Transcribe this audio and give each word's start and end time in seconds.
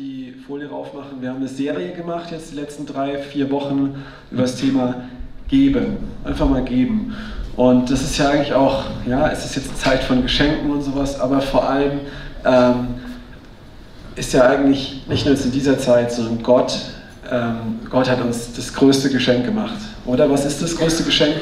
die 0.00 0.32
Folie 0.46 0.68
raufmachen. 0.68 1.20
Wir 1.20 1.28
haben 1.28 1.36
eine 1.36 1.48
Serie 1.48 1.92
gemacht, 1.92 2.30
jetzt 2.30 2.52
die 2.52 2.56
letzten 2.56 2.86
drei, 2.86 3.18
vier 3.18 3.50
Wochen, 3.50 4.02
über 4.30 4.42
das 4.42 4.56
Thema 4.56 4.94
Geben. 5.48 5.98
Einfach 6.24 6.48
mal 6.48 6.64
geben. 6.64 7.14
Und 7.56 7.90
das 7.90 8.02
ist 8.02 8.16
ja 8.16 8.30
eigentlich 8.30 8.54
auch, 8.54 8.84
ja, 9.06 9.28
es 9.28 9.44
ist 9.44 9.56
jetzt 9.56 9.78
Zeit 9.78 10.02
von 10.02 10.22
Geschenken 10.22 10.70
und 10.70 10.82
sowas, 10.82 11.20
aber 11.20 11.42
vor 11.42 11.68
allem 11.68 12.00
ähm, 12.46 12.94
ist 14.16 14.32
ja 14.32 14.48
eigentlich 14.48 15.02
nicht 15.06 15.26
nur 15.26 15.38
in 15.38 15.52
dieser 15.52 15.78
Zeit, 15.78 16.12
sondern 16.12 16.42
Gott, 16.42 16.78
ähm, 17.30 17.80
Gott 17.90 18.08
hat 18.08 18.22
uns 18.22 18.54
das 18.54 18.72
größte 18.72 19.10
Geschenk 19.10 19.44
gemacht. 19.44 19.76
Oder 20.06 20.30
was 20.30 20.46
ist 20.46 20.62
das 20.62 20.76
größte 20.76 21.04
Geschenk? 21.04 21.34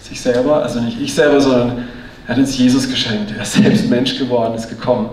Sich 0.00 0.20
selber, 0.20 0.62
also 0.62 0.80
nicht 0.80 0.98
ich 0.98 1.12
selber, 1.12 1.38
sondern 1.38 1.84
er 2.26 2.30
hat 2.30 2.38
uns 2.38 2.56
Jesus 2.56 2.88
geschenkt. 2.88 3.32
Er 3.36 3.42
ist 3.42 3.52
selbst 3.52 3.90
Mensch 3.90 4.18
geworden, 4.18 4.54
ist 4.54 4.70
gekommen. 4.70 5.10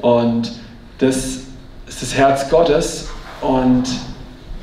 Und 0.00 0.52
das 1.04 1.16
ist 1.86 2.02
das 2.02 2.14
Herz 2.14 2.48
Gottes 2.48 3.08
und 3.40 3.84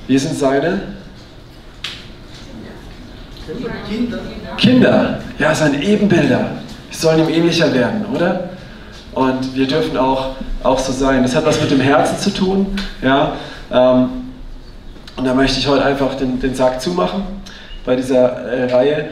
wir 0.08 0.20
sind 0.20 0.38
seine 0.38 0.82
Kinder. 3.88 4.20
Kinder, 4.58 5.20
ja, 5.38 5.54
seine 5.54 5.84
Ebenbilder. 5.84 6.52
Wir 6.90 6.98
sollen 6.98 7.20
ihm 7.20 7.30
ähnlicher 7.30 7.74
werden, 7.74 8.06
oder? 8.14 8.50
Und 9.14 9.56
wir 9.56 9.68
dürfen 9.68 9.98
auch, 9.98 10.36
auch 10.64 10.80
so 10.80 10.92
sein. 10.92 11.22
Das 11.24 11.36
hat 11.36 11.46
was 11.46 11.60
mit 11.60 11.70
dem 11.70 11.82
Herzen 11.82 12.18
zu 12.18 12.30
tun. 12.32 12.76
Ja? 13.02 13.34
Ähm, 13.72 14.10
und 15.18 15.26
da 15.26 15.34
möchte 15.34 15.60
ich 15.60 15.68
heute 15.68 15.84
einfach 15.84 16.16
den, 16.16 16.40
den 16.40 16.56
Sack 16.56 16.82
zumachen 16.82 17.24
bei 17.86 17.96
dieser 17.96 18.44
äh, 18.46 18.74
Reihe. 18.74 19.10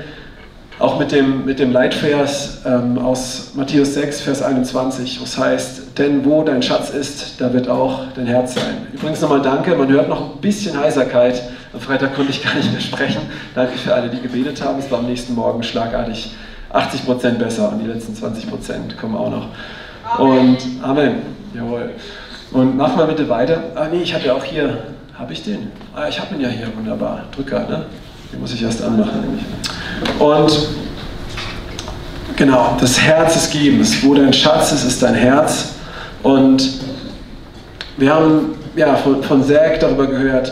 Auch 0.80 0.98
mit 0.98 1.12
dem, 1.12 1.44
mit 1.44 1.60
dem 1.60 1.74
Leitvers 1.74 2.60
ähm, 2.66 2.98
aus 2.98 3.52
Matthäus 3.54 3.96
6, 3.96 4.22
Vers 4.22 4.42
21, 4.42 5.20
wo 5.20 5.26
es 5.26 5.38
heißt, 5.38 5.98
denn 5.98 6.24
wo 6.24 6.42
dein 6.42 6.64
Schatz 6.64 6.90
ist, 6.90 7.42
da 7.42 7.52
wird 7.52 7.68
auch 7.68 8.04
dein 8.16 8.26
Herz 8.26 8.56
sein. 8.56 8.88
Übrigens 8.94 9.20
nochmal 9.20 9.42
danke, 9.42 9.76
man 9.76 9.90
hört 9.90 10.08
noch 10.08 10.36
ein 10.36 10.42
bisschen 10.42 10.80
Heiserkeit. 10.80 11.44
Am 11.74 11.82
Freitag 11.82 12.16
konnte 12.16 12.32
ich 12.32 12.42
gar 12.42 12.56
nicht 12.56 12.72
mehr 12.72 12.80
sprechen. 12.80 13.22
Danke 13.54 13.78
für 13.78 13.94
alle, 13.94 14.08
die 14.08 14.22
gebetet 14.22 14.64
haben. 14.64 14.80
Es 14.80 14.90
war 14.90 15.00
am 15.00 15.08
nächsten 15.08 15.36
Morgen 15.36 15.62
schlagartig 15.64 16.32
80 16.72 17.06
Prozent 17.06 17.40
besser 17.40 17.74
und 17.74 17.80
die 17.80 17.88
letzten 17.88 18.16
20 18.16 18.50
Prozent 18.50 18.98
kommen 18.98 19.18
auch 19.18 19.30
noch. 19.30 19.48
Und 20.18 20.58
Amen. 20.82 21.24
Jawohl. 21.54 21.90
Und 22.52 22.78
mach 22.78 22.96
mal 22.96 23.08
bitte 23.08 23.28
weiter. 23.28 23.64
Ah 23.76 23.88
nee, 23.92 24.02
ich 24.02 24.14
habe 24.14 24.26
ja 24.26 24.34
auch 24.34 24.46
hier, 24.46 24.78
habe 25.14 25.34
ich 25.34 25.44
den? 25.44 25.72
Ah, 25.94 26.08
ich 26.08 26.20
habe 26.22 26.36
ihn 26.36 26.42
ja 26.42 26.48
hier, 26.48 26.68
wunderbar. 26.76 27.26
Drücker, 27.36 27.68
ne? 27.68 27.86
Den 28.32 28.42
muss 28.42 28.54
ich 28.54 28.62
erst 28.62 28.84
anmachen. 28.84 29.40
Und 30.20 30.68
genau, 32.36 32.78
das 32.80 33.00
Herz 33.00 33.34
des 33.34 33.50
Gebens. 33.50 34.04
Wo 34.04 34.14
dein 34.14 34.34
Schatz 34.34 34.72
ist, 34.72 34.84
ist 34.84 35.02
dein 35.02 35.16
Herz. 35.16 35.70
Und 36.22 36.70
wir 37.98 38.14
haben 38.14 38.56
ja, 38.76 38.96
von, 38.96 39.24
von 39.24 39.44
Zach 39.44 39.78
darüber 39.80 40.08
gehört, 40.08 40.52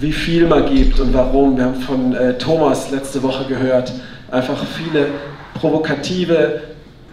wie 0.00 0.12
viel 0.12 0.46
man 0.46 0.66
gibt 0.66 0.98
und 1.00 1.14
warum. 1.14 1.56
Wir 1.56 1.64
haben 1.64 1.80
von 1.80 2.14
äh, 2.14 2.36
Thomas 2.36 2.90
letzte 2.90 3.22
Woche 3.22 3.44
gehört, 3.44 3.92
einfach 4.30 4.58
viele 4.76 5.06
provokative 5.54 6.62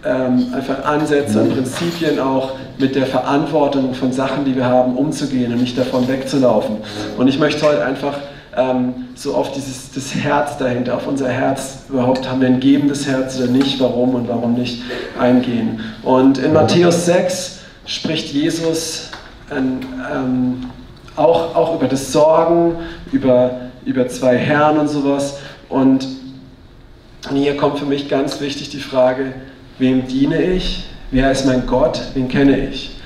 ähm, 0.04 0.46
einfach 0.54 0.84
Ansätze 0.84 1.40
und 1.40 1.54
Prinzipien 1.54 2.18
auch 2.18 2.52
mit 2.78 2.94
der 2.94 3.06
Verantwortung 3.06 3.94
von 3.94 4.12
Sachen, 4.12 4.44
die 4.44 4.56
wir 4.56 4.64
haben, 4.64 4.96
umzugehen 4.96 5.52
und 5.52 5.60
nicht 5.60 5.76
davon 5.76 6.08
wegzulaufen. 6.08 6.78
Und 7.18 7.28
ich 7.28 7.38
möchte 7.38 7.66
heute 7.66 7.84
einfach 7.84 8.14
ähm, 8.56 9.08
so 9.14 9.34
auf 9.34 9.52
dieses 9.52 9.92
das 9.92 10.14
Herz 10.14 10.58
dahinter, 10.58 10.96
auf 10.96 11.06
unser 11.06 11.28
Herz, 11.28 11.84
überhaupt 11.88 12.28
haben 12.28 12.40
wir 12.40 12.48
ein 12.48 12.60
gebendes 12.60 13.06
Herz 13.06 13.38
oder 13.38 13.48
nicht, 13.48 13.80
warum 13.80 14.14
und 14.14 14.28
warum 14.28 14.54
nicht 14.54 14.82
eingehen. 15.18 15.80
Und 16.02 16.38
in 16.38 16.52
Matthäus 16.52 17.06
6 17.06 17.58
spricht 17.86 18.32
Jesus 18.32 19.10
ähm, 19.50 20.66
auch, 21.16 21.54
auch 21.54 21.74
über 21.76 21.88
das 21.88 22.12
Sorgen, 22.12 22.76
über, 23.12 23.52
über 23.84 24.08
zwei 24.08 24.36
Herren 24.36 24.78
und 24.78 24.88
sowas. 24.88 25.38
Und 25.68 26.06
hier 27.32 27.56
kommt 27.56 27.78
für 27.78 27.86
mich 27.86 28.08
ganz 28.08 28.40
wichtig 28.40 28.70
die 28.70 28.80
Frage, 28.80 29.32
wem 29.78 30.06
diene 30.06 30.42
ich? 30.42 30.88
Wer 31.10 31.30
ist 31.30 31.46
mein 31.46 31.66
Gott? 31.66 32.00
Wen 32.14 32.28
kenne 32.28 32.68
ich? 32.68 32.96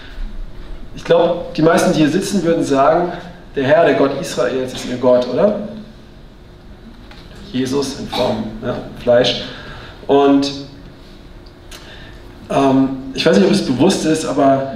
Ich 0.97 1.05
glaube, 1.05 1.47
die 1.57 1.63
meisten, 1.63 1.93
die 1.93 1.99
hier 1.99 2.11
sitzen, 2.11 2.45
würden 2.45 2.65
sagen, 2.65 3.13
der 3.55 3.65
Herr, 3.65 3.85
der 3.85 3.95
Gott 3.95 4.21
Israels 4.21 4.73
ist 4.73 4.87
ihr 4.89 4.97
Gott, 4.97 5.27
oder? 5.33 5.69
Jesus 7.53 8.01
in 8.01 8.09
Form 8.09 8.45
ja, 8.65 8.77
Fleisch. 9.01 9.45
Und 10.07 10.51
ähm, 12.51 12.89
ich 13.15 13.25
weiß 13.25 13.39
nicht, 13.39 13.47
ob 13.47 13.53
es 13.53 13.65
bewusst 13.65 14.05
ist, 14.07 14.25
aber 14.25 14.75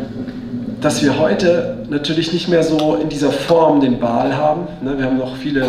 dass 0.80 1.02
wir 1.02 1.18
heute 1.18 1.84
natürlich 1.90 2.32
nicht 2.32 2.48
mehr 2.48 2.62
so 2.62 2.94
in 2.94 3.08
dieser 3.08 3.32
Form 3.32 3.80
den 3.80 3.98
Baal 3.98 4.36
haben. 4.36 4.68
Ne? 4.80 4.96
Wir 4.96 5.06
haben 5.06 5.18
noch 5.18 5.36
viele 5.36 5.66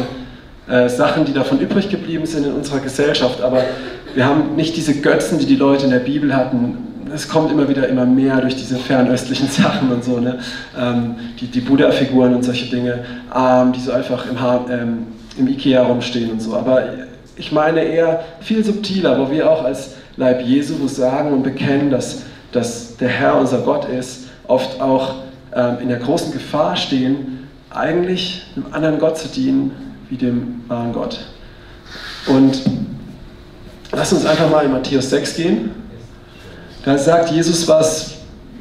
äh, 0.67 0.87
Sachen, 0.87 1.25
die 1.25 1.33
davon 1.33 1.59
übrig 1.59 1.89
geblieben 1.89 2.27
sind 2.27 2.45
in 2.45 2.53
unserer 2.53 2.79
Gesellschaft, 2.79 3.41
aber 3.41 3.63
wir 4.13 4.25
haben 4.25 4.55
nicht 4.55 4.75
diese 4.75 5.01
Götzen, 5.01 5.39
die 5.39 5.47
die 5.47 5.55
Leute 5.55 5.85
in 5.85 5.91
der 5.91 5.99
Bibel 5.99 6.35
hatten. 6.35 6.88
Es 7.13 7.27
kommt 7.27 7.51
immer 7.51 7.67
wieder 7.67 7.87
immer 7.87 8.05
mehr 8.05 8.41
durch 8.41 8.55
diese 8.55 8.77
fernöstlichen 8.77 9.47
Sachen 9.49 9.91
und 9.91 10.03
so, 10.03 10.19
ne? 10.19 10.39
Ähm, 10.77 11.15
die, 11.39 11.47
die 11.47 11.61
Buddha-Figuren 11.61 12.35
und 12.35 12.43
solche 12.43 12.69
Dinge, 12.69 13.03
ähm, 13.35 13.71
die 13.71 13.79
so 13.79 13.91
einfach 13.91 14.25
im, 14.25 14.37
ähm, 14.71 15.07
im 15.37 15.47
Ikea 15.47 15.83
rumstehen 15.83 16.31
und 16.31 16.41
so. 16.41 16.55
Aber 16.55 16.83
ich 17.35 17.51
meine 17.51 17.81
eher 17.81 18.23
viel 18.41 18.63
subtiler, 18.63 19.19
wo 19.19 19.31
wir 19.31 19.49
auch 19.49 19.63
als 19.63 19.91
Leib 20.17 20.41
Jesu 20.41 20.87
sagen 20.87 21.31
und 21.31 21.43
bekennen, 21.43 21.89
dass, 21.89 22.23
dass 22.51 22.97
der 22.97 23.09
Herr 23.09 23.39
unser 23.39 23.59
Gott 23.59 23.87
ist, 23.87 24.27
oft 24.47 24.81
auch 24.81 25.15
ähm, 25.55 25.77
in 25.81 25.87
der 25.87 25.99
großen 25.99 26.33
Gefahr 26.33 26.75
stehen, 26.75 27.47
eigentlich 27.69 28.45
einem 28.55 28.65
anderen 28.73 28.99
Gott 28.99 29.17
zu 29.17 29.27
dienen, 29.29 29.71
wie 30.09 30.17
dem 30.17 30.61
wahren 30.67 30.91
Gott. 30.91 31.19
Und 32.27 32.61
lass 33.91 34.11
uns 34.11 34.25
einfach 34.25 34.49
mal 34.49 34.65
in 34.65 34.71
Matthäus 34.71 35.09
6 35.09 35.35
gehen. 35.35 35.71
Da 36.89 36.97
sagt 36.97 37.29
Jesus 37.29 37.67
was, 37.67 38.15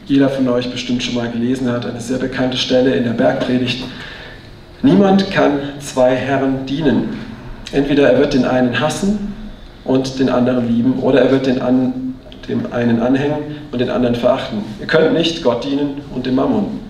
jeder 0.04 0.28
von 0.28 0.46
euch 0.50 0.70
bestimmt 0.70 1.02
schon 1.02 1.14
mal 1.14 1.30
gelesen 1.30 1.72
hat, 1.72 1.86
eine 1.86 1.98
sehr 1.98 2.18
bekannte 2.18 2.58
Stelle 2.58 2.94
in 2.94 3.04
der 3.04 3.12
Bergpredigt. 3.12 3.82
Niemand 4.82 5.30
kann 5.30 5.60
zwei 5.80 6.14
Herren 6.14 6.66
dienen. 6.66 7.16
Entweder 7.72 8.10
er 8.10 8.18
wird 8.18 8.34
den 8.34 8.44
einen 8.44 8.80
hassen 8.80 9.34
und 9.82 10.18
den 10.18 10.28
anderen 10.28 10.68
lieben, 10.68 10.98
oder 10.98 11.22
er 11.22 11.30
wird 11.30 11.46
den 11.46 11.62
an, 11.62 12.16
dem 12.46 12.70
einen 12.70 13.00
anhängen 13.00 13.38
und 13.72 13.78
den 13.78 13.88
anderen 13.88 14.14
verachten. 14.14 14.62
Ihr 14.78 14.86
könnt 14.86 15.14
nicht 15.14 15.42
Gott 15.42 15.64
dienen 15.64 16.02
und 16.14 16.26
dem 16.26 16.34
Mammon. 16.34 16.80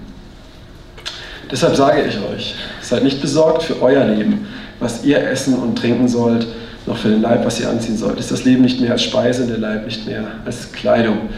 Deshalb 1.53 1.76
sage 1.76 2.03
ich 2.03 2.19
euch, 2.19 2.56
seid 2.81 3.05
nicht 3.05 3.20
besorgt 3.20 3.62
für 3.62 3.81
euer 3.81 4.05
Leben, 4.06 4.49
was 4.81 5.05
ihr 5.05 5.20
essen 5.20 5.55
und 5.55 5.78
trinken 5.78 6.09
sollt, 6.09 6.49
noch 6.88 6.97
für 6.97 7.10
den 7.10 7.22
Leib, 7.22 7.44
was 7.44 7.60
ihr 7.60 7.69
anziehen 7.69 7.97
sollt. 7.97 8.19
Ist 8.19 8.31
das 8.31 8.44
Leben 8.44 8.62
nicht 8.62 8.81
mehr 8.81 8.93
als 8.93 9.03
Speise 9.03 9.43
und 9.43 9.50
der 9.50 9.59
Leib 9.59 9.84
nicht 9.84 10.06
mehr 10.06 10.25
als 10.44 10.72
Kleidung? 10.72 11.28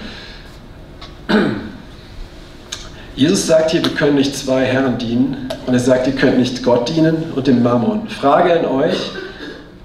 Jesus 3.14 3.46
sagt 3.46 3.72
hier, 3.72 3.84
wir 3.84 3.92
können 3.92 4.14
nicht 4.14 4.34
zwei 4.34 4.64
Herren 4.64 4.96
dienen 4.96 5.48
und 5.66 5.74
er 5.74 5.80
sagt, 5.80 6.06
ihr 6.06 6.14
könnt 6.14 6.38
nicht 6.38 6.62
Gott 6.62 6.88
dienen 6.88 7.32
und 7.34 7.46
dem 7.46 7.62
Mammon. 7.62 8.08
Frage 8.08 8.58
an 8.58 8.64
euch, 8.64 9.10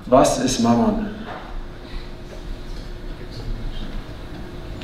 was 0.05 0.43
ist 0.43 0.61
Mammon? 0.61 1.07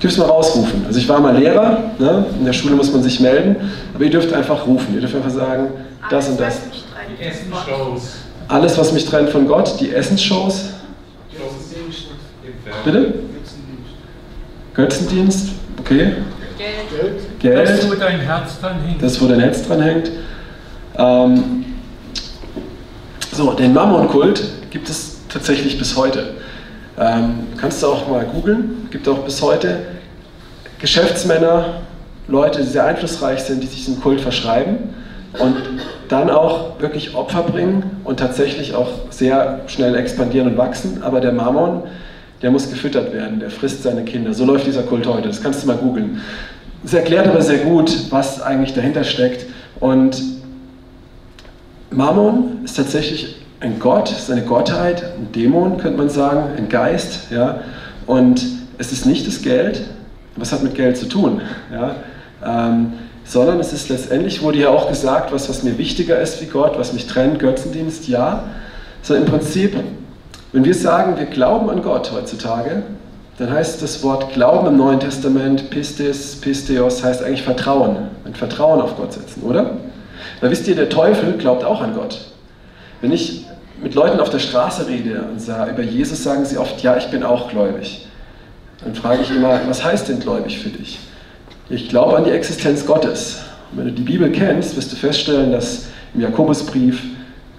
Dürft 0.01 0.13
es 0.15 0.17
mal 0.17 0.25
rausrufen. 0.25 0.83
Also 0.87 0.99
ich 0.99 1.07
war 1.07 1.19
mal 1.19 1.37
Lehrer, 1.37 1.91
ne? 1.99 2.25
in 2.39 2.45
der 2.45 2.53
Schule 2.53 2.75
muss 2.75 2.91
man 2.91 3.03
sich 3.03 3.19
melden, 3.19 3.55
aber 3.93 4.03
ihr 4.03 4.09
dürft 4.09 4.33
einfach 4.33 4.65
rufen. 4.65 4.95
Ihr 4.95 5.01
dürft 5.01 5.15
einfach 5.15 5.29
sagen, 5.29 5.69
das 6.09 6.27
und 6.27 6.39
das. 6.39 6.61
Die 7.07 7.23
Essensshows. 7.23 8.21
Alles, 8.51 8.77
was 8.77 8.91
mich 8.91 9.05
trennt 9.05 9.29
von 9.29 9.47
Gott, 9.47 9.79
die 9.79 9.93
Essensshows. 9.93 10.71
Bitte? 12.83 13.13
Götzendienst, 14.73 15.51
okay. 15.79 16.15
Geld. 16.57 17.39
Geld. 17.39 17.69
Das, 17.69 17.89
wo 17.89 17.95
dein 17.95 18.19
Herz 18.19 18.59
dran 18.59 18.81
hängt. 18.85 19.01
Das, 19.01 19.21
wo 19.21 19.27
dein 19.27 19.39
Herz 19.39 19.65
dran 19.65 19.81
hängt. 19.81 20.11
Ähm, 20.97 21.65
so, 23.31 23.53
den 23.53 23.73
Mammon-Kult 23.73 24.43
gibt 24.69 24.89
es 24.89 25.19
tatsächlich 25.29 25.77
bis 25.77 25.95
heute. 25.95 26.33
Ähm, 26.99 27.47
kannst 27.55 27.81
du 27.81 27.87
auch 27.87 28.09
mal 28.09 28.25
googeln, 28.25 28.89
gibt 28.91 29.07
auch 29.07 29.19
bis 29.19 29.41
heute 29.41 29.79
Geschäftsmänner, 30.79 31.83
Leute, 32.27 32.59
die 32.59 32.67
sehr 32.67 32.83
einflussreich 32.83 33.39
sind, 33.39 33.63
die 33.63 33.67
sich 33.67 33.85
diesem 33.85 34.01
Kult 34.01 34.19
verschreiben 34.19 34.93
und 35.39 35.55
dann 36.11 36.29
auch 36.29 36.79
wirklich 36.79 37.16
Opfer 37.16 37.43
bringen 37.43 38.02
und 38.03 38.19
tatsächlich 38.19 38.75
auch 38.75 38.90
sehr 39.09 39.61
schnell 39.67 39.96
expandieren 39.96 40.49
und 40.49 40.58
wachsen. 40.58 41.02
Aber 41.03 41.22
der 41.22 41.31
Mammon, 41.31 41.84
der 42.41 42.52
muss 42.52 42.69
gefüttert 42.69 43.13
werden, 43.13 43.40
der 43.40 43.49
frisst 43.49 43.84
seine 43.84 44.03
Kinder. 44.03 44.34
So 44.34 44.43
läuft 44.46 44.67
dieser 44.67 44.84
Kult 44.84 45.08
heute, 45.08 45.29
das 45.29 45.41
kannst 45.41 45.63
du 45.63 45.67
mal 45.67 45.78
googeln. 45.78 46.22
Es 46.84 46.93
erklärt 46.93 47.28
aber 47.28 47.41
sehr 47.41 47.59
gut, 47.59 48.11
was 48.11 48.41
eigentlich 48.41 48.73
dahinter 48.73 49.03
steckt. 49.03 49.46
Und 49.79 50.22
Mammon 51.91 52.59
ist 52.66 52.75
tatsächlich 52.75 53.37
ein 53.61 53.79
Gott, 53.79 54.11
ist 54.11 54.29
eine 54.29 54.41
Gottheit, 54.41 55.03
ein 55.03 55.31
Dämon, 55.31 55.78
könnte 55.78 55.97
man 55.97 56.09
sagen, 56.09 56.58
ein 56.58 56.67
Geist. 56.67 57.31
Ja? 57.31 57.61
Und 58.05 58.46
es 58.79 58.91
ist 58.91 59.05
nicht 59.05 59.28
das 59.28 59.41
Geld, 59.41 59.81
was 60.35 60.52
hat 60.52 60.63
mit 60.63 60.75
Geld 60.75 60.97
zu 60.97 61.08
tun? 61.08 61.41
Ja? 61.72 61.96
Ähm, 62.43 62.93
sondern 63.23 63.59
es 63.59 63.73
ist 63.73 63.90
letztendlich, 63.90 64.41
wurde 64.41 64.59
ja 64.59 64.70
auch 64.70 64.90
gesagt, 64.90 65.32
was, 65.32 65.50
was 65.50 65.64
mir 65.64 65.78
wichtiger 65.78 66.20
ist 66.20 66.41
wie 66.41 66.47
Gott, 66.47 66.78
was 66.78 66.94
mich 66.94 67.08
trennt, 67.08 67.40
Götzendienst, 67.40 68.08
ja. 68.08 68.46
So 69.02 69.16
im 69.16 69.26
Prinzip, 69.26 69.76
wenn 70.52 70.66
wir 70.66 70.76
sagen, 70.76 71.18
wir 71.18 71.26
glauben 71.26 71.70
an 71.70 71.82
Gott 71.82 72.12
heutzutage, 72.12 72.84
dann 73.38 73.52
heißt 73.52 73.82
das 73.82 74.03
Wort 74.03 74.34
Glauben 74.34 74.68
im 74.68 74.78
Neuen 74.78 75.00
Testament, 75.00 75.70
Pistis, 75.70 76.40
Pisteos, 76.40 77.03
heißt 77.03 77.23
eigentlich 77.23 77.41
Vertrauen. 77.41 78.09
Ein 78.26 78.35
Vertrauen 78.35 78.82
auf 78.82 78.97
Gott 78.97 79.14
setzen, 79.14 79.44
oder? 79.44 79.78
Weil 80.40 80.52
wisst 80.52 80.68
ihr, 80.68 80.76
der 80.76 80.90
Teufel 80.90 81.34
glaubt 81.38 81.64
auch 81.64 81.82
an 81.82 81.96
Gott. 81.96 82.20
Wenn 83.02 83.12
ich 83.12 83.46
mit 83.82 83.96
Leuten 83.96 84.20
auf 84.20 84.29
der 84.29 84.40
Straße 84.40 84.88
rede 84.88 85.23
und 85.32 85.41
sage, 85.41 85.72
über 85.72 85.82
Jesus 85.82 86.22
sagen 86.23 86.46
sie 86.46 86.58
oft, 86.58 86.82
ja, 86.84 86.97
ich 86.97 87.08
bin 87.08 87.23
auch 87.23 87.50
gläubig. 87.50 88.08
Dann 88.84 88.94
frage 88.94 89.22
ich 89.23 89.32
immer, 89.32 89.59
was 89.68 89.84
heißt 89.84 90.09
denn 90.09 90.20
gläubig 90.20 90.59
für 90.59 90.70
dich? 90.70 91.00
Ich 91.72 91.88
glaube 91.88 92.18
an 92.18 92.26
die 92.26 92.32
Existenz 92.32 92.85
Gottes. 92.85 93.40
Und 93.72 93.79
wenn 93.79 93.85
du 93.85 93.94
die 93.94 94.02
Bibel 94.02 94.29
kennst, 94.29 94.76
wirst 94.76 94.91
du 94.91 94.97
feststellen, 94.97 95.53
dass 95.53 95.85
im 96.14 96.20
Jakobusbrief, 96.20 97.02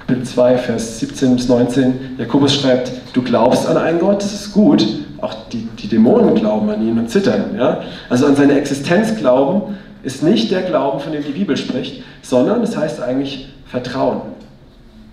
Kapitel 0.00 0.25
2, 0.25 0.59
Vers 0.59 1.00
17 1.00 1.37
bis 1.37 1.49
19, 1.49 2.17
Jakobus 2.19 2.55
schreibt, 2.55 2.93
du 3.14 3.23
glaubst 3.23 3.67
an 3.67 3.79
einen 3.79 3.99
Gott, 3.99 4.23
das 4.23 4.35
ist 4.35 4.53
gut, 4.53 4.87
auch 5.23 5.32
die, 5.50 5.67
die 5.79 5.88
Dämonen 5.88 6.35
glauben 6.35 6.69
an 6.69 6.87
ihn 6.87 6.99
und 6.99 7.09
zittern. 7.09 7.56
Ja? 7.56 7.81
Also 8.11 8.26
an 8.26 8.37
seine 8.37 8.59
Existenz 8.59 9.17
glauben 9.17 9.79
ist 10.03 10.23
nicht 10.23 10.50
der 10.50 10.61
Glauben, 10.61 11.00
von 11.00 11.12
dem 11.12 11.25
die 11.25 11.32
Bibel 11.32 11.56
spricht, 11.56 12.03
sondern 12.20 12.62
es 12.62 12.76
heißt 12.76 13.00
eigentlich 13.00 13.49
Vertrauen. 13.67 14.20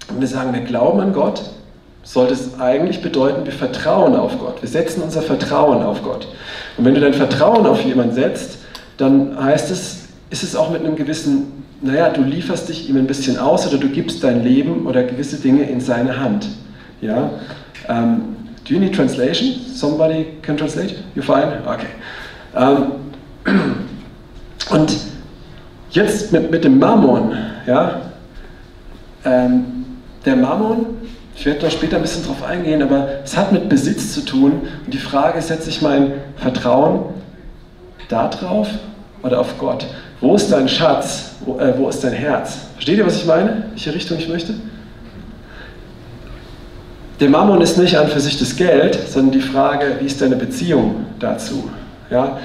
Und 0.10 0.20
wir 0.20 0.28
sagen, 0.28 0.54
wir 0.54 0.62
glauben 0.62 1.00
an 1.00 1.14
Gott, 1.14 1.44
sollte 2.04 2.34
es 2.34 2.60
eigentlich 2.60 3.02
bedeuten, 3.02 3.46
wir 3.46 3.54
vertrauen 3.54 4.16
auf 4.16 4.38
Gott. 4.40 4.62
Wir 4.62 4.70
setzen 4.70 5.02
unser 5.04 5.22
Vertrauen 5.22 5.84
auf 5.84 6.04
Gott. 6.04 6.28
Und 6.76 6.84
wenn 6.84 6.96
du 6.96 7.00
dein 7.00 7.14
Vertrauen 7.14 7.66
auf 7.66 7.82
jemanden 7.86 8.16
setzt, 8.16 8.59
dann 9.00 9.42
heißt 9.42 9.72
es, 9.72 10.10
ist 10.30 10.44
es 10.44 10.56
auch 10.56 10.70
mit 10.70 10.82
einem 10.82 10.96
gewissen, 10.96 11.64
naja, 11.82 12.10
du 12.10 12.22
lieferst 12.22 12.68
dich 12.68 12.90
ihm 12.90 12.98
ein 12.98 13.08
bisschen 13.08 13.40
aus 13.40 13.66
oder 13.66 13.78
du 13.78 13.88
gibst 13.88 14.24
dein 14.24 14.44
Leben 14.44 14.86
oder 14.86 15.04
gewisse 15.04 15.38
Dinge 15.38 15.64
in 15.64 15.80
seine 15.80 16.20
Hand. 16.20 16.48
Ja? 17.00 17.32
Um, 17.88 18.36
do 18.68 18.74
you 18.74 18.80
need 18.80 18.94
translation? 18.94 19.56
Somebody 19.74 20.28
can 20.42 20.58
translate? 20.58 20.96
You 21.16 21.22
fine? 21.22 21.62
Okay. 21.66 21.88
Um, 22.54 22.92
und 24.70 24.98
jetzt 25.92 26.34
mit, 26.34 26.52
mit 26.52 26.66
dem 26.66 26.78
Mammon, 26.78 27.38
ja, 27.66 28.02
ähm, 29.24 29.86
der 30.26 30.36
Mammon, 30.36 30.86
ich 31.38 31.46
werde 31.46 31.62
da 31.62 31.70
später 31.70 31.96
ein 31.96 32.02
bisschen 32.02 32.26
drauf 32.26 32.44
eingehen, 32.44 32.84
aber 32.84 33.08
es 33.24 33.38
hat 33.38 33.54
mit 33.54 33.70
Besitz 33.70 34.14
zu 34.14 34.26
tun. 34.26 34.68
Und 34.86 34.94
die 34.94 34.98
Frage, 34.98 35.42
setze 35.42 35.70
ich 35.70 35.82
mein 35.82 36.12
Vertrauen 36.36 37.19
da 38.10 38.28
drauf 38.28 38.68
oder 39.24 39.40
auf 39.40 39.58
Gott? 39.58 39.86
Wo 40.20 40.36
ist 40.36 40.52
dein 40.52 40.68
Schatz? 40.68 41.32
Wo, 41.46 41.58
äh, 41.58 41.74
wo 41.78 41.88
ist 41.88 42.04
dein 42.04 42.14
Herz? 42.14 42.58
Versteht 42.74 42.98
ihr, 42.98 43.06
was 43.06 43.16
ich 43.16 43.26
meine? 43.26 43.64
Welche 43.70 43.94
Richtung 43.94 44.18
ich 44.18 44.28
möchte? 44.28 44.54
Der 47.22 47.30
Mammon 47.30 47.62
ist 47.62 47.78
nicht 47.78 47.98
an 47.98 48.08
für 48.08 48.20
sich 48.20 48.38
das 48.38 48.56
Geld, 48.56 48.98
sondern 49.10 49.32
die 49.32 49.42
Frage, 49.42 49.98
wie 50.00 50.06
ist 50.06 50.22
deine 50.22 50.36
Beziehung 50.36 51.06
dazu? 51.20 51.70
Ja? 52.10 52.40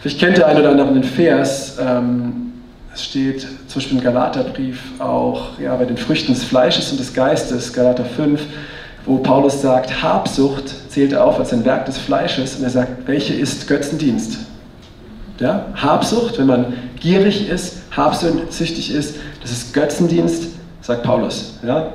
Vielleicht 0.00 0.18
kennt 0.18 0.36
der 0.36 0.46
eine 0.46 0.60
oder 0.60 0.70
andere 0.70 0.92
den 0.92 1.04
Vers, 1.04 1.78
ähm, 1.80 2.52
es 2.94 3.04
steht 3.04 3.40
zum 3.40 3.74
Beispiel 3.80 3.98
im 3.98 4.04
Galaterbrief 4.04 4.82
auch 4.98 5.58
ja, 5.58 5.74
bei 5.76 5.86
den 5.86 5.96
Früchten 5.96 6.34
des 6.34 6.44
Fleisches 6.44 6.90
und 6.90 7.00
des 7.00 7.14
Geistes, 7.14 7.72
Galater 7.72 8.04
5, 8.04 8.42
wo 9.06 9.16
Paulus 9.18 9.62
sagt, 9.62 10.02
Habsucht 10.02 10.90
zählt 10.90 11.14
auf 11.14 11.38
als 11.38 11.54
ein 11.54 11.64
Werk 11.64 11.86
des 11.86 11.96
Fleisches 11.96 12.56
und 12.56 12.64
er 12.64 12.70
sagt, 12.70 13.06
welche 13.06 13.32
ist 13.32 13.66
Götzendienst? 13.66 14.38
Ja? 15.42 15.66
Habsucht, 15.74 16.38
wenn 16.38 16.46
man 16.46 16.66
gierig 17.00 17.48
ist, 17.48 17.82
habsüchtig 17.96 18.94
ist, 18.94 19.16
das 19.42 19.50
ist 19.50 19.74
Götzendienst, 19.74 20.44
sagt 20.80 21.02
Paulus. 21.02 21.58
Ja? 21.66 21.88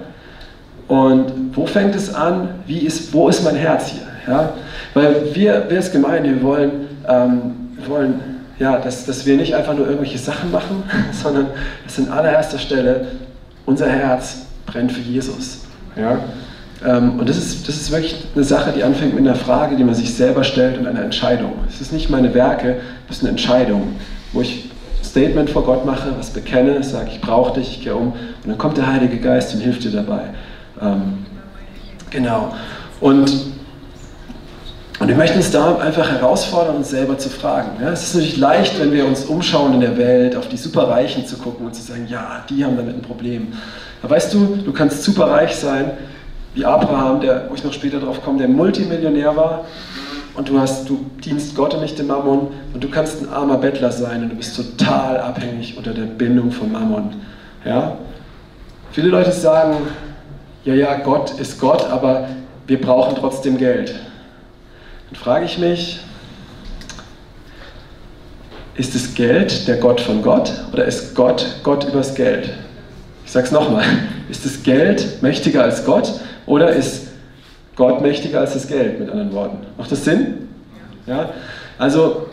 Und 0.90 1.56
wo 1.56 1.66
fängt 1.66 1.96
es 1.96 2.14
an? 2.14 2.50
Wie 2.66 2.80
ist, 2.80 3.14
wo 3.14 3.30
ist 3.30 3.44
mein 3.44 3.56
Herz 3.56 3.88
hier? 3.88 4.02
Ja? 4.28 4.54
Weil 4.94 5.34
wir, 5.34 5.66
wir 5.70 5.78
als 5.78 5.92
Gemeinde, 5.92 6.30
wir 6.32 6.44
wollen, 6.44 6.72
ähm, 7.08 7.70
wollen 7.88 8.20
ja, 8.60 8.80
dass, 8.80 9.06
dass 9.06 9.26
wir 9.26 9.38
nicht 9.38 9.56
einfach 9.56 9.74
nur 9.76 9.86
irgendwelche 9.86 10.18
Sachen 10.18 10.52
machen, 10.52 10.84
sondern 11.14 11.48
dass 11.86 11.98
in 11.98 12.10
allererster 12.10 12.60
Stelle 12.60 13.08
unser 13.66 13.88
Herz 13.88 14.40
brennt 14.66 14.92
für 14.92 15.02
Jesus. 15.02 15.62
Ja? 15.96 16.20
Ähm, 16.86 17.20
und 17.20 17.28
das 17.28 17.38
ist, 17.38 17.68
das 17.68 17.76
ist 17.76 17.92
wirklich 17.92 18.16
eine 18.36 18.44
Sache, 18.44 18.72
die 18.72 18.84
anfängt 18.84 19.16
mit 19.16 19.26
einer 19.26 19.36
Frage, 19.36 19.76
die 19.76 19.84
man 19.84 19.96
sich 19.96 20.14
selber 20.14 20.44
stellt 20.44 20.78
und 20.78 20.88
einer 20.88 21.04
Entscheidung. 21.04 21.54
Es 21.68 21.82
ist 21.82 21.92
nicht 21.92 22.10
meine 22.10 22.34
Werke, 22.34 22.78
es 23.10 23.18
ist 23.18 23.24
eine 23.24 23.32
Entscheidung, 23.32 23.96
wo 24.34 24.42
ich 24.42 24.70
ein 25.00 25.06
Statement 25.06 25.50
vor 25.50 25.64
Gott 25.64 25.86
mache, 25.86 26.14
was 26.18 26.30
bekenne, 26.30 26.84
sage, 26.84 27.10
ich 27.12 27.22
brauche 27.22 27.60
dich, 27.60 27.70
ich 27.78 27.84
gehe 27.84 27.96
um. 27.96 28.08
Und 28.08 28.48
dann 28.48 28.58
kommt 28.58 28.78
der 28.78 28.88
Heilige 28.88 29.18
Geist 29.18 29.54
und 29.54 29.62
hilft 29.62 29.84
dir 29.84 29.92
dabei. 29.92 30.22
Ähm, 30.82 31.26
genau. 32.12 32.54
Und 33.00 33.32
und 35.00 35.10
wir 35.10 35.16
möchten 35.16 35.38
uns 35.38 35.52
da 35.52 35.78
einfach 35.78 36.10
herausfordern, 36.10 36.78
uns 36.78 36.90
selber 36.90 37.20
zu 37.20 37.30
fragen. 37.30 37.80
Es 37.84 38.02
ist 38.02 38.16
natürlich 38.16 38.38
leicht, 38.38 38.80
wenn 38.80 38.92
wir 38.92 39.06
uns 39.06 39.26
umschauen 39.26 39.76
in 39.76 39.82
der 39.82 39.96
Welt, 39.96 40.36
auf 40.36 40.50
die 40.50 40.58
Superreichen 40.58 41.24
zu 41.28 41.38
gucken 41.38 41.68
und 41.68 41.76
zu 41.76 41.84
sagen, 41.84 42.08
ja, 42.10 42.44
die 42.50 42.66
haben 42.66 42.76
damit 42.76 42.96
ein 42.96 43.04
Problem. 43.04 43.50
Aber 44.02 44.16
weißt 44.16 44.34
du, 44.34 44.58
du 44.66 44.74
kannst 44.74 45.04
superreich 45.04 45.56
sein, 45.56 45.92
wie 46.58 46.66
Abraham, 46.66 47.22
der, 47.22 47.46
wo 47.50 47.54
ich 47.54 47.64
noch 47.64 47.72
später 47.72 48.00
drauf 48.00 48.24
komme, 48.24 48.40
der 48.40 48.48
Multimillionär 48.48 49.36
war 49.36 49.66
und 50.34 50.50
du, 50.50 50.60
hast, 50.60 50.90
du 50.90 51.06
dienst 51.24 51.56
Gott 51.56 51.76
und 51.76 51.82
nicht 51.82 52.00
dem 52.00 52.08
Mammon 52.08 52.48
und 52.74 52.84
du 52.84 52.90
kannst 52.90 53.22
ein 53.22 53.30
armer 53.30 53.58
Bettler 53.58 53.92
sein 53.92 54.24
und 54.24 54.30
du 54.30 54.36
bist 54.36 54.56
total 54.56 55.20
abhängig 55.20 55.78
unter 55.78 55.94
der 55.94 56.04
Bindung 56.04 56.52
von 56.52 56.72
Mammon. 56.72 57.16
Ja? 57.64 57.98
Viele 58.92 59.10
Leute 59.10 59.32
sagen, 59.32 59.78
ja, 60.64 60.74
ja, 60.74 60.96
Gott 60.96 61.40
ist 61.40 61.60
Gott, 61.60 61.86
aber 61.92 62.28
wir 62.66 62.82
brauchen 62.82 63.16
trotzdem 63.16 63.58
Geld. 63.58 63.94
Dann 65.10 65.16
frage 65.16 65.46
ich 65.46 65.60
mich, 65.60 66.00
ist 68.74 68.96
das 68.96 69.14
Geld 69.14 69.68
der 69.68 69.78
Gott 69.78 70.02
von 70.02 70.24
Gott 70.24 70.52
oder 70.74 70.86
ist 70.86 71.14
Gott 71.14 71.46
Gott 71.62 71.88
übers 71.88 72.16
Geld? 72.16 72.50
Ich 73.26 73.32
sage 73.32 73.46
es 73.46 73.52
nochmal, 73.52 73.84
ist 74.30 74.44
das 74.44 74.64
Geld 74.64 75.22
mächtiger 75.22 75.62
als 75.64 75.86
Gott 75.86 76.12
oder 76.48 76.70
ist 76.70 77.10
Gott 77.76 78.02
mächtiger 78.02 78.40
als 78.40 78.54
das 78.54 78.68
Geld, 78.68 79.00
mit 79.00 79.10
anderen 79.10 79.32
Worten? 79.34 79.58
Macht 79.78 79.92
das 79.92 80.04
Sinn? 80.04 80.48
Ja? 81.06 81.30
Also 81.78 82.26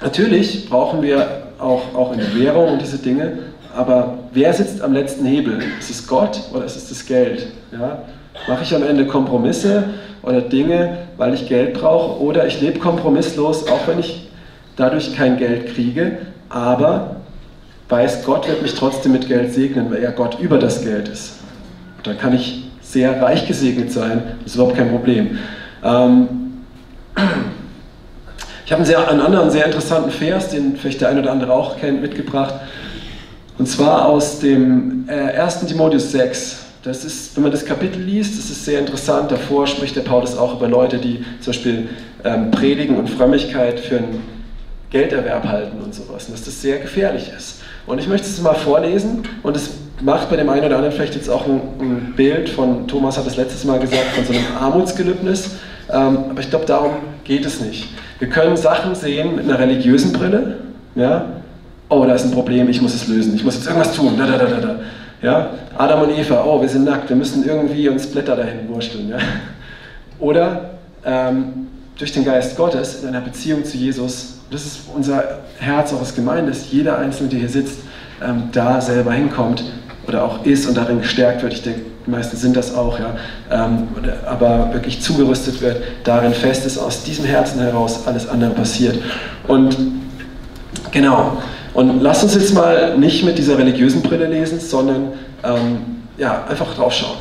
natürlich 0.00 0.70
brauchen 0.70 1.02
wir 1.02 1.42
auch, 1.58 1.94
auch 1.94 2.12
in 2.12 2.18
der 2.18 2.34
Währung 2.34 2.72
und 2.72 2.80
diese 2.80 2.98
Dinge, 2.98 3.38
aber 3.74 4.18
wer 4.32 4.52
sitzt 4.54 4.80
am 4.80 4.94
letzten 4.94 5.26
Hebel? 5.26 5.62
Ist 5.78 5.90
es 5.90 6.06
Gott 6.06 6.40
oder 6.54 6.64
ist 6.64 6.76
es 6.76 6.88
das 6.88 7.04
Geld? 7.04 7.48
Ja? 7.72 8.02
Mache 8.48 8.62
ich 8.62 8.74
am 8.74 8.82
Ende 8.82 9.06
Kompromisse 9.06 9.84
oder 10.22 10.40
Dinge, 10.40 10.98
weil 11.16 11.34
ich 11.34 11.48
Geld 11.48 11.74
brauche, 11.74 12.22
oder 12.22 12.46
ich 12.46 12.60
lebe 12.60 12.78
kompromisslos, 12.78 13.68
auch 13.68 13.86
wenn 13.86 13.98
ich 13.98 14.28
dadurch 14.76 15.14
kein 15.14 15.36
Geld 15.36 15.74
kriege, 15.74 16.18
aber 16.48 17.16
weiß, 17.88 18.24
Gott 18.24 18.48
wird 18.48 18.62
mich 18.62 18.74
trotzdem 18.74 19.12
mit 19.12 19.28
Geld 19.28 19.52
segnen, 19.52 19.90
weil 19.90 20.02
er 20.02 20.12
Gott 20.12 20.38
über 20.40 20.58
das 20.58 20.82
Geld 20.82 21.08
ist. 21.08 21.34
Und 21.98 22.06
dann 22.06 22.18
kann 22.18 22.34
ich 22.34 22.65
sehr 22.90 23.20
reich 23.20 23.46
gesegnet 23.46 23.92
sein, 23.92 24.22
das 24.42 24.52
ist 24.52 24.54
überhaupt 24.56 24.76
kein 24.76 24.90
Problem. 24.90 25.38
Ähm, 25.82 26.28
ich 28.64 28.72
habe 28.72 28.82
einen, 28.82 28.94
einen 28.94 29.20
anderen 29.20 29.50
sehr 29.50 29.66
interessanten 29.66 30.10
Vers, 30.10 30.50
den 30.50 30.76
vielleicht 30.76 31.00
der 31.00 31.08
eine 31.08 31.20
oder 31.20 31.32
andere 31.32 31.52
auch 31.52 31.78
kennt, 31.78 32.00
mitgebracht. 32.00 32.54
Und 33.58 33.66
zwar 33.66 34.06
aus 34.06 34.40
dem 34.40 35.08
äh, 35.08 35.38
1. 35.38 35.66
Timotheus 35.66 36.12
6. 36.12 36.58
Das 36.82 37.04
ist, 37.04 37.34
wenn 37.34 37.42
man 37.42 37.52
das 37.52 37.64
Kapitel 37.64 38.00
liest, 38.00 38.38
das 38.38 38.50
ist 38.50 38.64
sehr 38.64 38.80
interessant. 38.80 39.32
Davor 39.32 39.66
spricht 39.66 39.96
der 39.96 40.02
Paulus 40.02 40.36
auch 40.36 40.56
über 40.56 40.68
Leute, 40.68 40.98
die 40.98 41.24
zum 41.40 41.52
Beispiel 41.52 41.88
ähm, 42.24 42.50
Predigen 42.50 42.96
und 42.96 43.08
Frömmigkeit 43.08 43.80
für 43.80 43.98
einen 43.98 44.22
Gelderwerb 44.90 45.44
halten 45.48 45.78
und 45.82 45.94
sowas. 45.94 46.26
Und 46.26 46.34
dass 46.34 46.44
das 46.44 46.60
sehr 46.60 46.78
gefährlich 46.78 47.30
ist. 47.36 47.62
Und 47.86 47.98
ich 47.98 48.08
möchte 48.08 48.26
es 48.26 48.40
mal 48.40 48.54
vorlesen 48.54 49.22
und 49.42 49.56
es 49.56 49.70
macht 50.00 50.30
bei 50.30 50.36
dem 50.36 50.48
einen 50.48 50.64
oder 50.64 50.76
anderen 50.76 50.94
vielleicht 50.94 51.14
jetzt 51.14 51.28
auch 51.28 51.46
ein, 51.46 51.60
ein 51.80 52.14
Bild 52.16 52.48
von, 52.48 52.86
Thomas 52.86 53.16
hat 53.16 53.26
es 53.26 53.36
letztes 53.36 53.64
Mal 53.64 53.78
gesagt, 53.78 54.08
von 54.14 54.24
so 54.24 54.32
einem 54.32 54.44
Armutsgelübnis. 54.60 55.50
Ähm, 55.90 56.18
aber 56.30 56.40
ich 56.40 56.50
glaube, 56.50 56.66
darum 56.66 56.92
geht 57.24 57.46
es 57.46 57.60
nicht. 57.60 57.88
Wir 58.18 58.28
können 58.28 58.56
Sachen 58.56 58.94
sehen 58.94 59.36
mit 59.36 59.44
einer 59.44 59.58
religiösen 59.58 60.12
Brille. 60.12 60.56
Ja? 60.94 61.26
Oh, 61.88 62.04
da 62.04 62.14
ist 62.14 62.24
ein 62.24 62.32
Problem, 62.32 62.68
ich 62.68 62.82
muss 62.82 62.94
es 62.94 63.08
lösen, 63.08 63.34
ich 63.34 63.44
muss 63.44 63.54
jetzt 63.54 63.66
irgendwas 63.66 63.94
tun. 63.94 64.14
Da, 64.18 64.26
da, 64.26 64.38
da, 64.38 64.46
da, 64.46 64.60
da. 64.60 64.76
Ja? 65.22 65.50
Adam 65.76 66.02
und 66.02 66.18
Eva, 66.18 66.44
oh, 66.44 66.60
wir 66.60 66.68
sind 66.68 66.84
nackt, 66.84 67.08
wir 67.08 67.16
müssen 67.16 67.46
irgendwie 67.46 67.88
uns 67.88 68.06
Blätter 68.06 68.36
dahin 68.36 68.68
wursteln. 68.68 69.08
Ja? 69.10 69.18
Oder 70.18 70.70
ähm, 71.04 71.68
durch 71.98 72.12
den 72.12 72.24
Geist 72.24 72.56
Gottes 72.56 73.02
in 73.02 73.08
einer 73.08 73.20
Beziehung 73.20 73.64
zu 73.64 73.76
Jesus, 73.76 74.40
das 74.50 74.64
ist 74.64 74.80
unser 74.94 75.40
Herz 75.58 75.92
auch 75.92 76.00
als 76.00 76.14
Gemeinde, 76.14 76.50
dass 76.50 76.70
jeder 76.70 76.98
Einzelne, 76.98 77.28
der 77.30 77.38
hier 77.40 77.48
sitzt, 77.48 77.78
ähm, 78.22 78.44
da 78.52 78.80
selber 78.80 79.12
hinkommt 79.12 79.64
oder 80.06 80.24
auch 80.24 80.44
ist 80.44 80.66
und 80.66 80.76
darin 80.76 81.00
gestärkt 81.00 81.42
wird. 81.42 81.52
Ich 81.52 81.62
denke, 81.62 81.80
die 82.06 82.10
meisten 82.10 82.36
sind 82.36 82.56
das 82.56 82.74
auch, 82.74 82.98
ja. 82.98 83.16
Ähm, 83.50 83.88
aber 84.26 84.72
wirklich 84.72 85.00
zugerüstet 85.00 85.60
wird, 85.60 85.82
darin 86.04 86.32
fest 86.32 86.64
ist, 86.66 86.78
aus 86.78 87.02
diesem 87.02 87.24
Herzen 87.24 87.60
heraus 87.60 88.06
alles 88.06 88.28
andere 88.28 88.50
passiert. 88.50 88.98
Und 89.48 89.76
genau. 90.92 91.38
Und 91.74 92.00
lasst 92.00 92.22
uns 92.22 92.34
jetzt 92.34 92.54
mal 92.54 92.96
nicht 92.96 93.24
mit 93.24 93.36
dieser 93.36 93.58
religiösen 93.58 94.02
Brille 94.02 94.26
lesen, 94.26 94.60
sondern 94.60 95.12
ähm, 95.44 95.78
ja, 96.16 96.44
einfach 96.48 96.74
draufschauen. 96.74 97.18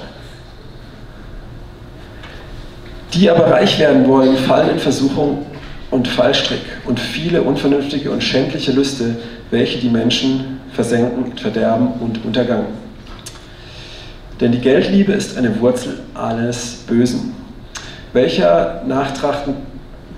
Die 3.14 3.30
aber 3.30 3.52
reich 3.52 3.80
werden 3.80 4.08
wollen, 4.08 4.38
fallen 4.38 4.72
in 4.72 4.80
Versuchung 4.80 5.46
und 5.92 6.08
Fallstrick 6.08 6.62
und 6.86 7.00
viele 7.00 7.42
unvernünftige 7.42 8.12
und 8.12 8.24
schändliche 8.24 8.72
Lüste, 8.72 9.18
welche 9.52 9.80
die 9.80 9.90
Menschen 9.90 10.55
versenken 10.76 11.32
in 11.32 11.38
Verderben 11.38 11.88
und 12.00 12.24
Untergang. 12.26 12.66
Denn 14.40 14.52
die 14.52 14.60
Geldliebe 14.60 15.14
ist 15.14 15.38
eine 15.38 15.60
Wurzel 15.62 16.00
alles 16.14 16.84
Bösen, 16.88 17.34
welcher 18.12 18.84
nachtrachtend, 18.86 19.56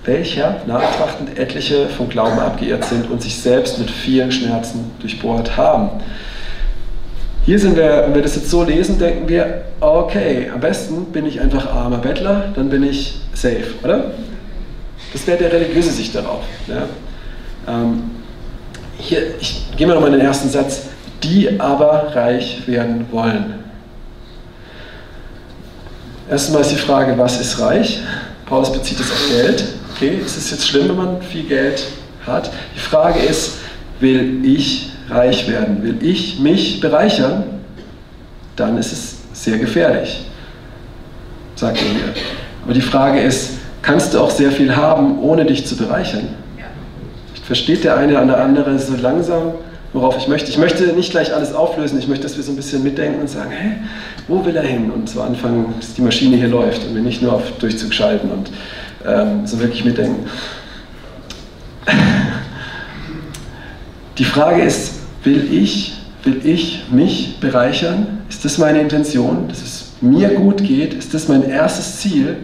welcher 0.04 0.56
nachtrachtend 0.66 1.38
etliche 1.38 1.86
vom 1.88 2.08
Glauben 2.08 2.38
abgeirrt 2.38 2.84
sind 2.84 3.08
und 3.10 3.22
sich 3.22 3.36
selbst 3.36 3.78
mit 3.78 3.90
vielen 3.90 4.32
Schmerzen 4.32 4.90
durchbohrt 5.00 5.56
haben. 5.56 5.90
Hier 7.46 7.58
sind 7.58 7.76
wir, 7.76 8.04
wenn 8.04 8.14
wir 8.14 8.22
das 8.22 8.34
jetzt 8.34 8.50
so 8.50 8.64
lesen, 8.64 8.98
denken 8.98 9.28
wir, 9.28 9.62
okay, 9.80 10.50
am 10.52 10.60
besten 10.60 11.06
bin 11.06 11.24
ich 11.24 11.40
einfach 11.40 11.72
armer 11.72 11.98
Bettler, 11.98 12.52
dann 12.54 12.68
bin 12.68 12.82
ich 12.82 13.20
safe, 13.32 13.74
oder? 13.82 14.10
Das 15.12 15.26
wäre 15.26 15.38
der 15.38 15.52
religiöse 15.52 15.90
Sicht 15.90 16.14
darauf. 16.14 16.42
Ja? 16.66 16.82
Ähm, 17.66 18.17
hier, 18.98 19.34
ich 19.40 19.62
gehe 19.76 19.86
mal 19.86 19.94
nochmal 19.94 20.12
in 20.12 20.18
den 20.18 20.26
ersten 20.26 20.48
Satz. 20.48 20.82
Die 21.22 21.58
aber 21.58 22.14
reich 22.14 22.62
werden 22.66 23.06
wollen. 23.10 23.54
Erstmal 26.30 26.60
ist 26.60 26.70
die 26.70 26.76
Frage, 26.76 27.16
was 27.18 27.40
ist 27.40 27.58
reich? 27.58 28.00
Paulus 28.46 28.72
bezieht 28.72 29.00
es 29.00 29.10
auf 29.10 29.28
Geld. 29.28 29.64
Okay, 29.94 30.20
ist 30.24 30.36
es 30.36 30.50
jetzt 30.50 30.68
schlimm, 30.68 30.88
wenn 30.90 30.96
man 30.96 31.22
viel 31.22 31.44
Geld 31.44 31.82
hat? 32.24 32.50
Die 32.76 32.80
Frage 32.80 33.18
ist, 33.18 33.54
will 33.98 34.44
ich 34.44 34.90
reich 35.08 35.48
werden? 35.48 35.82
Will 35.82 35.96
ich 36.02 36.38
mich 36.38 36.80
bereichern? 36.80 37.44
Dann 38.54 38.78
ist 38.78 38.92
es 38.92 39.16
sehr 39.32 39.58
gefährlich, 39.58 40.24
sagt 41.56 41.78
er 41.78 41.84
hier. 41.84 42.14
Aber 42.64 42.74
die 42.74 42.80
Frage 42.80 43.20
ist, 43.20 43.52
kannst 43.82 44.14
du 44.14 44.20
auch 44.20 44.30
sehr 44.30 44.52
viel 44.52 44.74
haben, 44.76 45.18
ohne 45.20 45.44
dich 45.44 45.66
zu 45.66 45.76
bereichern? 45.76 46.28
Versteht 47.48 47.82
der 47.82 47.96
eine 47.96 48.22
oder 48.22 48.42
andere 48.42 48.78
so 48.78 48.94
langsam, 48.94 49.54
worauf 49.94 50.18
ich 50.18 50.28
möchte? 50.28 50.50
Ich 50.50 50.58
möchte 50.58 50.84
nicht 50.92 51.12
gleich 51.12 51.34
alles 51.34 51.54
auflösen, 51.54 51.98
ich 51.98 52.06
möchte, 52.06 52.24
dass 52.24 52.36
wir 52.36 52.44
so 52.44 52.52
ein 52.52 52.56
bisschen 52.56 52.82
mitdenken 52.82 53.22
und 53.22 53.30
sagen, 53.30 53.50
hä, 53.50 53.76
wo 54.28 54.44
will 54.44 54.54
er 54.54 54.64
hin? 54.64 54.90
Und 54.90 55.08
so 55.08 55.22
anfangen, 55.22 55.72
dass 55.80 55.94
die 55.94 56.02
Maschine 56.02 56.36
hier 56.36 56.48
läuft 56.48 56.84
und 56.84 56.94
wir 56.94 57.00
nicht 57.00 57.22
nur 57.22 57.32
auf 57.32 57.52
Durchzug 57.52 57.94
schalten 57.94 58.28
und 58.30 58.50
ähm, 59.06 59.46
so 59.46 59.58
wirklich 59.60 59.82
mitdenken. 59.82 60.26
Die 64.18 64.24
Frage 64.24 64.60
ist, 64.60 64.96
will 65.24 65.50
ich, 65.50 65.94
will 66.24 66.42
ich 66.44 66.84
mich 66.90 67.40
bereichern? 67.40 68.18
Ist 68.28 68.44
das 68.44 68.58
meine 68.58 68.82
Intention, 68.82 69.48
dass 69.48 69.62
es 69.62 69.92
mir 70.02 70.28
gut 70.34 70.62
geht? 70.62 70.92
Ist 70.92 71.14
das 71.14 71.28
mein 71.28 71.48
erstes 71.48 71.96
Ziel? 72.00 72.36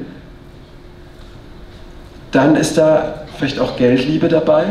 Dann 2.33 2.57
ist 2.57 2.79
da 2.79 3.27
vielleicht 3.37 3.59
auch 3.59 3.77
Geldliebe 3.77 4.29
dabei. 4.29 4.65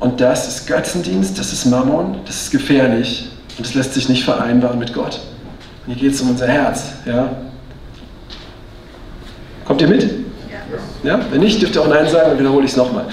Und 0.00 0.20
das 0.20 0.46
ist 0.48 0.66
Götzendienst, 0.66 1.38
das 1.38 1.52
ist 1.52 1.66
Mammon, 1.66 2.20
das 2.24 2.42
ist 2.42 2.50
gefährlich 2.50 3.28
und 3.56 3.66
das 3.66 3.74
lässt 3.74 3.94
sich 3.94 4.08
nicht 4.08 4.24
vereinbaren 4.24 4.78
mit 4.78 4.94
Gott. 4.94 5.20
Und 5.86 5.94
hier 5.94 6.02
geht 6.02 6.14
es 6.14 6.20
um 6.20 6.30
unser 6.30 6.46
Herz. 6.46 6.92
Ja? 7.04 7.30
Kommt 9.64 9.80
ihr 9.80 9.88
mit? 9.88 10.04
Ja. 11.02 11.16
ja? 11.16 11.20
Wenn 11.30 11.40
nicht, 11.40 11.60
dürft 11.60 11.74
ihr 11.74 11.82
auch 11.82 11.88
Nein 11.88 12.06
sagen, 12.06 12.30
dann 12.30 12.38
wiederhole 12.38 12.64
ich 12.64 12.70
es 12.70 12.76
nochmal. 12.76 13.06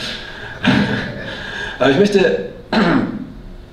Aber 1.79 1.89
ich 1.89 1.97
möchte 1.97 2.49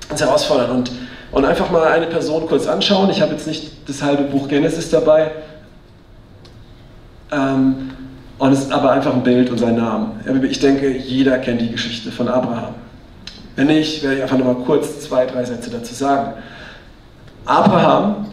uns 0.09 0.21
herausfordern 0.21 0.71
und, 0.71 0.91
und 1.31 1.45
einfach 1.45 1.69
mal 1.69 1.87
eine 1.87 2.07
Person 2.07 2.47
kurz 2.47 2.67
anschauen. 2.67 3.09
Ich 3.11 3.21
habe 3.21 3.33
jetzt 3.33 3.45
nicht 3.45 3.87
das 3.87 4.01
halbe 4.01 4.23
Buch 4.23 4.47
Genesis 4.47 4.89
dabei. 4.89 5.31
Ähm, 7.31 7.91
und 8.39 8.51
es 8.51 8.61
ist 8.61 8.71
aber 8.71 8.91
einfach 8.91 9.13
ein 9.13 9.23
Bild 9.23 9.49
und 9.51 9.59
sein 9.59 9.75
Name. 9.75 10.11
Ich 10.49 10.59
denke, 10.59 10.89
jeder 10.89 11.37
kennt 11.37 11.61
die 11.61 11.71
Geschichte 11.71 12.11
von 12.11 12.27
Abraham. 12.27 12.75
Wenn 13.55 13.67
nicht, 13.67 14.01
werde 14.03 14.17
ich 14.17 14.23
einfach 14.23 14.37
nur 14.37 14.53
mal 14.53 14.63
kurz 14.63 15.01
zwei, 15.01 15.25
drei 15.25 15.45
Sätze 15.45 15.69
dazu 15.69 15.93
sagen. 15.93 16.33
Abraham 17.45 18.27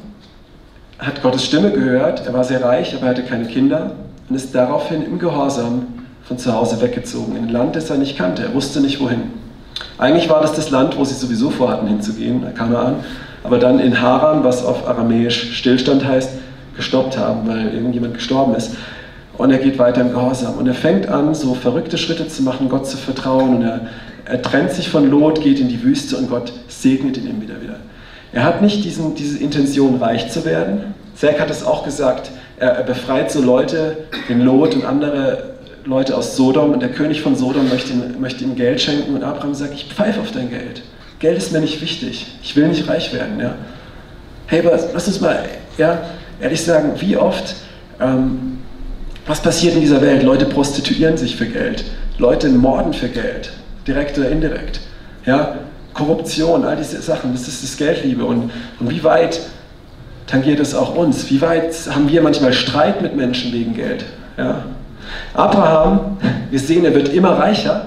hat 0.99 1.23
Gottes 1.23 1.45
Stimme 1.45 1.71
gehört, 1.71 2.27
er 2.27 2.33
war 2.33 2.45
sehr 2.45 2.62
reich, 2.62 2.95
aber 2.95 3.07
er 3.07 3.11
hatte 3.11 3.25
keine 3.25 3.47
Kinder 3.47 3.93
und 4.29 4.37
ist 4.37 4.55
daraufhin 4.55 5.03
im 5.05 5.19
Gehorsam 5.19 5.87
von 6.25 6.39
zu 6.39 6.55
Hause 6.55 6.81
weggezogen, 6.81 7.37
in 7.37 7.45
ein 7.45 7.49
Land, 7.49 7.77
das 7.77 7.91
er 7.91 7.97
nicht 7.97 8.17
kannte. 8.17 8.43
Er 8.43 8.55
wusste 8.55 8.81
nicht 8.81 9.00
wohin. 9.00 9.23
Eigentlich 9.99 10.29
war 10.31 10.41
das 10.41 10.53
das 10.55 10.71
Land, 10.71 10.97
wo 10.97 11.05
sie 11.05 11.15
sowieso 11.15 11.50
vorhatten 11.50 11.89
hinzugehen, 11.89 12.43
da 12.43 12.50
kam 12.50 12.73
er 12.73 12.81
an, 12.81 12.95
aber 13.43 13.59
dann 13.59 13.79
in 13.79 14.00
Haran, 14.00 14.45
was 14.45 14.65
auf 14.65 14.87
Aramäisch 14.87 15.57
Stillstand 15.59 16.05
heißt, 16.07 16.31
gestoppt 16.77 17.19
haben, 17.19 17.49
weil 17.49 17.75
irgendjemand 17.75 18.15
gestorben 18.15 18.55
ist. 18.55 18.73
Und 19.37 19.50
er 19.50 19.59
geht 19.59 19.79
weiter 19.79 20.03
im 20.03 20.11
Gehorsam. 20.11 20.59
Und 20.59 20.67
er 20.67 20.75
fängt 20.75 21.09
an, 21.09 21.35
so 21.35 21.55
verrückte 21.55 21.97
Schritte 21.97 22.29
zu 22.29 22.43
machen, 22.43 22.69
Gott 22.69 22.87
zu 22.87 22.99
vertrauen. 22.99 23.57
Und 23.57 23.62
er 23.62 23.81
er 24.30 24.42
trennt 24.42 24.70
sich 24.70 24.88
von 24.88 25.10
Lot, 25.10 25.42
geht 25.42 25.58
in 25.58 25.68
die 25.68 25.82
Wüste 25.82 26.16
und 26.16 26.30
Gott 26.30 26.52
segnet 26.68 27.16
ihn 27.16 27.28
immer 27.28 27.60
wieder. 27.60 27.76
Er 28.32 28.44
hat 28.44 28.62
nicht 28.62 28.84
diesen, 28.84 29.16
diese 29.16 29.38
Intention, 29.38 29.96
reich 29.96 30.30
zu 30.30 30.44
werden. 30.44 30.94
Zack 31.16 31.40
hat 31.40 31.50
es 31.50 31.64
auch 31.64 31.84
gesagt, 31.84 32.30
er, 32.58 32.70
er 32.70 32.84
befreit 32.84 33.32
so 33.32 33.42
Leute, 33.42 33.96
den 34.28 34.40
Lot 34.42 34.76
und 34.76 34.84
andere 34.84 35.54
Leute 35.84 36.16
aus 36.16 36.37
Sodom 36.37 36.70
und 36.72 36.80
der 36.80 36.90
König 36.90 37.22
von 37.22 37.34
Sodom 37.34 37.68
möchte 37.68 37.92
ihm, 37.92 38.20
möchte 38.20 38.44
ihm 38.44 38.54
Geld 38.54 38.80
schenken 38.80 39.16
und 39.16 39.25
Abraham 39.25 39.54
sagt, 39.54 39.75
ich 39.75 39.87
pfeife 39.87 40.20
auf 40.20 40.30
dein 40.30 40.49
Geld. 40.49 40.82
Geld 41.18 41.37
ist 41.37 41.52
mir 41.52 41.60
nicht 41.60 41.80
wichtig. 41.82 42.26
Ich 42.40 42.54
will 42.54 42.68
nicht 42.68 42.88
reich 42.88 43.12
werden. 43.12 43.40
Ja. 43.40 43.56
Hey, 44.46 44.64
aber 44.64 44.78
lass 44.94 45.08
uns 45.08 45.20
mal 45.20 45.44
ja, 45.76 46.02
ehrlich 46.40 46.62
sagen, 46.62 46.92
wie 47.00 47.16
oft, 47.16 47.56
ähm, 48.00 48.58
was 49.26 49.42
passiert 49.42 49.75
in 49.75 49.80
dieser 49.80 50.00
Welt? 50.00 50.22
Leute 50.22 50.46
prostituieren 50.46 51.16
sich 51.16 51.34
für 51.34 51.46
Geld. 51.46 51.84
Leute 52.18 52.49
morden 52.49 52.92
für 52.92 53.08
Geld 53.08 53.50
direkt 53.87 54.18
oder 54.18 54.30
indirekt. 54.30 54.80
Ja, 55.25 55.56
Korruption, 55.94 56.64
all 56.64 56.76
diese 56.76 57.00
Sachen, 57.02 57.32
das 57.32 57.49
ist 57.49 57.62
das 57.62 57.76
Geldliebe. 57.76 58.25
Und, 58.25 58.50
und 58.78 58.90
wie 58.90 59.02
weit 59.04 59.40
tangiert 60.26 60.60
es 60.60 60.75
auch 60.75 60.94
uns? 60.94 61.28
Wie 61.30 61.40
weit 61.40 61.75
haben 61.90 62.08
wir 62.08 62.22
manchmal 62.22 62.52
Streit 62.52 63.02
mit 63.02 63.16
Menschen 63.16 63.52
wegen 63.52 63.75
Geld? 63.75 64.04
Ja? 64.37 64.64
Abraham, 65.34 66.18
wir 66.50 66.58
sehen, 66.58 66.84
er 66.84 66.94
wird 66.94 67.08
immer 67.10 67.30
reicher, 67.30 67.87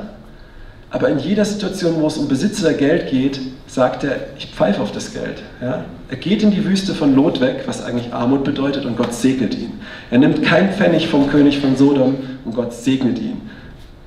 aber 0.90 1.10
in 1.10 1.20
jeder 1.20 1.46
Situation, 1.46 1.96
wo 2.00 2.08
es 2.08 2.18
um 2.18 2.28
Besitz 2.28 2.62
oder 2.62 2.74
Geld 2.74 3.10
geht, 3.10 3.40
sagt 3.68 4.04
er, 4.04 4.18
ich 4.38 4.48
pfeife 4.48 4.82
auf 4.82 4.92
das 4.92 5.14
Geld. 5.14 5.42
Ja? 5.62 5.86
Er 6.10 6.18
geht 6.18 6.44
in 6.44 6.52
die 6.52 6.64
Wüste 6.66 6.94
von 6.94 7.16
Lot 7.16 7.42
weg, 7.42 7.64
was 7.66 7.84
eigentlich 7.84 8.14
Armut 8.14 8.44
bedeutet, 8.44 8.86
und 8.86 8.98
Gott 8.98 9.14
segnet 9.14 9.56
ihn. 9.56 9.72
Er 10.12 10.20
nimmt 10.20 10.44
keinen 10.44 10.72
Pfennig 10.72 11.08
vom 11.08 11.30
König 11.30 11.60
von 11.60 11.76
Sodom 11.76 12.16
und 12.46 12.54
Gott 12.54 12.74
segnet 12.74 13.18
ihn. 13.18 13.42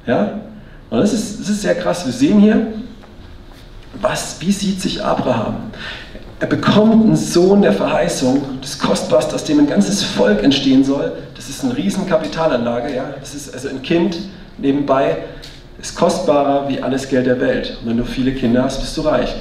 Ja? 0.07 0.41
Und 0.91 1.01
das 1.01 1.13
ist, 1.13 1.41
das 1.41 1.49
ist 1.49 1.63
sehr 1.63 1.75
krass. 1.75 2.05
Wir 2.05 2.13
sehen 2.13 2.41
hier, 2.41 2.67
was, 4.01 4.37
wie 4.41 4.53
sieht 4.53 4.81
sich 4.81 5.03
Abraham? 5.03 5.57
Er 6.39 6.47
bekommt 6.47 7.05
einen 7.05 7.17
Sohn 7.17 7.63
der 7.63 7.73
Verheißung, 7.73 8.43
das 8.61 8.79
Kostbarste, 8.79 9.35
aus 9.35 9.45
dem 9.45 9.61
ein 9.61 9.67
ganzes 9.67 10.03
Volk 10.03 10.43
entstehen 10.43 10.85
soll. 10.85 11.13
Das 11.35 11.49
ist 11.49 11.65
eine 11.65 11.77
riesen 11.77 12.07
Kapitalanlage. 12.07 12.95
Ja? 12.95 13.15
Das 13.19 13.35
ist 13.35 13.53
also 13.55 13.69
ein 13.69 13.83
Kind 13.83 14.19
nebenbei, 14.59 15.17
ist 15.81 15.97
kostbarer 15.97 16.69
wie 16.69 16.81
alles 16.83 17.09
Geld 17.09 17.27
der 17.27 17.41
Welt. 17.41 17.79
Und 17.81 17.91
wenn 17.91 17.97
du 17.97 18.05
viele 18.05 18.33
Kinder 18.33 18.65
hast, 18.65 18.81
bist 18.81 18.97
du 18.97 19.03
reich. 19.03 19.35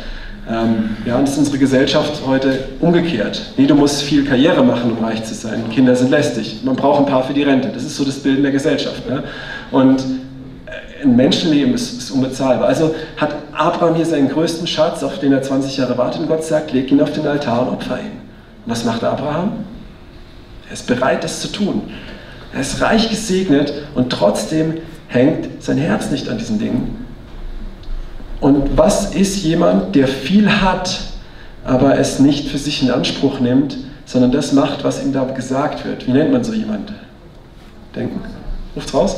Ähm, 0.49 0.95
ja, 1.05 1.15
und 1.15 1.23
das 1.23 1.31
ist 1.31 1.39
unsere 1.39 1.57
Gesellschaft 1.57 2.21
heute 2.25 2.59
umgekehrt. 2.79 3.41
Nee, 3.57 3.65
du 3.65 3.75
musst 3.75 4.03
viel 4.03 4.23
Karriere 4.23 4.63
machen, 4.63 4.91
um 4.91 5.03
reich 5.03 5.23
zu 5.23 5.33
sein. 5.33 5.63
Kinder 5.71 5.95
sind 5.95 6.11
lästig. 6.11 6.61
Man 6.63 6.75
braucht 6.75 6.99
ein 6.99 7.05
paar 7.07 7.23
für 7.23 7.33
die 7.33 7.43
Rente. 7.43 7.69
Das 7.73 7.83
ist 7.83 7.97
so 7.97 8.05
das 8.05 8.19
Bild 8.19 8.43
der 8.43 8.51
Gesellschaft. 8.51 9.09
Ne? 9.09 9.23
Und 9.71 10.03
ein 11.05 11.15
Menschenleben 11.15 11.73
ist, 11.73 11.97
ist, 11.97 12.11
unbezahlbar. 12.11 12.67
Also 12.67 12.95
hat 13.17 13.35
Abraham 13.53 13.95
hier 13.95 14.05
seinen 14.05 14.29
größten 14.29 14.67
Schatz, 14.67 15.03
auf 15.03 15.19
den 15.19 15.31
er 15.31 15.41
20 15.41 15.77
Jahre 15.77 15.97
wartet 15.97 16.21
und 16.21 16.27
Gott 16.27 16.43
sagt, 16.43 16.73
leg 16.73 16.91
ihn 16.91 17.01
auf 17.01 17.11
den 17.11 17.25
Altar 17.25 17.63
und 17.63 17.69
opfer 17.69 17.99
ihn. 17.99 18.19
Und 18.65 18.71
was 18.71 18.83
macht 18.83 19.03
Abraham? 19.03 19.65
Er 20.67 20.73
ist 20.73 20.87
bereit, 20.87 21.23
das 21.23 21.41
zu 21.41 21.49
tun. 21.49 21.83
Er 22.53 22.61
ist 22.61 22.81
reich 22.81 23.09
gesegnet 23.09 23.73
und 23.95 24.09
trotzdem 24.11 24.75
hängt 25.07 25.63
sein 25.63 25.77
Herz 25.77 26.09
nicht 26.09 26.29
an 26.29 26.37
diesen 26.37 26.59
Dingen. 26.59 27.05
Und 28.41 28.77
was 28.77 29.13
ist 29.15 29.43
jemand, 29.43 29.95
der 29.95 30.07
viel 30.07 30.49
hat, 30.49 31.01
aber 31.63 31.97
es 31.97 32.19
nicht 32.19 32.49
für 32.49 32.57
sich 32.57 32.81
in 32.81 32.91
Anspruch 32.91 33.39
nimmt, 33.39 33.77
sondern 34.05 34.31
das 34.31 34.51
macht, 34.51 34.83
was 34.83 35.03
ihm 35.03 35.13
da 35.13 35.23
gesagt 35.23 35.85
wird? 35.85 36.07
Wie 36.07 36.11
nennt 36.11 36.31
man 36.31 36.43
so 36.43 36.53
jemand? 36.53 36.93
Denken. 37.95 38.19
Ruft's 38.75 38.93
raus? 38.93 39.15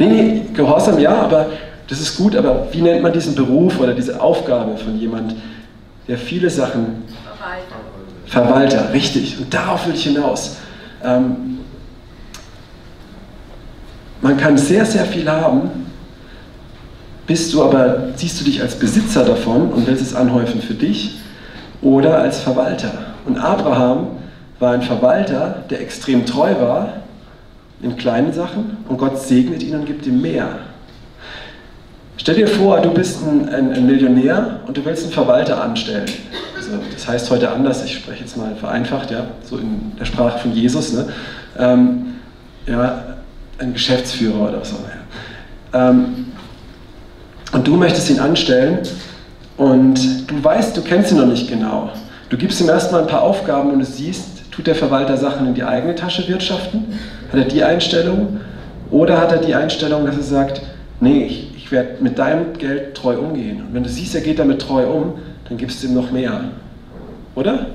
Nee, 0.00 0.06
nee, 0.06 0.42
Gehorsam 0.54 0.98
ja, 0.98 1.14
aber 1.14 1.50
das 1.86 2.00
ist 2.00 2.16
gut, 2.16 2.34
aber 2.34 2.68
wie 2.72 2.80
nennt 2.80 3.02
man 3.02 3.12
diesen 3.12 3.34
Beruf 3.34 3.78
oder 3.78 3.92
diese 3.92 4.18
Aufgabe 4.18 4.78
von 4.78 4.98
jemand, 4.98 5.34
der 6.08 6.16
viele 6.16 6.48
Sachen. 6.48 7.02
Verwalter. 8.24 8.78
Verwalter, 8.78 8.94
richtig. 8.94 9.38
Und 9.38 9.52
darauf 9.52 9.86
will 9.86 9.92
ich 9.92 10.04
hinaus. 10.04 10.56
Ähm, 11.04 11.58
man 14.22 14.38
kann 14.38 14.56
sehr, 14.56 14.86
sehr 14.86 15.04
viel 15.04 15.30
haben, 15.30 15.70
Bist 17.26 17.52
du 17.52 17.62
aber, 17.62 18.08
siehst 18.16 18.40
du 18.40 18.44
dich 18.44 18.62
als 18.62 18.76
Besitzer 18.76 19.22
davon 19.22 19.70
und 19.70 19.86
willst 19.86 20.02
es 20.02 20.14
anhäufen 20.14 20.62
für 20.62 20.74
dich 20.74 21.18
oder 21.82 22.18
als 22.18 22.40
Verwalter? 22.40 22.92
Und 23.26 23.36
Abraham 23.36 24.06
war 24.58 24.72
ein 24.72 24.82
Verwalter, 24.82 25.62
der 25.68 25.82
extrem 25.82 26.24
treu 26.24 26.54
war 26.58 27.00
in 27.82 27.96
kleinen 27.96 28.32
Sachen 28.32 28.78
und 28.88 28.98
Gott 28.98 29.20
segnet 29.20 29.62
ihn 29.62 29.74
und 29.74 29.86
gibt 29.86 30.06
ihm 30.06 30.20
mehr. 30.20 30.48
Stell 32.16 32.34
dir 32.34 32.48
vor, 32.48 32.80
du 32.80 32.90
bist 32.90 33.26
ein, 33.26 33.48
ein, 33.48 33.72
ein 33.72 33.86
Millionär 33.86 34.60
und 34.66 34.76
du 34.76 34.84
willst 34.84 35.04
einen 35.04 35.12
Verwalter 35.12 35.62
anstellen. 35.62 36.06
Also, 36.54 36.72
das 36.92 37.08
heißt 37.08 37.30
heute 37.30 37.50
anders, 37.50 37.82
ich 37.82 37.94
spreche 37.94 38.20
jetzt 38.22 38.36
mal 38.36 38.54
vereinfacht, 38.54 39.10
ja, 39.10 39.28
so 39.42 39.56
in 39.56 39.92
der 39.98 40.04
Sprache 40.04 40.38
von 40.38 40.52
Jesus. 40.52 40.92
Ne? 40.92 41.06
Ähm, 41.58 42.16
ja, 42.66 43.16
ein 43.58 43.72
Geschäftsführer 43.72 44.50
oder 44.50 44.64
so. 44.64 44.76
Ja. 45.72 45.90
Ähm, 45.90 46.26
und 47.52 47.66
du 47.66 47.76
möchtest 47.76 48.10
ihn 48.10 48.20
anstellen 48.20 48.80
und 49.56 50.30
du 50.30 50.44
weißt, 50.44 50.76
du 50.76 50.82
kennst 50.82 51.12
ihn 51.12 51.18
noch 51.18 51.26
nicht 51.26 51.48
genau. 51.48 51.90
Du 52.28 52.36
gibst 52.36 52.60
ihm 52.60 52.68
erstmal 52.68 53.00
ein 53.00 53.08
paar 53.08 53.22
Aufgaben 53.22 53.70
und 53.70 53.78
du 53.80 53.84
siehst, 53.84 54.39
tut 54.50 54.66
der 54.66 54.74
Verwalter 54.74 55.16
Sachen 55.16 55.46
in 55.46 55.54
die 55.54 55.64
eigene 55.64 55.94
Tasche 55.94 56.26
wirtschaften? 56.28 56.98
Hat 57.32 57.38
er 57.38 57.44
die 57.44 57.62
Einstellung? 57.62 58.40
Oder 58.90 59.20
hat 59.20 59.32
er 59.32 59.38
die 59.38 59.54
Einstellung, 59.54 60.06
dass 60.06 60.16
er 60.16 60.22
sagt, 60.22 60.62
nee, 61.00 61.24
ich, 61.24 61.56
ich 61.56 61.72
werde 61.72 62.02
mit 62.02 62.18
deinem 62.18 62.52
Geld 62.58 62.94
treu 62.94 63.18
umgehen. 63.18 63.60
Und 63.60 63.74
wenn 63.74 63.82
du 63.82 63.88
siehst, 63.88 64.14
er 64.14 64.20
geht 64.20 64.38
damit 64.38 64.60
treu 64.62 64.86
um, 64.86 65.14
dann 65.48 65.56
gibst 65.56 65.82
du 65.82 65.86
ihm 65.86 65.94
noch 65.94 66.10
mehr. 66.10 66.44
Oder? 67.34 67.66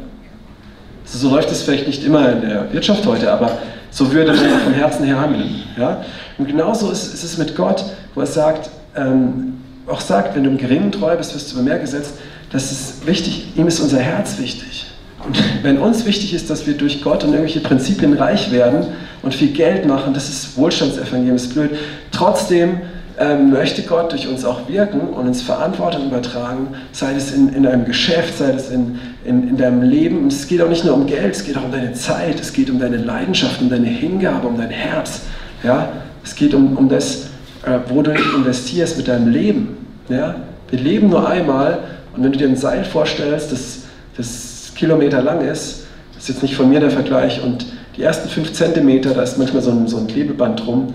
Also 1.04 1.18
so 1.20 1.36
läuft 1.36 1.52
es 1.52 1.64
vielleicht 1.64 1.88
nicht 1.88 2.04
immer 2.04 2.32
in 2.32 2.42
der 2.42 2.72
Wirtschaft 2.74 3.06
heute, 3.06 3.32
aber 3.32 3.52
so 3.92 4.12
würde 4.12 4.34
man 4.34 4.60
vom 4.64 4.74
Herzen 4.74 5.06
her 5.06 5.20
handeln. 5.20 5.64
Ja? 5.78 6.04
Und 6.38 6.48
genauso 6.48 6.92
ist, 6.92 7.14
ist 7.14 7.24
es 7.24 7.38
mit 7.38 7.56
Gott, 7.56 7.86
wo 8.14 8.22
er 8.22 8.28
sagt, 8.28 8.70
ähm, 8.96 9.62
auch 9.88 10.02
sagt, 10.02 10.36
wenn 10.36 10.44
du 10.44 10.50
im 10.50 10.58
Geringen 10.58 10.92
treu 10.92 11.16
bist, 11.16 11.34
wirst 11.34 11.52
du 11.52 11.56
über 11.56 11.64
mehr 11.64 11.80
gesetzt. 11.80 12.16
Das 12.52 12.72
ist 12.72 13.06
wichtig, 13.06 13.56
ihm 13.56 13.68
ist 13.68 13.80
unser 13.80 14.00
Herz 14.00 14.38
wichtig. 14.40 14.88
Und 15.26 15.64
wenn 15.64 15.78
uns 15.78 16.06
wichtig 16.06 16.34
ist, 16.34 16.50
dass 16.50 16.68
wir 16.68 16.76
durch 16.76 17.02
Gott 17.02 17.24
und 17.24 17.32
irgendwelche 17.32 17.62
Prinzipien 17.62 18.14
reich 18.14 18.52
werden 18.52 18.88
und 19.22 19.34
viel 19.34 19.52
Geld 19.52 19.86
machen, 19.86 20.14
das 20.14 20.30
ist 20.30 20.58
Wohlstandsevangelium, 20.58 21.36
ist 21.36 21.54
blöd. 21.54 21.72
Trotzdem 22.12 22.82
ähm, 23.18 23.52
möchte 23.52 23.82
Gott 23.84 24.12
durch 24.12 24.28
uns 24.28 24.44
auch 24.46 24.68
wirken 24.68 25.00
und 25.00 25.28
uns 25.28 25.42
Verantwortung 25.42 26.08
übertragen, 26.08 26.68
sei 26.92 27.16
es 27.16 27.32
in, 27.32 27.50
in 27.50 27.66
einem 27.66 27.86
Geschäft, 27.86 28.38
sei 28.38 28.52
es 28.52 28.70
in, 28.70 29.00
in, 29.24 29.48
in 29.50 29.58
deinem 29.58 29.82
Leben. 29.82 30.20
Und 30.20 30.34
es 30.34 30.48
geht 30.48 30.62
auch 30.62 30.70
nicht 30.70 30.86
nur 30.86 30.94
um 30.94 31.06
Geld, 31.08 31.36
es 31.36 31.44
geht 31.44 31.58
auch 31.58 31.64
um 31.64 31.72
deine 31.72 31.94
Zeit, 31.94 32.40
es 32.40 32.54
geht 32.54 32.70
um 32.70 32.80
deine 32.80 32.98
Leidenschaft, 32.98 33.62
um 33.62 33.70
deine 33.70 33.88
Hingabe, 33.88 34.48
um 34.48 34.58
dein 34.58 34.70
Herz. 34.70 35.22
Ja? 35.64 35.90
Es 36.24 36.36
geht 36.36 36.54
um, 36.54 36.78
um 36.78 36.90
das, 36.90 37.28
äh, 37.66 37.80
wo 37.88 38.02
du 38.02 38.12
investierst 38.12 38.98
mit 38.98 39.08
deinem 39.08 39.30
Leben. 39.30 39.78
Ja? 40.10 40.36
Wir 40.70 40.80
leben 40.80 41.10
nur 41.10 41.28
einmal 41.28 41.80
und 42.16 42.24
wenn 42.24 42.32
du 42.32 42.38
dir 42.38 42.48
ein 42.48 42.58
Seil 42.58 42.84
vorstellst, 42.84 43.52
das, 43.52 43.80
das 44.18 44.55
Kilometer 44.76 45.22
lang 45.22 45.42
ist, 45.42 45.86
das 46.14 46.24
ist 46.24 46.30
jetzt 46.30 46.44
nicht 46.44 46.56
von 46.56 46.70
mir 46.70 46.80
der 46.80 46.92
Vergleich, 46.92 47.42
und 47.42 47.66
die 47.98 48.04
ersten 48.04 48.30
fünf 48.30 48.54
Zentimeter, 48.54 49.14
da 49.14 49.24
ist 49.24 49.38
manchmal 49.38 49.62
so 49.62 49.72
ein, 49.72 49.88
so 49.88 49.98
ein 49.98 50.08
Klebeband 50.08 50.66
drum, 50.66 50.94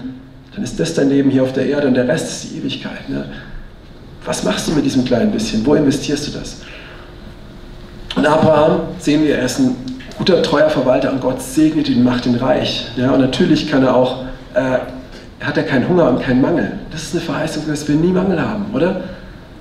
dann 0.55 0.65
ist 0.65 0.79
das 0.79 0.95
dein 0.95 1.09
Leben 1.09 1.31
hier 1.31 1.43
auf 1.43 1.53
der 1.53 1.67
Erde 1.67 1.89
und 1.89 1.95
der 1.95 2.09
Rest 2.09 2.29
ist 2.29 2.53
die 2.53 2.59
Ewigkeit. 2.59 3.09
Ne? 3.09 3.25
Was 4.25 4.43
machst 4.43 4.69
du 4.69 4.73
mit 4.73 4.85
diesem 4.85 5.05
kleinen 5.05 5.31
bisschen? 5.31 5.65
Wo 5.65 5.75
investierst 5.75 6.29
du 6.29 6.39
das? 6.39 6.57
Und 8.17 8.27
Abraham, 8.27 8.81
sehen 8.99 9.23
wir, 9.23 9.37
er 9.37 9.47
ist 9.47 9.61
ein 9.61 9.77
guter, 10.19 10.43
treuer 10.43 10.69
Verwalter 10.69 11.13
und 11.13 11.21
Gott 11.21 11.41
segnet 11.41 11.89
ihn, 11.89 12.03
macht 12.03 12.27
ihn 12.27 12.35
reich. 12.35 12.89
Ja? 12.97 13.13
Und 13.13 13.21
natürlich 13.21 13.71
kann 13.71 13.83
er 13.83 13.95
auch 13.95 14.25
äh, 14.55 14.79
hat 15.41 15.57
er 15.57 15.63
keinen 15.65 15.89
Hunger 15.89 16.09
und 16.09 16.21
keinen 16.21 16.41
Mangel. 16.41 16.73
Das 16.91 17.03
ist 17.03 17.15
eine 17.15 17.23
Verheißung, 17.23 17.65
dass 17.67 17.89
wir 17.89 17.95
nie 17.95 18.13
Mangel 18.13 18.41
haben, 18.41 18.67
oder? 18.75 19.03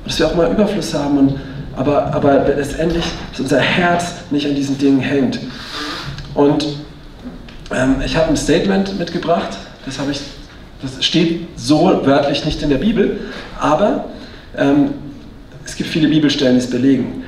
Dass 0.05 0.19
wir 0.19 0.27
auch 0.27 0.35
mal 0.35 0.51
Überfluss 0.51 0.93
haben, 0.93 1.17
und, 1.17 1.39
aber, 1.75 2.13
aber 2.13 2.45
letztendlich, 2.47 3.05
dass 3.31 3.39
unser 3.39 3.59
Herz 3.59 4.15
nicht 4.31 4.47
an 4.47 4.55
diesen 4.55 4.77
Dingen 4.77 4.99
hängt. 4.99 5.39
Und 6.33 6.65
ähm, 7.71 7.97
ich 8.05 8.15
habe 8.15 8.29
ein 8.29 8.38
Statement 8.38 8.97
mitgebracht, 8.97 9.57
das, 9.85 9.97
ich, 10.09 10.21
das 10.81 11.03
steht 11.03 11.47
so 11.55 12.01
wörtlich 12.05 12.45
nicht 12.45 12.62
in 12.63 12.69
der 12.69 12.77
Bibel, 12.77 13.19
aber 13.59 14.05
ähm, 14.57 14.91
es 15.65 15.75
gibt 15.75 15.89
viele 15.89 16.07
Bibelstellen, 16.07 16.55
die 16.55 16.63
es 16.63 16.69
belegen. 16.69 17.23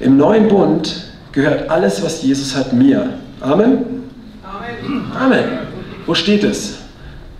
Im 0.00 0.16
neuen 0.16 0.48
Bund 0.48 1.04
gehört 1.32 1.70
alles, 1.70 2.02
was 2.02 2.22
Jesus 2.22 2.54
hat, 2.56 2.72
mir. 2.72 3.10
Amen? 3.40 3.84
Amen. 4.42 5.12
Amen. 5.18 5.44
Wo 6.06 6.14
steht 6.14 6.44
es? 6.44 6.78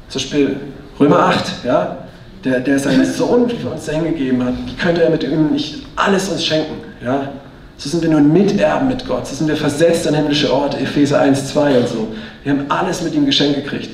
Zum 0.09 0.21
Beispiel 0.21 0.57
Römer 1.01 1.21
8, 1.21 1.65
ja, 1.65 1.99
der, 2.45 2.61
der 2.61 2.79
seinen 2.79 3.05
Sohn 3.05 3.49
für 3.51 3.69
uns 3.69 3.89
hingegeben 3.89 4.45
hat, 4.45 4.55
wie 4.67 4.75
könnte 4.75 5.03
er 5.03 5.11
mit 5.11 5.23
ihm 5.25 5.53
nicht 5.53 5.83
alles 5.97 6.29
uns 6.29 6.45
schenken? 6.45 6.75
Ja? 7.05 7.33
So 7.77 7.89
sind 7.89 8.03
wir 8.03 8.11
nun 8.11 8.33
Miterben 8.33 8.89
mit 8.89 9.07
Gott, 9.07 9.27
so 9.27 9.35
sind 9.35 9.49
wir 9.49 9.57
versetzt 9.57 10.07
an 10.09 10.15
himmlische 10.15 10.53
Orte, 10.53 10.79
Epheser 10.79 11.21
1, 11.21 11.49
2 11.53 11.79
und 11.79 11.89
so. 11.89 12.09
Wir 12.43 12.53
haben 12.53 12.65
alles 12.69 13.03
mit 13.03 13.15
ihm 13.15 13.25
geschenkt 13.27 13.57
gekriegt. 13.57 13.91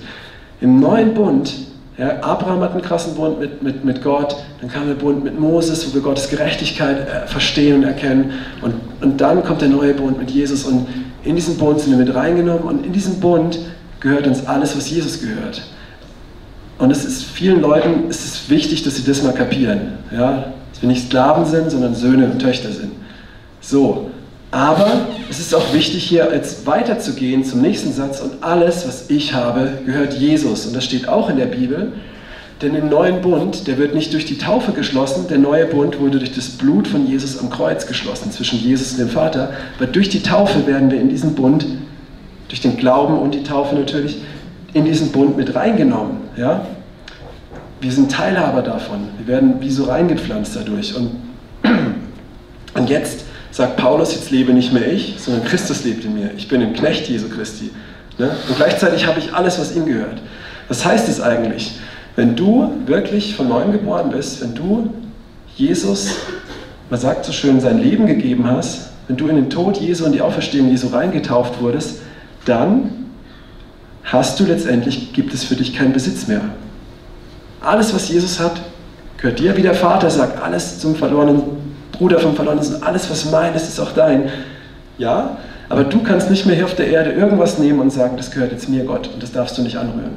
Im 0.61 0.80
neuen 0.80 1.12
Bund, 1.12 1.52
ja, 1.98 2.20
Abraham 2.22 2.61
hat 2.61 2.72
einen 2.72 2.83
krassen 2.83 3.14
Bund 3.14 3.38
mit, 3.38 3.62
mit, 3.62 3.85
mit 3.85 4.02
Gott, 4.02 4.37
dann 4.61 4.70
kam 4.70 4.87
der 4.88 4.94
Bund 4.94 5.22
mit 5.22 5.38
Moses, 5.38 5.87
wo 5.87 5.94
wir 5.94 6.00
Gottes 6.00 6.28
Gerechtigkeit 6.28 7.07
äh, 7.07 7.26
verstehen 7.26 7.76
und 7.76 7.85
erkennen. 7.85 8.33
Und, 8.62 8.74
und 9.00 9.20
dann 9.20 9.44
kommt 9.44 9.61
der 9.61 9.68
neue 9.68 9.94
Bund 9.94 10.18
mit 10.18 10.30
Jesus 10.30 10.64
und 10.64 10.87
in 11.22 11.37
diesen 11.37 11.57
Bund 11.57 11.80
sind 11.80 11.90
wir 11.90 12.04
mit 12.04 12.14
reingenommen 12.14 12.64
und 12.64 12.87
in 12.87 12.92
diesem 12.92 13.20
Bund 13.20 13.59
gehört 14.00 14.26
uns 14.26 14.46
alles, 14.46 14.76
was 14.76 14.90
Jesus 14.90 15.20
gehört. 15.20 15.62
Und 16.79 16.91
es 16.91 17.05
ist 17.05 17.25
vielen 17.25 17.61
Leuten 17.61 18.09
es 18.09 18.25
ist 18.25 18.51
wichtig, 18.51 18.83
dass 18.83 18.97
sie 18.97 19.05
das 19.05 19.23
mal 19.23 19.33
kapieren. 19.33 19.93
Ja? 20.13 20.53
Dass 20.73 20.83
wir 20.83 20.89
nicht 20.89 21.07
Sklaven 21.07 21.45
sind, 21.45 21.71
sondern 21.71 21.95
Söhne 21.95 22.27
und 22.27 22.41
Töchter 22.41 22.73
sind. 22.73 22.93
So, 23.61 24.11
aber 24.51 25.09
es 25.29 25.41
ist 25.41 25.53
auch 25.53 25.73
wichtig, 25.73 26.05
hier 26.05 26.29
jetzt 26.33 26.65
weiterzugehen 26.65 27.45
zum 27.45 27.61
nächsten 27.61 27.93
Satz. 27.93 28.21
Und 28.21 28.43
alles, 28.43 28.87
was 28.87 29.11
ich 29.11 29.35
habe, 29.35 29.79
gehört 29.85 30.15
Jesus. 30.15 30.67
Und 30.67 30.77
das 30.77 30.85
steht 30.85 31.09
auch 31.09 31.29
in 31.29 31.39
der 31.39 31.47
Bibel. 31.47 31.93
Denn 32.63 32.77
im 32.77 32.89
neuen 32.89 33.21
Bund, 33.21 33.67
der 33.67 33.79
wird 33.79 33.97
nicht 33.97 34.13
durch 34.13 34.27
die 34.27 34.39
Taufe 34.39 34.71
geschlossen, 34.71 35.27
der 35.29 35.39
neue 35.39 35.67
Bund 35.67 35.99
wurde 35.99 36.19
durch 36.19 36.35
das 36.35 36.51
Blut 36.51 36.87
von 36.87 37.05
Jesus 37.05 37.37
am 37.39 37.51
Kreuz 37.51 37.87
geschlossen, 37.87 38.31
zwischen 38.31 38.61
Jesus 38.61 38.93
und 38.93 39.01
dem 39.01 39.09
Vater. 39.09 39.51
Aber 39.77 39.89
durch 39.89 40.09
die 40.09 40.23
Taufe 40.23 40.65
werden 40.67 40.89
wir 40.91 41.01
in 41.01 41.09
diesen 41.09 41.35
Bund, 41.35 41.67
durch 42.47 42.61
den 42.61 42.77
Glauben 42.77 43.19
und 43.19 43.35
die 43.35 43.43
Taufe 43.43 43.75
natürlich, 43.75 44.19
in 44.73 44.85
diesen 44.85 45.11
Bund 45.11 45.37
mit 45.37 45.55
reingenommen. 45.57 46.19
Ja? 46.37 46.66
Wir 47.81 47.92
sind 47.92 48.11
Teilhaber 48.11 48.62
davon. 48.62 49.09
Wir 49.18 49.27
werden 49.27 49.61
wie 49.61 49.70
so 49.70 49.85
reingepflanzt 49.85 50.57
dadurch. 50.57 50.94
Und, 50.97 51.11
und 52.75 52.90
jetzt 52.90 53.25
sagt 53.51 53.77
Paulus, 53.77 54.14
jetzt 54.14 54.31
lebe 54.31 54.53
nicht 54.53 54.73
mehr 54.73 54.90
ich, 54.90 55.16
sondern 55.18 55.44
Christus 55.44 55.85
lebt 55.85 56.05
in 56.05 56.14
mir. 56.14 56.31
Ich 56.37 56.49
bin 56.49 56.61
ein 56.62 56.73
Knecht 56.73 57.09
Jesu 57.09 57.29
Christi. 57.29 57.70
Ne? 58.18 58.31
Und 58.49 58.57
gleichzeitig 58.57 59.07
habe 59.07 59.18
ich 59.20 59.33
alles, 59.35 59.59
was 59.59 59.77
ihm 59.77 59.87
gehört. 59.87 60.20
Was 60.68 60.85
heißt 60.85 61.09
es 61.09 61.20
eigentlich? 61.20 61.79
Wenn 62.16 62.37
du 62.37 62.73
wirklich 62.87 63.35
von 63.35 63.49
neuem 63.49 63.73
geboren 63.73 64.11
bist, 64.11 64.40
wenn 64.40 64.55
du 64.55 64.90
Jesus, 65.57 66.16
man 66.90 66.99
sagt 66.99 67.25
so 67.25 67.33
schön, 67.33 67.61
sein 67.61 67.79
Leben 67.79 68.07
gegeben 68.07 68.49
hast, 68.51 68.90
wenn 69.09 69.16
du 69.16 69.29
in 69.29 69.37
den 69.37 69.51
Tod 69.51 69.77
Jesu 69.77 70.05
und 70.05 70.12
die 70.12 70.23
Auferstehung 70.23 70.68
Jesu 70.70 70.88
reingetauft 70.88 71.61
wurdest, 71.61 72.01
dann 72.47 73.04
hast 74.05 74.38
du 74.38 74.45
letztendlich, 74.45 75.12
gibt 75.12 75.35
es 75.35 75.45
für 75.45 75.55
dich 75.55 75.75
keinen 75.75 75.93
Besitz 75.93 76.27
mehr. 76.27 76.43
Alles, 77.61 77.95
was 77.95 78.09
Jesus 78.09 78.38
hat, 78.38 78.61
gehört 79.17 79.38
dir, 79.38 79.57
wie 79.57 79.62
der 79.62 79.75
Vater 79.75 80.11
sagt, 80.11 80.43
alles 80.43 80.79
zum 80.79 80.95
verlorenen 80.95 81.43
Bruder 81.93 82.19
vom 82.19 82.35
verlorenen 82.35 82.62
Sohn, 82.62 82.83
alles, 82.83 83.11
was 83.11 83.31
mein 83.31 83.55
ist, 83.55 83.69
ist 83.69 83.81
auch 83.81 83.93
dein. 83.93 84.29
Ja, 84.99 85.38
aber 85.69 85.85
du 85.85 86.03
kannst 86.03 86.31
nicht 86.31 86.45
mehr 86.45 86.55
hier 86.55 86.67
auf 86.67 86.75
der 86.75 86.88
Erde 86.88 87.12
irgendwas 87.12 87.59
nehmen 87.59 87.81
und 87.81 87.90
sagen, 87.90 88.17
das 88.17 88.31
gehört 88.31 88.53
jetzt 88.53 88.69
mir, 88.69 88.85
Gott, 88.85 89.09
und 89.12 89.23
das 89.23 89.33
darfst 89.33 89.57
du 89.57 89.62
nicht 89.62 89.77
anrühren. 89.77 90.17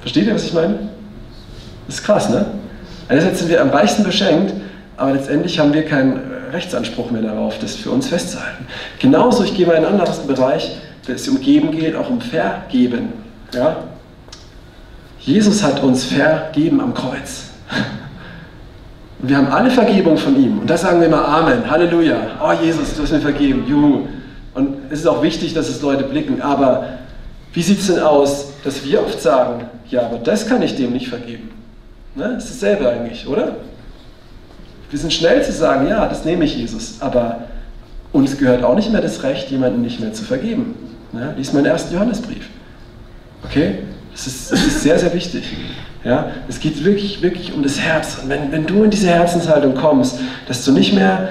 Versteht 0.00 0.26
ihr, 0.26 0.34
was 0.34 0.44
ich 0.44 0.52
meine? 0.52 0.74
Das 1.86 1.96
ist 1.96 2.04
krass, 2.04 2.28
ne? 2.28 2.46
Einerseits 3.08 3.38
sind 3.40 3.48
wir 3.48 3.60
am 3.60 3.70
reichsten 3.70 4.04
beschenkt, 4.04 4.52
aber 4.96 5.12
letztendlich 5.12 5.58
haben 5.58 5.72
wir 5.72 5.84
keinen 5.84 6.20
Rechtsanspruch 6.52 7.10
mehr 7.10 7.22
darauf, 7.22 7.58
das 7.58 7.74
für 7.74 7.90
uns 7.90 8.08
festzuhalten. 8.08 8.66
Genauso, 8.98 9.42
ich 9.44 9.56
gehe 9.56 9.66
mal 9.66 9.74
in 9.74 9.84
einen 9.84 10.00
anderen 10.00 10.26
Bereich, 10.26 10.76
es 11.06 11.28
um 11.28 11.40
Geben 11.40 11.70
geht, 11.70 11.94
auch 11.96 12.10
um 12.10 12.20
Vergeben. 12.20 13.12
Ja? 13.52 13.84
Jesus 15.20 15.62
hat 15.62 15.82
uns 15.82 16.04
vergeben 16.04 16.80
am 16.80 16.94
Kreuz. 16.94 17.44
Wir 19.20 19.36
haben 19.36 19.48
alle 19.48 19.70
Vergebung 19.70 20.16
von 20.16 20.36
ihm. 20.36 20.58
Und 20.60 20.70
das 20.70 20.82
sagen 20.82 20.98
wir 20.98 21.06
immer 21.06 21.26
Amen, 21.26 21.70
Halleluja. 21.70 22.16
Oh 22.42 22.52
Jesus, 22.52 22.94
du 22.96 23.02
hast 23.02 23.12
mir 23.12 23.20
vergeben. 23.20 23.64
Juhu. 23.68 24.08
Und 24.54 24.76
es 24.90 25.00
ist 25.00 25.06
auch 25.06 25.22
wichtig, 25.22 25.54
dass 25.54 25.68
es 25.68 25.80
Leute 25.80 26.04
blicken. 26.04 26.42
Aber 26.42 26.98
wie 27.52 27.62
sieht 27.62 27.78
es 27.78 27.86
denn 27.86 28.00
aus, 28.00 28.52
dass 28.64 28.84
wir 28.84 29.00
oft 29.00 29.22
sagen, 29.22 29.66
ja, 29.88 30.02
aber 30.06 30.18
das 30.18 30.48
kann 30.48 30.60
ich 30.62 30.74
dem 30.74 30.92
nicht 30.92 31.08
vergeben? 31.08 31.50
Ne? 32.16 32.32
Das 32.34 32.50
ist 32.50 32.62
dasselbe 32.62 32.88
eigentlich, 32.88 33.26
oder? 33.26 33.56
Wir 34.90 34.98
sind 34.98 35.12
schnell 35.12 35.42
zu 35.44 35.52
sagen, 35.52 35.86
ja, 35.88 36.06
das 36.08 36.24
nehme 36.24 36.44
ich 36.44 36.56
Jesus. 36.56 36.96
Aber 37.00 37.44
uns 38.12 38.36
gehört 38.36 38.64
auch 38.64 38.74
nicht 38.74 38.90
mehr 38.90 39.00
das 39.00 39.22
Recht, 39.22 39.50
jemanden 39.50 39.82
nicht 39.82 40.00
mehr 40.00 40.12
zu 40.12 40.24
vergeben. 40.24 40.74
Ja, 41.12 41.34
lies 41.36 41.52
meinen 41.52 41.66
ersten 41.66 41.94
Johannesbrief. 41.94 42.48
Okay? 43.44 43.80
Das 44.12 44.26
ist, 44.26 44.52
das 44.52 44.66
ist 44.66 44.82
sehr, 44.82 44.98
sehr 44.98 45.12
wichtig. 45.12 45.44
Ja? 46.04 46.30
Es 46.48 46.60
geht 46.60 46.84
wirklich, 46.84 47.22
wirklich 47.22 47.52
um 47.52 47.62
das 47.62 47.80
Herz. 47.80 48.18
Und 48.22 48.28
wenn, 48.28 48.52
wenn 48.52 48.66
du 48.66 48.84
in 48.84 48.90
diese 48.90 49.08
Herzenshaltung 49.08 49.74
kommst, 49.74 50.18
dass 50.48 50.64
du 50.64 50.72
nicht 50.72 50.94
mehr 50.94 51.28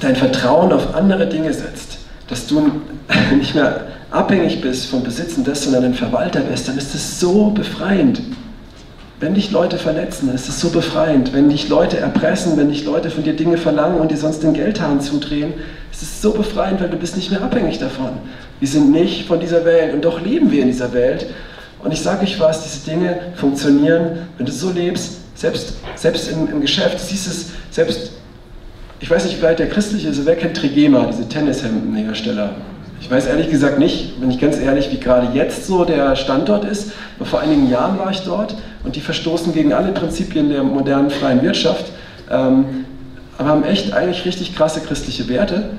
dein 0.00 0.16
Vertrauen 0.16 0.72
auf 0.72 0.94
andere 0.94 1.26
Dinge 1.26 1.52
setzt, 1.52 1.98
dass 2.28 2.46
du 2.46 2.70
nicht 3.36 3.54
mehr 3.54 3.86
abhängig 4.10 4.60
bist 4.60 4.86
vom 4.86 5.02
Besitzen 5.02 5.44
des, 5.44 5.64
sondern 5.64 5.84
ein 5.84 5.94
Verwalter 5.94 6.40
bist, 6.40 6.68
dann 6.68 6.76
ist 6.78 6.94
es 6.94 7.18
so 7.18 7.50
befreiend. 7.50 8.20
Wenn 9.18 9.34
dich 9.34 9.50
Leute 9.50 9.78
verletzen, 9.78 10.32
ist 10.34 10.48
es 10.48 10.60
so 10.60 10.68
befreiend. 10.68 11.32
Wenn 11.32 11.48
dich 11.48 11.70
Leute 11.70 11.98
erpressen, 11.98 12.56
wenn 12.56 12.68
dich 12.68 12.84
Leute 12.84 13.10
von 13.10 13.24
dir 13.24 13.34
Dinge 13.34 13.56
verlangen 13.56 13.98
und 13.98 14.10
dir 14.10 14.18
sonst 14.18 14.42
den 14.42 14.52
Geldhahn 14.52 15.00
zudrehen, 15.00 15.54
ist 15.96 16.02
es 16.02 16.22
so 16.22 16.32
befreiend, 16.32 16.80
weil 16.80 16.90
du 16.90 16.96
bist 16.98 17.16
nicht 17.16 17.30
mehr 17.30 17.42
abhängig 17.42 17.78
davon. 17.78 18.10
Wir 18.60 18.68
sind 18.68 18.90
nicht 18.90 19.26
von 19.26 19.40
dieser 19.40 19.64
Welt 19.64 19.94
und 19.94 20.04
doch 20.04 20.20
leben 20.20 20.50
wir 20.50 20.60
in 20.60 20.68
dieser 20.68 20.92
Welt. 20.92 21.26
Und 21.82 21.90
ich 21.92 22.02
sage 22.02 22.24
euch 22.24 22.38
was, 22.38 22.64
diese 22.64 22.90
Dinge 22.90 23.18
funktionieren, 23.34 24.28
wenn 24.36 24.44
du 24.44 24.52
so 24.52 24.70
lebst, 24.70 25.20
selbst, 25.34 25.74
selbst 25.94 26.30
im, 26.30 26.50
im 26.50 26.60
Geschäft, 26.60 27.00
siehst 27.00 27.26
es, 27.26 27.46
selbst, 27.70 28.12
ich 29.00 29.10
weiß 29.10 29.24
nicht, 29.24 29.38
wie 29.38 29.42
weit 29.42 29.58
der 29.58 29.70
christlich 29.70 30.04
ist, 30.04 30.24
wer 30.26 30.36
kennt 30.36 30.56
Trigema, 30.56 31.06
diese 31.06 31.28
Tennishemdenhersteller? 31.28 32.50
Ich 33.00 33.10
weiß 33.10 33.26
ehrlich 33.26 33.50
gesagt 33.50 33.78
nicht, 33.78 34.20
bin 34.20 34.30
ich 34.30 34.38
ganz 34.38 34.58
ehrlich, 34.58 34.90
wie 34.90 34.98
gerade 34.98 35.28
jetzt 35.34 35.66
so 35.66 35.84
der 35.84 36.16
Standort 36.16 36.64
ist. 36.64 36.92
Aber 37.18 37.26
vor 37.26 37.40
einigen 37.40 37.70
Jahren 37.70 37.98
war 37.98 38.10
ich 38.10 38.20
dort 38.20 38.54
und 38.84 38.96
die 38.96 39.00
verstoßen 39.00 39.54
gegen 39.54 39.72
alle 39.72 39.92
Prinzipien 39.92 40.50
der 40.50 40.62
modernen 40.62 41.10
freien 41.10 41.42
Wirtschaft, 41.42 41.86
ähm, 42.30 42.84
aber 43.38 43.48
haben 43.48 43.64
echt 43.64 43.92
eigentlich 43.92 44.24
richtig 44.24 44.54
krasse 44.54 44.80
christliche 44.80 45.28
Werte 45.28 45.70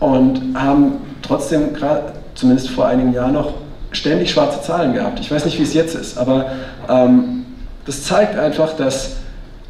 und 0.00 0.40
haben 0.54 0.92
trotzdem, 1.22 1.70
zumindest 2.34 2.70
vor 2.70 2.86
einigen 2.86 3.12
Jahren 3.12 3.32
noch, 3.32 3.54
ständig 3.92 4.30
schwarze 4.30 4.60
Zahlen 4.60 4.92
gehabt. 4.92 5.20
Ich 5.20 5.30
weiß 5.30 5.44
nicht, 5.44 5.58
wie 5.58 5.62
es 5.62 5.72
jetzt 5.72 5.94
ist, 5.94 6.18
aber 6.18 6.52
ähm, 6.88 7.46
das 7.86 8.02
zeigt 8.02 8.38
einfach, 8.38 8.76
dass 8.76 9.16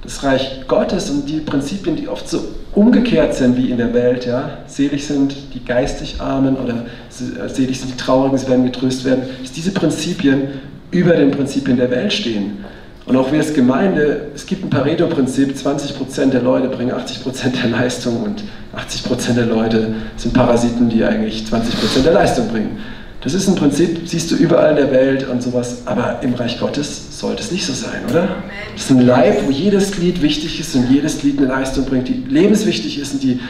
das 0.02 0.22
Reich 0.22 0.62
Gottes 0.66 1.10
und 1.10 1.28
die 1.28 1.40
Prinzipien, 1.40 1.96
die 1.96 2.08
oft 2.08 2.28
so 2.28 2.40
umgekehrt 2.74 3.34
sind 3.34 3.56
wie 3.56 3.70
in 3.70 3.78
der 3.78 3.92
Welt, 3.94 4.26
ja, 4.26 4.58
selig 4.66 5.06
sind 5.06 5.34
die 5.54 5.64
geistig 5.64 6.20
Armen 6.20 6.56
oder 6.56 6.74
äh, 6.74 7.48
selig 7.48 7.80
sind 7.80 7.92
die 7.92 7.96
Traurigen, 7.96 8.38
sie 8.38 8.48
werden 8.48 8.64
getröst 8.64 9.04
werden, 9.04 9.24
dass 9.42 9.52
diese 9.52 9.72
Prinzipien 9.72 10.48
über 10.90 11.14
den 11.14 11.30
Prinzipien 11.30 11.76
der 11.76 11.90
Welt 11.90 12.12
stehen. 12.12 12.64
Und 13.06 13.16
auch 13.16 13.30
wir 13.30 13.38
als 13.38 13.54
Gemeinde, 13.54 14.28
es 14.34 14.46
gibt 14.46 14.64
ein 14.64 14.70
Pareto-Prinzip, 14.70 15.54
20% 15.54 16.30
der 16.30 16.42
Leute 16.42 16.68
bringen 16.68 16.92
80% 16.92 17.60
der 17.62 17.70
Leistung 17.70 18.22
und 18.22 18.42
80% 18.76 19.34
der 19.34 19.46
Leute 19.46 19.94
sind 20.16 20.34
Parasiten, 20.34 20.88
die 20.88 21.04
eigentlich 21.04 21.44
20% 21.44 22.02
der 22.04 22.12
Leistung 22.12 22.48
bringen. 22.48 22.78
Das 23.22 23.34
ist 23.34 23.48
ein 23.48 23.56
Prinzip, 23.56 24.06
siehst 24.06 24.30
du 24.30 24.36
überall 24.36 24.70
in 24.70 24.76
der 24.76 24.92
Welt 24.92 25.28
und 25.28 25.42
sowas, 25.42 25.82
aber 25.86 26.20
im 26.22 26.34
Reich 26.34 26.60
Gottes 26.60 27.18
sollte 27.18 27.42
es 27.42 27.50
nicht 27.50 27.66
so 27.66 27.72
sein, 27.72 28.02
oder? 28.08 28.28
Das 28.74 28.84
ist 28.84 28.90
ein 28.90 29.04
Leib, 29.04 29.46
wo 29.46 29.50
jedes 29.50 29.90
Glied 29.92 30.22
wichtig 30.22 30.60
ist 30.60 30.74
und 30.76 30.90
jedes 30.90 31.18
Glied 31.18 31.38
eine 31.38 31.48
Leistung 31.48 31.86
bringt, 31.86 32.06
die 32.08 32.24
lebenswichtig 32.28 33.00
ist 33.00 33.14
und 33.14 33.22
die 33.22 33.40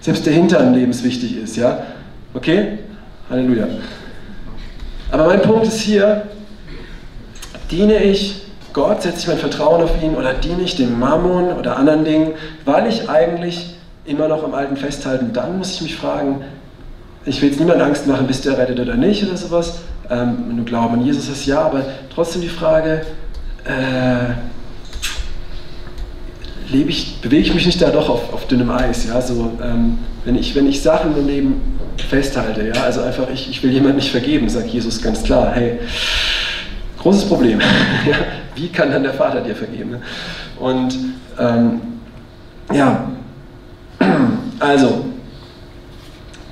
selbst 0.00 0.24
der 0.24 0.32
Hintern 0.32 0.72
lebenswichtig 0.72 1.36
ist, 1.36 1.56
ja? 1.56 1.82
Okay? 2.32 2.78
Halleluja. 3.28 3.66
Aber 5.10 5.26
mein 5.26 5.42
Punkt 5.42 5.66
ist 5.66 5.80
hier, 5.80 6.22
diene 7.70 8.02
ich 8.04 8.42
Gott, 8.72 9.02
setze 9.02 9.18
ich 9.18 9.26
mein 9.26 9.38
Vertrauen 9.38 9.82
auf 9.82 10.02
ihn 10.02 10.14
oder 10.14 10.34
diene 10.34 10.62
ich 10.62 10.76
dem 10.76 10.98
Mammon 10.98 11.52
oder 11.52 11.76
anderen 11.76 12.04
Dingen, 12.04 12.32
weil 12.64 12.86
ich 12.86 13.08
eigentlich 13.08 13.75
immer 14.06 14.28
noch 14.28 14.44
am 14.44 14.54
Alten 14.54 14.76
festhalten, 14.76 15.32
dann 15.32 15.58
muss 15.58 15.74
ich 15.74 15.82
mich 15.82 15.96
fragen, 15.96 16.44
ich 17.24 17.42
will 17.42 17.48
jetzt 17.48 17.58
niemand 17.58 17.82
Angst 17.82 18.06
machen, 18.06 18.26
bist 18.26 18.44
du 18.44 18.50
errettet 18.50 18.78
oder 18.78 18.94
nicht 18.94 19.24
oder 19.24 19.36
sowas. 19.36 19.80
Ähm, 20.08 20.44
wenn 20.46 20.56
du 20.56 20.64
Glauben 20.64 20.94
an 20.94 21.04
Jesus 21.04 21.28
hast, 21.28 21.44
ja, 21.46 21.60
aber 21.60 21.84
trotzdem 22.14 22.42
die 22.42 22.48
Frage, 22.48 23.02
äh, 23.64 24.32
lebe 26.72 26.90
ich, 26.90 27.20
bewege 27.20 27.48
ich 27.48 27.54
mich 27.54 27.66
nicht 27.66 27.82
da 27.82 27.90
doch 27.90 28.08
auf, 28.08 28.32
auf 28.32 28.46
dünnem 28.46 28.70
Eis, 28.70 29.08
ja, 29.08 29.20
so, 29.20 29.52
ähm, 29.60 29.98
wenn, 30.24 30.36
ich, 30.36 30.54
wenn 30.54 30.68
ich 30.68 30.80
Sachen 30.80 31.16
im 31.16 31.26
Leben 31.26 31.60
festhalte, 32.08 32.68
ja, 32.68 32.82
also 32.82 33.02
einfach, 33.02 33.28
ich, 33.32 33.50
ich 33.50 33.62
will 33.64 33.72
jemand 33.72 33.96
nicht 33.96 34.12
vergeben, 34.12 34.48
sagt 34.48 34.68
Jesus 34.68 35.02
ganz 35.02 35.24
klar, 35.24 35.50
hey, 35.52 35.80
großes 37.02 37.24
Problem, 37.24 37.60
wie 38.54 38.68
kann 38.68 38.92
dann 38.92 39.02
der 39.02 39.14
Vater 39.14 39.40
dir 39.40 39.56
vergeben? 39.56 39.90
Ne? 39.90 40.02
Und, 40.60 40.96
ähm, 41.40 41.80
ja, 42.72 43.08
also, 44.60 45.04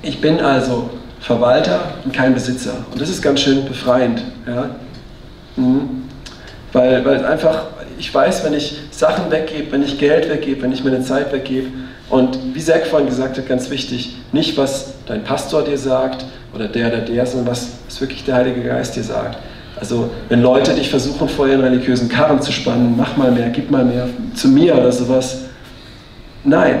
ich 0.01 0.21
bin 0.21 0.39
also 0.39 0.89
Verwalter 1.19 1.79
und 2.03 2.13
kein 2.13 2.33
Besitzer. 2.33 2.73
Und 2.91 3.01
das 3.01 3.09
ist 3.09 3.21
ganz 3.21 3.41
schön 3.41 3.65
befreiend. 3.65 4.21
Ja? 4.45 4.69
Mhm. 5.55 6.03
Weil, 6.71 7.03
weil 7.05 7.25
einfach, 7.25 7.63
ich 7.97 8.13
weiß, 8.13 8.43
wenn 8.43 8.53
ich 8.53 8.77
Sachen 8.91 9.31
weggebe, 9.31 9.71
wenn 9.71 9.81
ich 9.81 9.97
Geld 9.97 10.29
weggebe, 10.29 10.61
wenn 10.61 10.71
ich 10.71 10.83
meine 10.83 11.01
Zeit 11.01 11.31
weggebe, 11.31 11.69
und 12.09 12.37
wie 12.53 12.59
Zack 12.59 12.85
vorhin 12.85 13.07
gesagt 13.07 13.37
hat, 13.37 13.47
ganz 13.47 13.69
wichtig, 13.69 14.15
nicht 14.31 14.57
was 14.57 14.93
dein 15.07 15.23
Pastor 15.23 15.63
dir 15.63 15.77
sagt 15.77 16.25
oder 16.53 16.67
der 16.67 16.87
oder 16.89 17.01
der, 17.01 17.25
sondern 17.25 17.51
was, 17.51 17.69
was 17.87 17.99
wirklich 17.99 18.23
der 18.23 18.35
Heilige 18.35 18.61
Geist 18.61 18.95
dir 18.95 19.03
sagt. 19.03 19.37
Also 19.77 20.09
wenn 20.29 20.41
Leute 20.41 20.73
dich 20.73 20.89
versuchen, 20.89 21.27
vor 21.27 21.47
ihren 21.47 21.61
religiösen 21.61 22.07
Karren 22.07 22.41
zu 22.41 22.51
spannen, 22.51 22.93
mach 22.95 23.17
mal 23.17 23.31
mehr, 23.31 23.49
gib 23.49 23.71
mal 23.71 23.83
mehr 23.83 24.07
zu 24.35 24.47
mir 24.47 24.77
oder 24.77 24.91
sowas. 24.91 25.39
Nein, 26.45 26.79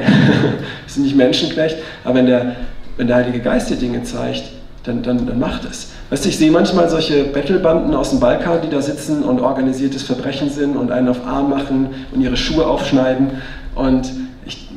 das 0.83 0.93
sind 0.93 1.03
nicht 1.03 1.15
Menschenknecht, 1.15 1.77
aber 2.03 2.15
wenn 2.15 2.27
der 2.27 2.55
wenn 2.97 3.07
der 3.07 3.17
Heilige 3.17 3.39
Geist 3.39 3.69
dir 3.69 3.75
Dinge 3.75 4.03
zeigt, 4.03 4.43
dann, 4.83 5.01
dann, 5.03 5.25
dann 5.25 5.39
macht 5.39 5.65
es. 5.65 5.89
Weißt 6.09 6.25
du, 6.25 6.29
ich 6.29 6.37
sehe 6.37 6.51
manchmal 6.51 6.89
solche 6.89 7.25
Battlebanden 7.25 7.95
aus 7.95 8.11
dem 8.11 8.19
Balkan, 8.19 8.61
die 8.61 8.69
da 8.69 8.81
sitzen 8.81 9.23
und 9.23 9.41
organisiertes 9.41 10.03
Verbrechen 10.03 10.49
sind 10.49 10.77
und 10.77 10.91
einen 10.91 11.09
auf 11.09 11.25
Arm 11.25 11.49
machen 11.49 11.89
und 12.11 12.21
ihre 12.21 12.37
Schuhe 12.37 12.67
aufschneiden. 12.67 13.41
Und 13.73 14.11
ich 14.45 14.69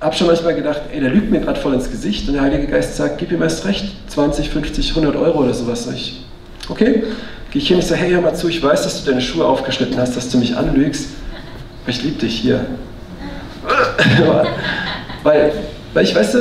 habe 0.00 0.16
schon 0.16 0.28
manchmal 0.28 0.54
gedacht, 0.54 0.80
ey, 0.92 1.00
der 1.00 1.10
lügt 1.10 1.30
mir 1.30 1.40
gerade 1.40 1.60
voll 1.60 1.74
ins 1.74 1.90
Gesicht 1.90 2.26
und 2.26 2.34
der 2.34 2.42
Heilige 2.42 2.66
Geist 2.66 2.96
sagt, 2.96 3.18
gib 3.18 3.30
ihm 3.30 3.42
erst 3.42 3.66
recht, 3.66 3.92
20, 4.08 4.48
50, 4.48 4.90
100 4.90 5.14
Euro 5.16 5.40
oder 5.40 5.52
sowas. 5.52 5.84
Sag 5.84 5.94
ich, 5.94 6.24
okay, 6.70 7.04
gehe 7.50 7.60
ich 7.60 7.68
hin, 7.68 7.78
ich 7.78 7.86
sage, 7.86 8.00
hey, 8.00 8.10
hör 8.12 8.22
mal 8.22 8.34
zu, 8.34 8.48
ich 8.48 8.62
weiß, 8.62 8.82
dass 8.82 9.04
du 9.04 9.10
deine 9.10 9.20
Schuhe 9.20 9.44
aufgeschnitten 9.44 9.98
hast, 9.98 10.16
dass 10.16 10.30
du 10.30 10.38
mich 10.38 10.56
anlügst, 10.56 11.10
aber 11.82 11.90
ich 11.90 12.02
liebe 12.02 12.18
dich 12.18 12.34
hier. 12.34 12.64
Weil, 15.22 15.52
weil 15.94 16.04
ich, 16.04 16.14
weißt 16.14 16.34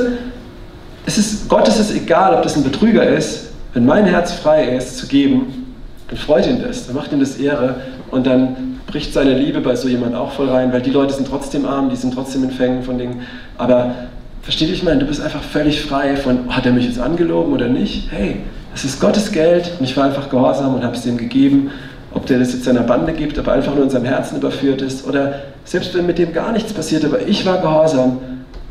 es 1.06 1.18
ist, 1.18 1.50
Gott 1.50 1.68
ist 1.68 1.80
es 1.80 1.94
egal, 1.94 2.36
ob 2.36 2.44
das 2.44 2.56
ein 2.56 2.64
Betrüger 2.64 3.08
ist. 3.08 3.50
Wenn 3.74 3.86
mein 3.86 4.06
Herz 4.06 4.34
frei 4.34 4.76
ist, 4.76 4.98
zu 4.98 5.08
geben, 5.08 5.76
dann 6.08 6.18
freut 6.18 6.48
ihn 6.48 6.62
das, 6.62 6.88
dann 6.88 6.96
macht 6.96 7.12
ihm 7.12 7.20
das 7.20 7.38
Ehre 7.38 7.76
und 8.12 8.26
dann 8.26 8.80
bricht 8.88 9.14
seine 9.14 9.34
Liebe 9.34 9.62
bei 9.62 9.76
so 9.76 9.88
jemand 9.88 10.16
auch 10.16 10.32
voll 10.32 10.50
rein, 10.50 10.74
weil 10.74 10.82
die 10.82 10.90
Leute 10.90 11.14
sind 11.14 11.28
trotzdem 11.28 11.66
arm, 11.66 11.90
die 11.90 11.96
sind 11.96 12.14
trotzdem 12.14 12.44
in 12.44 12.84
von 12.84 12.98
Dingen. 12.98 13.22
Aber 13.58 13.94
versteht 14.42 14.70
ich 14.72 14.84
meine, 14.84 15.00
du 15.00 15.06
bist 15.06 15.22
einfach 15.22 15.44
völlig 15.44 15.82
frei 15.82 16.16
von, 16.16 16.40
oh, 16.48 16.52
hat 16.52 16.66
er 16.66 16.72
mich 16.72 16.86
jetzt 16.86 17.00
angelogen 17.00 17.54
oder 17.54 17.68
nicht? 17.68 18.12
Hey, 18.12 18.38
es 18.74 18.86
ist 18.86 19.00
Gottes 19.00 19.32
Geld 19.32 19.72
und 19.80 19.86
ich 19.86 19.96
war 19.96 20.06
einfach 20.06 20.30
gehorsam 20.30 20.74
und 20.76 20.84
habe 20.84 20.96
es 20.96 21.06
ihm 21.06 21.18
gegeben. 21.18 21.72
Ob 22.12 22.26
der 22.26 22.40
das 22.40 22.54
jetzt 22.54 22.64
seiner 22.64 22.82
Bande 22.82 23.14
gibt, 23.14 23.38
aber 23.38 23.54
einfach 23.54 23.76
nur 23.76 23.84
in 23.84 23.90
seinem 23.90 24.06
Herzen 24.06 24.38
überführt 24.38 24.82
ist 24.82 25.06
oder 25.08 25.42
selbst 25.64 25.96
wenn 25.96 26.06
mit 26.06 26.18
dem 26.18 26.34
gar 26.34 26.52
nichts 26.52 26.74
passiert, 26.74 27.06
aber 27.06 27.28
ich 27.28 27.46
war 27.46 27.62
gehorsam, 27.62 28.20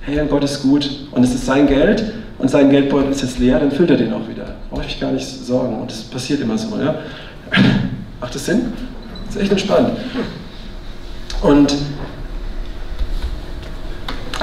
hey, 0.01 0.21
Gott 0.29 0.43
ist 0.43 0.63
gut 0.63 1.07
und 1.13 1.23
es 1.23 1.35
ist 1.35 1.47
sein 1.47 1.67
Geld 1.67 2.13
und 2.39 2.51
sein 2.51 2.71
Geldbeutel 2.71 3.11
ist 3.11 3.23
jetzt 3.23 3.39
leer, 3.39 3.59
dann 3.59 3.71
füllt 3.71 3.91
er 3.91 3.97
den 3.97 4.13
auch 4.13 4.29
wieder. 4.29 4.45
Brauche 4.71 4.83
ich 4.83 4.89
mich 4.89 5.01
gar 5.01 5.13
nicht 5.13 5.27
sorgen. 5.27 5.81
Und 5.81 5.91
das 5.91 6.03
passiert 6.03 6.41
immer 6.41 6.57
so. 6.57 6.69
Ja? 6.79 6.95
Macht 8.21 8.35
das 8.35 8.47
Sinn? 8.47 8.73
Das 9.27 9.37
ist 9.37 9.43
echt 9.43 9.53
entspannt. 9.53 9.91
Und 11.43 11.75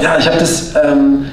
ja, 0.02 0.18
ich 0.18 0.28
habe 0.28 0.38
das 0.38 0.74
ähm, 0.76 1.26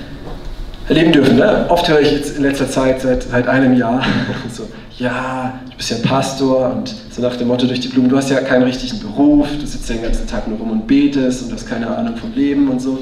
erleben 0.88 1.12
dürfen. 1.12 1.36
Ne? 1.36 1.66
Oft 1.68 1.88
höre 1.88 2.00
ich 2.00 2.12
jetzt 2.12 2.36
in 2.36 2.42
letzter 2.42 2.68
Zeit, 2.68 3.00
seit, 3.00 3.24
seit 3.24 3.48
einem 3.48 3.74
Jahr, 3.76 4.02
so, 4.52 4.68
ja, 4.98 5.60
du 5.70 5.76
bist 5.76 5.90
ja 5.90 5.96
Pastor 6.02 6.70
und 6.70 6.94
so 7.10 7.22
nach 7.22 7.36
dem 7.36 7.48
Motto 7.48 7.66
durch 7.66 7.80
die 7.80 7.88
Blumen, 7.88 8.08
du 8.08 8.16
hast 8.16 8.30
ja 8.30 8.40
keinen 8.40 8.64
richtigen 8.64 9.00
Beruf, 9.00 9.48
du 9.58 9.66
sitzt 9.66 9.88
ja 9.88 9.96
den 9.96 10.04
ganzen 10.04 10.26
Tag 10.26 10.48
nur 10.48 10.58
rum 10.58 10.70
und 10.70 10.86
betest 10.86 11.44
und 11.44 11.52
hast 11.52 11.68
keine 11.68 11.86
Ahnung 11.88 12.16
vom 12.16 12.32
Leben 12.34 12.68
und 12.68 12.80
so. 12.80 12.98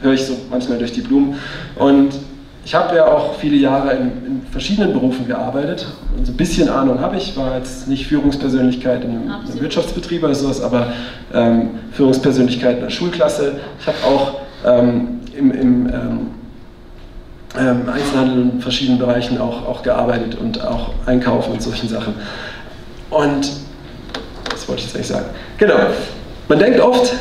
Höre 0.00 0.14
ich 0.14 0.24
so 0.24 0.36
manchmal 0.50 0.78
durch 0.78 0.92
die 0.92 1.00
Blumen. 1.00 1.36
Und 1.76 2.10
ich 2.64 2.74
habe 2.74 2.96
ja 2.96 3.06
auch 3.06 3.34
viele 3.36 3.56
Jahre 3.56 3.92
in, 3.92 4.06
in, 4.26 4.42
verschiedenen 4.50 4.92
Berufen 4.92 5.26
gearbeitet 5.26 5.86
und 6.16 6.26
so 6.26 6.32
ein 6.32 6.36
bisschen 6.36 6.68
Ahnung 6.68 7.00
habe 7.00 7.16
ich. 7.16 7.36
War 7.36 7.56
jetzt 7.56 7.88
nicht 7.88 8.06
Führungspersönlichkeit 8.06 9.04
in 9.04 9.10
einem, 9.10 9.30
einem 9.30 9.60
Wirtschaftsbetrieb 9.60 10.22
oder 10.22 10.34
sowas, 10.34 10.60
aber 10.60 10.92
ähm, 11.32 11.70
Führungspersönlichkeit 11.92 12.76
in 12.76 12.82
der 12.82 12.90
Schulklasse. 12.90 13.60
Ich 13.80 13.86
habe 13.86 13.96
auch 14.04 14.40
ähm, 14.66 15.20
im, 15.36 15.50
im 15.52 15.86
ähm, 15.86 16.26
ähm, 17.58 17.88
Einzelhandel 17.88 18.42
in 18.42 18.60
verschiedenen 18.60 18.98
Bereichen 18.98 19.40
auch, 19.40 19.66
auch 19.66 19.82
gearbeitet 19.82 20.36
und 20.36 20.64
auch 20.64 20.90
einkaufen 21.06 21.52
und 21.52 21.62
solchen 21.62 21.88
Sachen. 21.88 22.14
Und 23.10 23.50
was 24.50 24.68
wollte 24.68 24.80
ich 24.80 24.86
jetzt 24.86 24.96
eigentlich 24.96 25.08
sagen? 25.08 25.26
Genau. 25.58 25.76
Man 26.48 26.58
denkt 26.58 26.80
oft, 26.80 27.12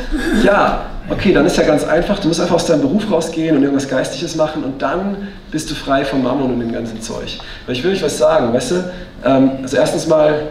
ja, 0.43 0.85
okay, 1.09 1.33
dann 1.33 1.45
ist 1.45 1.57
ja 1.57 1.63
ganz 1.63 1.83
einfach, 1.83 2.19
du 2.19 2.27
musst 2.27 2.39
einfach 2.39 2.55
aus 2.55 2.65
deinem 2.65 2.81
Beruf 2.81 3.11
rausgehen 3.11 3.55
und 3.55 3.63
irgendwas 3.63 3.87
Geistliches 3.87 4.35
machen 4.35 4.63
und 4.63 4.81
dann 4.81 5.27
bist 5.51 5.69
du 5.69 5.75
frei 5.75 6.05
vom 6.05 6.23
Mammon 6.23 6.53
und 6.53 6.59
dem 6.59 6.71
ganzen 6.71 7.01
Zeug. 7.01 7.37
Weil 7.65 7.75
ich 7.75 7.83
will 7.83 7.91
euch 7.91 8.03
was 8.03 8.17
sagen, 8.17 8.53
weißt 8.53 8.71
du? 8.71 8.75
Ähm, 9.25 9.51
also 9.61 9.77
erstens 9.77 10.07
mal, 10.07 10.47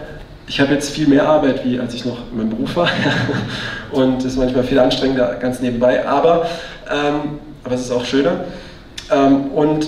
ich 0.46 0.60
habe 0.60 0.74
jetzt 0.74 0.90
viel 0.90 1.08
mehr 1.08 1.26
Arbeit, 1.26 1.64
wie 1.64 1.78
als 1.78 1.94
ich 1.94 2.04
noch 2.04 2.18
in 2.30 2.38
meinem 2.38 2.50
Beruf 2.50 2.76
war. 2.76 2.88
und 3.92 4.24
ist 4.24 4.36
manchmal 4.36 4.64
viel 4.64 4.78
anstrengender, 4.78 5.36
ganz 5.40 5.60
nebenbei. 5.60 6.06
Aber, 6.06 6.46
ähm, 6.90 7.38
aber 7.64 7.74
es 7.74 7.82
ist 7.82 7.92
auch 7.92 8.04
schöner. 8.04 8.44
Ähm, 9.10 9.46
und 9.52 9.86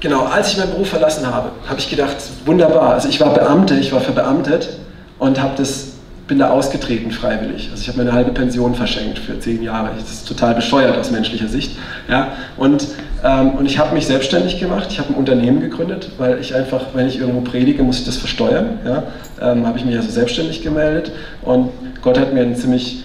genau, 0.00 0.24
als 0.24 0.52
ich 0.52 0.58
meinen 0.58 0.72
Beruf 0.72 0.88
verlassen 0.88 1.26
habe, 1.26 1.50
habe 1.68 1.78
ich 1.78 1.88
gedacht, 1.88 2.16
wunderbar. 2.44 2.94
Also 2.94 3.08
ich 3.08 3.20
war 3.20 3.32
Beamte, 3.32 3.76
ich 3.76 3.92
war 3.92 4.00
verbeamtet 4.00 4.70
und 5.18 5.40
habe 5.40 5.54
das 5.56 5.94
bin 6.26 6.38
da 6.38 6.50
ausgetreten 6.50 7.10
freiwillig. 7.10 7.68
Also 7.70 7.82
ich 7.82 7.88
habe 7.88 7.98
meine 7.98 8.12
halbe 8.12 8.30
Pension 8.30 8.74
verschenkt 8.74 9.18
für 9.18 9.38
zehn 9.38 9.62
Jahre. 9.62 9.90
Das 9.98 10.10
ist 10.10 10.26
total 10.26 10.54
bescheuert 10.54 10.96
aus 10.96 11.10
menschlicher 11.10 11.48
Sicht. 11.48 11.76
Ja? 12.08 12.32
Und, 12.56 12.86
ähm, 13.22 13.50
und 13.50 13.66
ich 13.66 13.78
habe 13.78 13.94
mich 13.94 14.06
selbstständig 14.06 14.58
gemacht. 14.58 14.86
Ich 14.90 14.98
habe 14.98 15.10
ein 15.10 15.16
Unternehmen 15.16 15.60
gegründet, 15.60 16.12
weil 16.16 16.40
ich 16.40 16.54
einfach, 16.54 16.86
wenn 16.94 17.06
ich 17.08 17.18
irgendwo 17.18 17.42
predige, 17.42 17.82
muss 17.82 17.98
ich 17.98 18.06
das 18.06 18.16
versteuern. 18.16 18.78
Ja? 18.86 19.02
Ähm, 19.40 19.66
habe 19.66 19.78
ich 19.78 19.84
mich 19.84 19.96
also 19.96 20.10
selbstständig 20.10 20.62
gemeldet 20.62 21.12
und 21.42 21.70
Gott 22.00 22.18
hat 22.18 22.32
mir 22.32 22.40
einen 22.40 22.56
ziemlich 22.56 23.04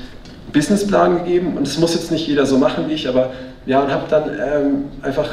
Businessplan 0.52 1.24
gegeben 1.24 1.58
und 1.58 1.68
das 1.68 1.78
muss 1.78 1.94
jetzt 1.94 2.12
nicht 2.12 2.28
jeder 2.28 2.46
so 2.46 2.58
machen 2.58 2.86
wie 2.88 2.94
ich, 2.94 3.08
aber 3.08 3.32
ja, 3.66 3.82
und 3.82 3.92
habe 3.92 4.04
dann 4.10 4.24
ähm, 4.30 4.86
einfach 5.02 5.28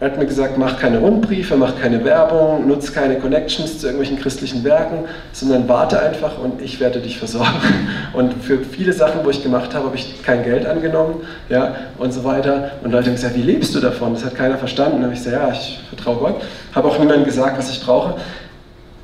er 0.00 0.12
hat 0.12 0.18
mir 0.18 0.26
gesagt, 0.26 0.56
mach 0.56 0.78
keine 0.78 0.98
Rundbriefe, 0.98 1.56
mach 1.56 1.76
keine 1.80 2.04
Werbung, 2.04 2.68
nutze 2.68 2.92
keine 2.92 3.18
Connections 3.18 3.80
zu 3.80 3.86
irgendwelchen 3.86 4.20
christlichen 4.20 4.62
Werken, 4.62 5.06
sondern 5.32 5.68
warte 5.68 5.98
einfach 6.00 6.38
und 6.38 6.62
ich 6.62 6.78
werde 6.78 7.00
dich 7.00 7.18
versorgen. 7.18 7.48
Und 8.14 8.32
für 8.42 8.58
viele 8.58 8.92
Sachen, 8.92 9.24
wo 9.24 9.30
ich 9.30 9.42
gemacht 9.42 9.74
habe, 9.74 9.86
habe 9.86 9.96
ich 9.96 10.22
kein 10.22 10.42
Geld 10.42 10.66
angenommen 10.66 11.22
ja, 11.48 11.74
und 11.98 12.12
so 12.12 12.24
weiter. 12.24 12.70
Und 12.82 12.90
Leute 12.90 13.06
haben 13.06 13.14
gesagt, 13.14 13.36
wie 13.36 13.42
lebst 13.42 13.74
du 13.74 13.80
davon? 13.80 14.14
Das 14.14 14.24
hat 14.24 14.34
keiner 14.34 14.56
verstanden. 14.56 14.96
Dann 14.96 15.04
habe 15.04 15.14
ich 15.14 15.22
gesagt, 15.22 15.36
ja, 15.36 15.52
ich 15.52 15.80
vertraue 15.88 16.16
Gott. 16.16 16.42
Habe 16.74 16.88
auch 16.88 16.98
niemandem 16.98 17.24
gesagt, 17.24 17.58
was 17.58 17.70
ich 17.70 17.84
brauche. 17.84 18.14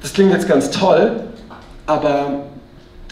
Das 0.01 0.13
klingt 0.13 0.33
jetzt 0.33 0.49
ganz 0.49 0.71
toll, 0.71 1.13
aber 1.87 2.45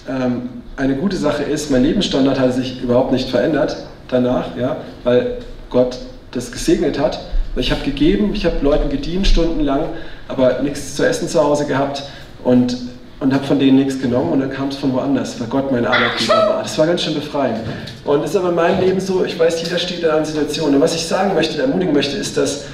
ähm, 0.08 0.61
eine 0.76 0.96
gute 0.96 1.16
Sache 1.16 1.42
ist, 1.42 1.70
mein 1.70 1.82
Lebensstandard 1.82 2.38
hat 2.38 2.54
sich 2.54 2.82
überhaupt 2.82 3.12
nicht 3.12 3.28
verändert 3.28 3.76
danach, 4.08 4.56
ja, 4.56 4.76
weil 5.04 5.38
Gott 5.70 5.98
das 6.32 6.50
gesegnet 6.52 6.98
hat. 6.98 7.20
Ich 7.56 7.70
habe 7.70 7.82
gegeben, 7.82 8.30
ich 8.34 8.46
habe 8.46 8.56
Leuten 8.62 8.88
gedient 8.88 9.26
stundenlang, 9.26 9.84
aber 10.28 10.62
nichts 10.62 10.96
zu 10.96 11.06
essen 11.06 11.28
zu 11.28 11.42
Hause 11.42 11.66
gehabt 11.66 12.02
und, 12.44 12.76
und 13.20 13.34
habe 13.34 13.44
von 13.44 13.58
denen 13.58 13.76
nichts 13.76 14.00
genommen 14.00 14.32
und 14.32 14.40
dann 14.40 14.50
kam 14.50 14.68
es 14.68 14.76
von 14.76 14.94
woanders, 14.94 15.38
weil 15.38 15.48
Gott 15.48 15.70
mein 15.70 15.84
Arbeitgeber 15.84 16.34
war. 16.34 16.62
Das 16.62 16.78
war 16.78 16.86
ganz 16.86 17.02
schön 17.02 17.14
befreiend. 17.14 17.58
Und 18.04 18.24
ist 18.24 18.34
aber 18.34 18.48
in 18.48 18.54
meinem 18.54 18.80
Leben 18.80 19.00
so, 19.00 19.24
ich 19.24 19.38
weiß, 19.38 19.62
jeder 19.62 19.78
steht 19.78 20.00
in 20.00 20.08
einer 20.08 20.24
Situation. 20.24 20.74
Und 20.74 20.80
was 20.80 20.94
ich 20.94 21.06
sagen 21.06 21.34
möchte, 21.34 21.60
ermutigen 21.60 21.92
möchte, 21.92 22.16
ist, 22.16 22.38
dass 22.38 22.64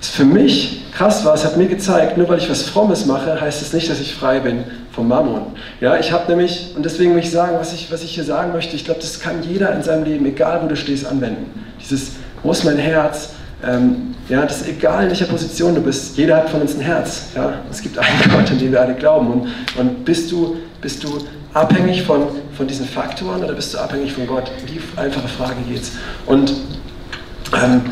es 0.00 0.08
für 0.08 0.24
mich 0.24 0.82
krass 0.92 1.24
war, 1.24 1.34
es 1.34 1.44
hat 1.44 1.56
mir 1.56 1.66
gezeigt, 1.66 2.16
nur 2.16 2.28
weil 2.28 2.38
ich 2.38 2.50
was 2.50 2.62
Frommes 2.62 3.06
mache, 3.06 3.40
heißt 3.40 3.60
es 3.60 3.68
das 3.68 3.74
nicht, 3.74 3.90
dass 3.90 4.00
ich 4.00 4.14
frei 4.14 4.40
bin 4.40 4.64
vom 4.92 5.08
Mammon. 5.08 5.42
Ja, 5.80 5.98
ich 5.98 6.12
habe 6.12 6.30
nämlich, 6.30 6.72
und 6.74 6.84
deswegen 6.84 7.14
will 7.14 7.20
ich 7.20 7.30
sagen, 7.30 7.56
was 7.58 7.72
ich, 7.72 7.92
was 7.92 8.02
ich 8.02 8.14
hier 8.14 8.24
sagen 8.24 8.52
möchte, 8.52 8.76
ich 8.76 8.84
glaube, 8.84 9.00
das 9.00 9.20
kann 9.20 9.42
jeder 9.42 9.74
in 9.74 9.82
seinem 9.82 10.04
Leben, 10.04 10.26
egal 10.26 10.60
wo 10.62 10.68
du 10.68 10.76
stehst, 10.76 11.06
anwenden. 11.06 11.64
Dieses, 11.80 12.12
wo 12.42 12.50
ist 12.52 12.64
mein 12.64 12.78
Herz? 12.78 13.30
Ähm, 13.62 14.14
ja, 14.28 14.42
das 14.42 14.62
ist 14.62 14.68
egal, 14.68 15.04
in 15.04 15.10
welcher 15.10 15.26
Position 15.26 15.74
du 15.74 15.82
bist. 15.82 16.16
Jeder 16.16 16.38
hat 16.38 16.50
von 16.50 16.62
uns 16.62 16.74
ein 16.74 16.80
Herz. 16.80 17.24
Ja? 17.34 17.54
Es 17.70 17.82
gibt 17.82 17.98
einen 17.98 18.08
Gott, 18.30 18.50
an 18.50 18.58
den 18.58 18.72
wir 18.72 18.80
alle 18.80 18.94
glauben. 18.94 19.30
Und, 19.30 19.48
und 19.76 20.04
bist, 20.04 20.32
du, 20.32 20.56
bist 20.80 21.04
du 21.04 21.18
abhängig 21.52 22.02
von, 22.02 22.22
von 22.56 22.66
diesen 22.66 22.86
Faktoren 22.86 23.44
oder 23.44 23.52
bist 23.52 23.74
du 23.74 23.78
abhängig 23.78 24.12
von 24.12 24.26
Gott? 24.26 24.50
Die 24.68 24.80
einfache 24.98 25.28
Frage 25.28 25.56
geht's. 25.68 25.92
Und, 26.26 26.52
ähm, 27.52 27.82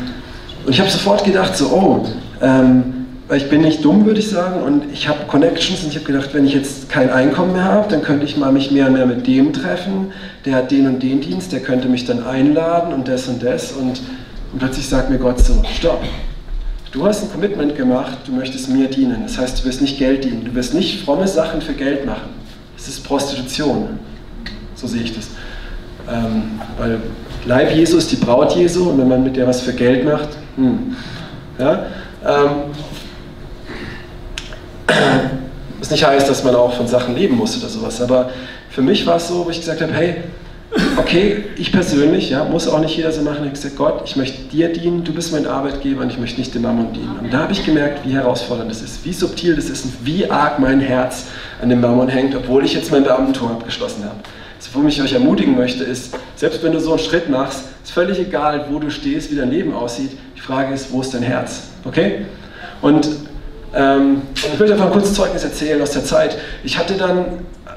und 0.65 0.71
ich 0.71 0.79
habe 0.79 0.89
sofort 0.89 1.23
gedacht, 1.23 1.55
so, 1.55 1.67
oh, 1.67 2.05
ähm, 2.41 2.95
ich 3.35 3.49
bin 3.49 3.61
nicht 3.61 3.85
dumm, 3.85 4.05
würde 4.05 4.19
ich 4.19 4.29
sagen, 4.29 4.63
und 4.63 4.91
ich 4.91 5.07
habe 5.07 5.19
Connections 5.27 5.83
und 5.83 5.89
ich 5.89 5.95
habe 5.95 6.05
gedacht, 6.05 6.33
wenn 6.33 6.45
ich 6.45 6.53
jetzt 6.53 6.89
kein 6.89 7.11
Einkommen 7.11 7.53
mehr 7.53 7.65
habe, 7.65 7.87
dann 7.89 8.01
könnte 8.01 8.25
ich 8.25 8.37
mal 8.37 8.51
mich 8.51 8.71
mehr 8.71 8.87
und 8.87 8.93
mehr 8.93 9.05
mit 9.05 9.27
dem 9.27 9.53
treffen, 9.53 10.11
der 10.45 10.55
hat 10.55 10.71
den 10.71 10.87
und 10.87 11.03
den 11.03 11.21
Dienst, 11.21 11.51
der 11.51 11.59
könnte 11.59 11.87
mich 11.87 12.05
dann 12.05 12.25
einladen 12.25 12.93
und 12.93 13.07
das 13.07 13.27
und 13.27 13.43
das 13.43 13.71
und 13.71 14.01
und 14.51 14.59
plötzlich 14.59 14.87
sagt 14.87 15.09
mir 15.09 15.17
Gott 15.17 15.39
so, 15.39 15.61
stopp. 15.77 16.01
Du 16.91 17.05
hast 17.05 17.23
ein 17.23 17.31
Commitment 17.31 17.75
gemacht, 17.75 18.17
du 18.25 18.31
möchtest 18.31 18.69
mir 18.69 18.87
dienen. 18.87 19.21
Das 19.23 19.37
heißt, 19.37 19.59
du 19.59 19.65
wirst 19.65 19.81
nicht 19.81 19.99
Geld 19.99 20.23
dienen. 20.23 20.43
Du 20.43 20.55
wirst 20.55 20.73
nicht 20.73 21.03
fromme 21.03 21.27
Sachen 21.27 21.61
für 21.61 21.73
Geld 21.73 22.05
machen. 22.05 22.29
Das 22.75 22.87
ist 22.87 23.03
Prostitution. 23.03 23.99
So 24.73 24.87
sehe 24.87 25.03
ich 25.03 25.15
das. 25.15 25.27
Ähm, 26.11 26.59
weil 26.79 26.99
Leib 27.45 27.75
Jesu 27.75 27.97
ist 27.97 28.11
die 28.11 28.15
Braut 28.15 28.55
Jesu 28.55 28.89
und 28.89 28.97
wenn 28.97 29.07
man 29.07 29.23
mit 29.23 29.35
der 29.35 29.45
was 29.45 29.61
für 29.61 29.73
Geld 29.73 30.03
macht, 30.03 30.29
hm, 30.59 30.95
ja, 31.57 31.85
ähm, 32.25 32.49
was 35.79 35.89
nicht 35.89 36.05
heißt, 36.05 36.29
dass 36.29 36.43
man 36.43 36.55
auch 36.55 36.73
von 36.73 36.87
Sachen 36.87 37.15
leben 37.15 37.35
muss 37.37 37.57
oder 37.57 37.69
sowas. 37.69 38.01
Aber 38.01 38.29
für 38.69 38.81
mich 38.81 39.05
war 39.07 39.15
es 39.15 39.27
so, 39.27 39.45
wo 39.45 39.49
ich 39.49 39.59
gesagt 39.59 39.81
habe, 39.81 39.93
hey, 39.93 40.15
okay, 40.97 41.45
ich 41.55 41.71
persönlich, 41.71 42.29
ja, 42.29 42.43
muss 42.43 42.67
auch 42.67 42.79
nicht 42.79 42.95
jeder 42.95 43.11
so 43.11 43.21
machen, 43.21 43.37
ich 43.37 43.41
habe 43.41 43.51
gesagt, 43.51 43.75
Gott, 43.77 44.01
ich 44.05 44.15
möchte 44.15 44.43
dir 44.49 44.71
dienen, 44.71 45.03
du 45.03 45.13
bist 45.13 45.31
mein 45.31 45.47
Arbeitgeber 45.47 46.01
und 46.01 46.11
ich 46.11 46.19
möchte 46.19 46.39
nicht 46.39 46.53
dem 46.53 46.63
Mammon 46.63 46.93
dienen. 46.93 47.19
Und 47.23 47.33
da 47.33 47.39
habe 47.39 47.53
ich 47.53 47.65
gemerkt, 47.65 48.05
wie 48.05 48.13
herausfordernd 48.13 48.69
das 48.69 48.81
ist, 48.81 49.05
wie 49.05 49.13
subtil 49.13 49.55
das 49.55 49.69
ist 49.69 49.85
und 49.85 49.93
wie 50.03 50.29
arg 50.29 50.59
mein 50.59 50.79
Herz 50.79 51.25
an 51.61 51.69
dem 51.69 51.81
Mammon 51.81 52.09
hängt, 52.09 52.35
obwohl 52.35 52.65
ich 52.65 52.73
jetzt 52.73 52.91
mein 52.91 53.03
Beamtentum 53.03 53.49
abgeschlossen 53.51 54.03
habe. 54.03 54.17
Also, 54.57 54.71
womit 54.73 54.93
ich 54.93 55.01
euch 55.01 55.13
ermutigen 55.13 55.55
möchte, 55.55 55.85
ist, 55.85 56.15
selbst 56.35 56.61
wenn 56.63 56.73
du 56.73 56.79
so 56.79 56.91
einen 56.91 56.99
Schritt 56.99 57.29
machst, 57.29 57.63
ist 57.83 57.91
völlig 57.91 58.19
egal, 58.19 58.65
wo 58.69 58.79
du 58.79 58.91
stehst, 58.91 59.31
wie 59.31 59.35
dein 59.35 59.49
Leben 59.49 59.73
aussieht. 59.73 60.11
Die 60.39 60.41
Frage 60.41 60.73
ist, 60.73 60.91
wo 60.91 61.01
ist 61.01 61.13
dein 61.13 61.21
Herz? 61.21 61.63
Okay? 61.83 62.25
Und 62.81 63.09
ähm, 63.75 64.21
ich 64.33 64.57
will 64.57 64.71
einfach 64.71 64.85
ein 64.85 64.91
kurzes 64.91 65.13
Zeugnis 65.13 65.43
erzählen 65.43 65.81
aus 65.81 65.91
der 65.91 66.05
Zeit. 66.05 66.37
Ich 66.63 66.77
hatte 66.77 66.95
dann 66.95 67.25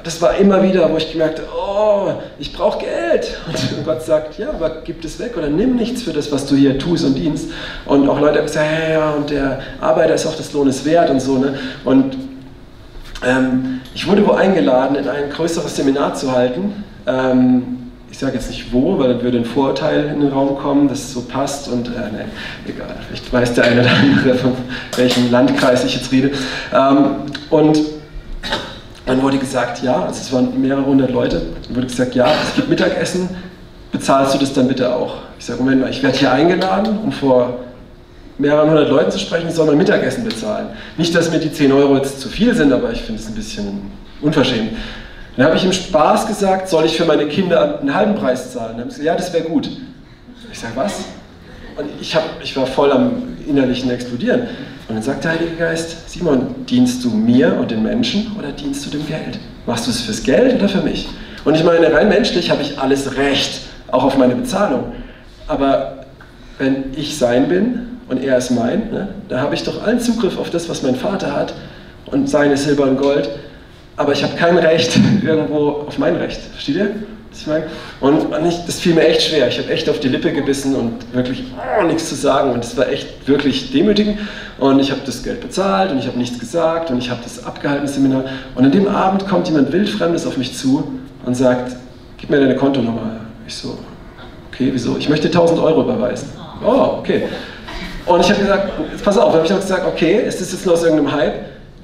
das 0.05 0.20
war 0.20 0.37
immer 0.37 0.62
wieder, 0.62 0.90
wo 0.90 0.96
ich 0.96 1.12
gemerkt 1.12 1.38
habe, 1.38 1.48
oh, 1.57 2.12
ich 2.38 2.53
brauche 2.53 2.81
Geld. 2.81 3.38
Und 3.46 3.85
Gott 3.85 4.03
sagt, 4.03 4.38
ja, 4.38 4.51
aber 4.51 4.83
gib 4.85 5.05
es 5.05 5.18
weg 5.18 5.37
oder 5.37 5.48
nimm 5.48 5.77
nichts 5.77 6.03
für 6.03 6.12
das, 6.12 6.33
was 6.33 6.46
du 6.46 6.57
hier 6.57 6.79
tust 6.79 7.05
und 7.05 7.14
dienst. 7.14 7.51
Und 7.87 8.09
auch 8.09 8.20
Leute 8.20 8.38
haben 8.38 8.46
gesagt, 8.46 8.66
ja, 8.66 8.90
ja, 8.90 9.11
und 9.12 9.31
der 9.31 9.61
Arbeiter 9.81 10.14
ist 10.14 10.27
auch 10.27 10.35
des 10.35 10.53
Lohnes 10.53 10.85
wert 10.85 11.11
und 11.11 11.20
so. 11.20 11.38
Ne? 11.38 11.59
Und 11.85 12.16
ähm, 13.25 13.81
ich 13.94 14.09
wurde 14.09 14.27
wo 14.27 14.33
eingeladen, 14.33 14.96
in 14.96 15.09
ein 15.09 15.31
größeres 15.31 15.77
Seminar 15.77 16.14
zu 16.14 16.33
halten. 16.33 16.85
Ähm, 17.07 17.82
ich 18.12 18.18
sage 18.18 18.35
jetzt 18.35 18.51
nicht 18.51 18.72
wo, 18.72 18.98
weil 18.98 19.09
dann 19.09 19.22
würde 19.22 19.38
ein 19.38 19.44
Vorurteil 19.46 20.11
in 20.14 20.20
den 20.20 20.29
Raum 20.31 20.59
kommen, 20.59 20.87
das 20.87 21.12
so 21.12 21.22
passt 21.22 21.66
und, 21.68 21.88
äh, 21.88 21.92
ne, 21.92 22.27
egal, 22.68 22.94
vielleicht 23.09 23.33
weiß 23.33 23.55
der 23.55 23.64
eine 23.64 23.81
oder 23.81 23.90
andere, 23.90 24.35
von 24.35 24.53
welchem 24.96 25.31
Landkreis 25.31 25.83
ich 25.85 25.94
jetzt 25.96 26.12
rede. 26.12 26.31
Ähm, 26.75 27.07
und 27.48 27.81
dann 29.07 29.22
wurde 29.22 29.38
gesagt, 29.38 29.83
ja, 29.83 30.05
also 30.05 30.20
es 30.20 30.31
waren 30.31 30.61
mehrere 30.61 30.85
hundert 30.85 31.11
Leute, 31.11 31.40
dann 31.66 31.75
wurde 31.75 31.87
gesagt, 31.87 32.14
ja, 32.14 32.27
es 32.27 32.55
gibt 32.55 32.68
Mittagessen, 32.68 33.31
bezahlst 33.90 34.35
du 34.35 34.38
das 34.38 34.53
dann 34.53 34.68
bitte 34.68 34.94
auch? 34.94 35.14
Ich 35.38 35.46
sage, 35.46 35.61
Moment 35.61 35.81
mal, 35.81 35.90
ich 35.90 36.03
werde 36.03 36.18
hier 36.18 36.33
eingeladen, 36.33 36.98
um 37.03 37.12
vor 37.12 37.61
mehreren 38.37 38.68
hundert 38.68 38.90
Leuten 38.90 39.11
zu 39.11 39.18
sprechen, 39.18 39.51
soll 39.51 39.66
mein 39.66 39.79
Mittagessen 39.79 40.25
bezahlen. 40.25 40.66
Nicht, 40.98 41.14
dass 41.14 41.31
mir 41.31 41.38
die 41.38 41.51
10 41.51 41.72
Euro 41.72 41.96
jetzt 41.96 42.20
zu 42.20 42.29
viel 42.29 42.55
sind, 42.55 42.75
aber 42.75 42.92
ich 42.92 43.01
finde 43.01 43.22
es 43.22 43.29
ein 43.29 43.35
bisschen 43.35 43.90
unverschämt. 44.20 44.72
Dann 45.37 45.47
habe 45.47 45.57
ich 45.57 45.64
im 45.64 45.73
Spaß 45.73 46.27
gesagt, 46.27 46.68
soll 46.68 46.85
ich 46.85 46.97
für 46.97 47.05
meine 47.05 47.27
Kinder 47.27 47.81
einen 47.81 47.95
halben 47.95 48.14
Preis 48.14 48.53
zahlen? 48.53 48.73
Dann 48.73 48.83
haben 48.83 48.90
sie 48.90 49.01
gesagt, 49.01 49.07
ja, 49.07 49.25
das 49.25 49.33
wäre 49.33 49.45
gut. 49.45 49.68
Ich 50.51 50.59
sage, 50.59 50.75
was? 50.77 51.05
Und 51.77 51.87
ich, 52.01 52.14
hab, 52.14 52.25
ich 52.42 52.55
war 52.57 52.66
voll 52.66 52.92
am 52.92 53.37
innerlichen 53.47 53.90
Explodieren. 53.90 54.42
Und 54.88 54.97
dann 54.97 55.03
sagt 55.03 55.25
der 55.25 55.33
Heilige 55.33 55.57
Geist, 55.57 56.11
Simon, 56.11 56.66
dienst 56.66 57.03
du 57.05 57.11
mir 57.11 57.57
und 57.59 57.71
den 57.71 57.83
Menschen 57.83 58.37
oder 58.38 58.53
dienst 58.53 58.85
du 58.85 58.90
dem 58.90 59.07
Geld? 59.07 59.38
Machst 59.66 59.87
du 59.87 59.90
es 59.90 60.03
fürs 60.03 60.23
Geld 60.23 60.57
oder 60.57 60.68
für 60.68 60.83
mich? 60.83 61.09
Und 61.45 61.55
ich 61.55 61.64
meine, 61.64 61.92
rein 61.92 62.09
menschlich 62.09 62.51
habe 62.51 62.62
ich 62.62 62.79
alles 62.79 63.16
Recht, 63.16 63.62
auch 63.90 64.05
auf 64.05 64.18
meine 64.18 64.35
Bezahlung. 64.35 64.92
Aber 65.49 66.05
wenn 66.59 66.92
ich 66.95 67.16
sein 67.16 67.49
bin 67.49 67.99
und 68.09 68.23
er 68.23 68.37
ist 68.37 68.51
mein, 68.51 68.90
ne, 68.90 69.09
da 69.29 69.40
habe 69.40 69.55
ich 69.55 69.64
doch 69.64 69.83
allen 69.83 70.01
Zugriff 70.01 70.38
auf 70.38 70.51
das, 70.51 70.68
was 70.68 70.83
mein 70.83 70.97
Vater 70.97 71.35
hat 71.35 71.55
und 72.07 72.29
seine 72.29 72.57
Silber 72.57 72.85
und 72.85 72.99
Gold. 72.99 73.31
Aber 73.97 74.13
ich 74.13 74.23
habe 74.23 74.35
kein 74.37 74.57
Recht 74.59 74.99
irgendwo 75.25 75.85
auf 75.87 75.99
mein 75.99 76.17
Recht. 76.17 76.41
Versteht 76.41 76.77
ihr? 76.77 76.95
ich 77.41 77.47
meine? 77.47 77.67
Und, 78.01 78.33
und 78.33 78.47
ich, 78.47 78.65
das 78.67 78.81
fiel 78.81 78.95
mir 78.95 79.07
echt 79.07 79.23
schwer. 79.23 79.49
Ich 79.49 79.59
habe 79.59 79.71
echt 79.71 79.89
auf 79.89 80.01
die 80.01 80.09
Lippe 80.09 80.33
gebissen 80.33 80.75
und 80.75 80.93
wirklich 81.13 81.45
oh, 81.81 81.85
nichts 81.85 82.09
zu 82.09 82.15
sagen. 82.15 82.53
Und 82.53 82.65
es 82.65 82.77
war 82.77 82.89
echt 82.89 83.27
wirklich 83.27 83.73
demütigend. 83.73 84.19
Und 84.59 84.79
ich 84.81 84.91
habe 84.91 85.01
das 85.05 85.23
Geld 85.23 85.41
bezahlt 85.41 85.91
und 85.91 85.99
ich 85.99 86.07
habe 86.07 86.19
nichts 86.19 86.39
gesagt 86.39 86.91
und 86.91 86.99
ich 86.99 87.11
habe 87.11 87.21
das 87.23 87.45
abgehalten, 87.45 87.87
das 87.87 87.95
Seminar. 87.95 88.25
Und 88.55 88.65
an 88.65 88.73
dem 88.73 88.89
Abend 88.89 89.27
kommt 89.27 89.49
jemand 89.49 89.73
Wildfremdes 89.73 90.27
auf 90.27 90.37
mich 90.37 90.57
zu 90.57 90.93
und 91.25 91.35
sagt, 91.35 91.77
gib 92.19 92.31
mir 92.31 92.41
deine 92.41 92.57
Kontonummer. 92.57 93.21
Ich 93.47 93.55
so, 93.55 93.79
okay, 94.53 94.71
wieso? 94.73 94.97
Ich 94.99 95.09
möchte 95.09 95.29
1000 95.29 95.61
Euro 95.61 95.83
überweisen. 95.83 96.29
Oh, 96.65 96.99
okay. 96.99 97.25
Und 98.07 98.21
ich 98.21 98.31
habe 98.31 98.41
gesagt, 98.41 98.71
pass 99.05 99.19
auf, 99.19 99.33
habe 99.35 99.47
ich 99.47 99.53
auch 99.53 99.61
gesagt, 99.61 99.87
okay, 99.87 100.23
ist 100.27 100.41
das 100.41 100.53
jetzt 100.53 100.67
nur 100.67 100.75
aus 100.75 100.83
irgendeinem 100.83 101.13
Hype? 101.13 101.35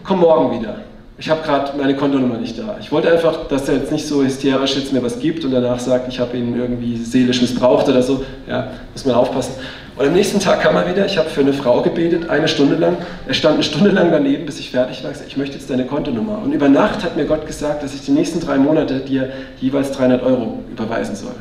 Komm 0.04 0.20
morgen 0.20 0.60
wieder 0.60 0.87
ich 1.20 1.28
habe 1.28 1.42
gerade 1.42 1.76
meine 1.76 1.96
Kontonummer 1.96 2.36
nicht 2.36 2.56
da. 2.56 2.76
Ich 2.80 2.92
wollte 2.92 3.10
einfach, 3.10 3.48
dass 3.48 3.68
er 3.68 3.76
jetzt 3.76 3.90
nicht 3.90 4.06
so 4.06 4.22
hysterisch 4.22 4.76
jetzt 4.76 4.92
mir 4.92 5.02
was 5.02 5.18
gibt 5.18 5.44
und 5.44 5.50
danach 5.50 5.80
sagt, 5.80 6.06
ich 6.08 6.20
habe 6.20 6.36
ihn 6.36 6.56
irgendwie 6.56 6.96
seelisch 6.96 7.42
missbraucht 7.42 7.88
oder 7.88 8.02
so. 8.02 8.24
Ja, 8.48 8.68
muss 8.92 9.04
man 9.04 9.16
aufpassen. 9.16 9.54
Und 9.96 10.06
am 10.06 10.12
nächsten 10.12 10.38
Tag 10.38 10.60
kam 10.60 10.76
er 10.76 10.88
wieder, 10.88 11.04
ich 11.06 11.18
habe 11.18 11.28
für 11.28 11.40
eine 11.40 11.52
Frau 11.52 11.82
gebetet, 11.82 12.30
eine 12.30 12.46
Stunde 12.46 12.76
lang. 12.76 12.98
Er 13.26 13.34
stand 13.34 13.54
eine 13.54 13.64
Stunde 13.64 13.90
lang 13.90 14.12
daneben, 14.12 14.46
bis 14.46 14.60
ich 14.60 14.70
fertig 14.70 15.02
war. 15.02 15.10
Ich 15.26 15.36
möchte 15.36 15.56
jetzt 15.56 15.68
deine 15.68 15.86
Kontonummer. 15.86 16.40
Und 16.44 16.52
über 16.52 16.68
Nacht 16.68 17.02
hat 17.02 17.16
mir 17.16 17.24
Gott 17.24 17.48
gesagt, 17.48 17.82
dass 17.82 17.94
ich 17.94 18.02
die 18.02 18.12
nächsten 18.12 18.38
drei 18.38 18.56
Monate 18.56 19.00
dir 19.00 19.30
jeweils 19.60 19.90
300 19.90 20.22
Euro 20.22 20.60
überweisen 20.70 21.16
soll. 21.16 21.34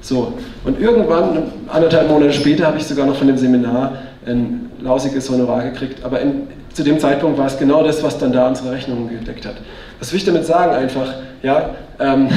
So, 0.00 0.32
und 0.64 0.80
irgendwann, 0.80 1.52
anderthalb 1.68 2.08
Monate 2.08 2.32
später, 2.32 2.66
habe 2.66 2.78
ich 2.78 2.84
sogar 2.84 3.04
noch 3.04 3.16
von 3.16 3.26
dem 3.26 3.36
Seminar 3.36 3.98
ein 4.24 4.70
lausiges 4.80 5.28
Honorar 5.28 5.64
gekriegt. 5.64 6.02
Aber 6.02 6.20
in, 6.20 6.48
zu 6.80 6.84
dem 6.84 6.98
Zeitpunkt 6.98 7.36
war 7.36 7.44
es 7.44 7.58
genau 7.58 7.82
das, 7.82 8.02
was 8.02 8.16
dann 8.16 8.32
da 8.32 8.48
unsere 8.48 8.72
Rechnungen 8.72 9.10
gedeckt 9.10 9.44
hat. 9.44 9.56
Was 9.98 10.12
will 10.12 10.16
ich 10.16 10.24
damit 10.24 10.46
sagen? 10.46 10.72
Einfach, 10.72 11.12
ja, 11.42 11.74
ähm, 11.98 12.30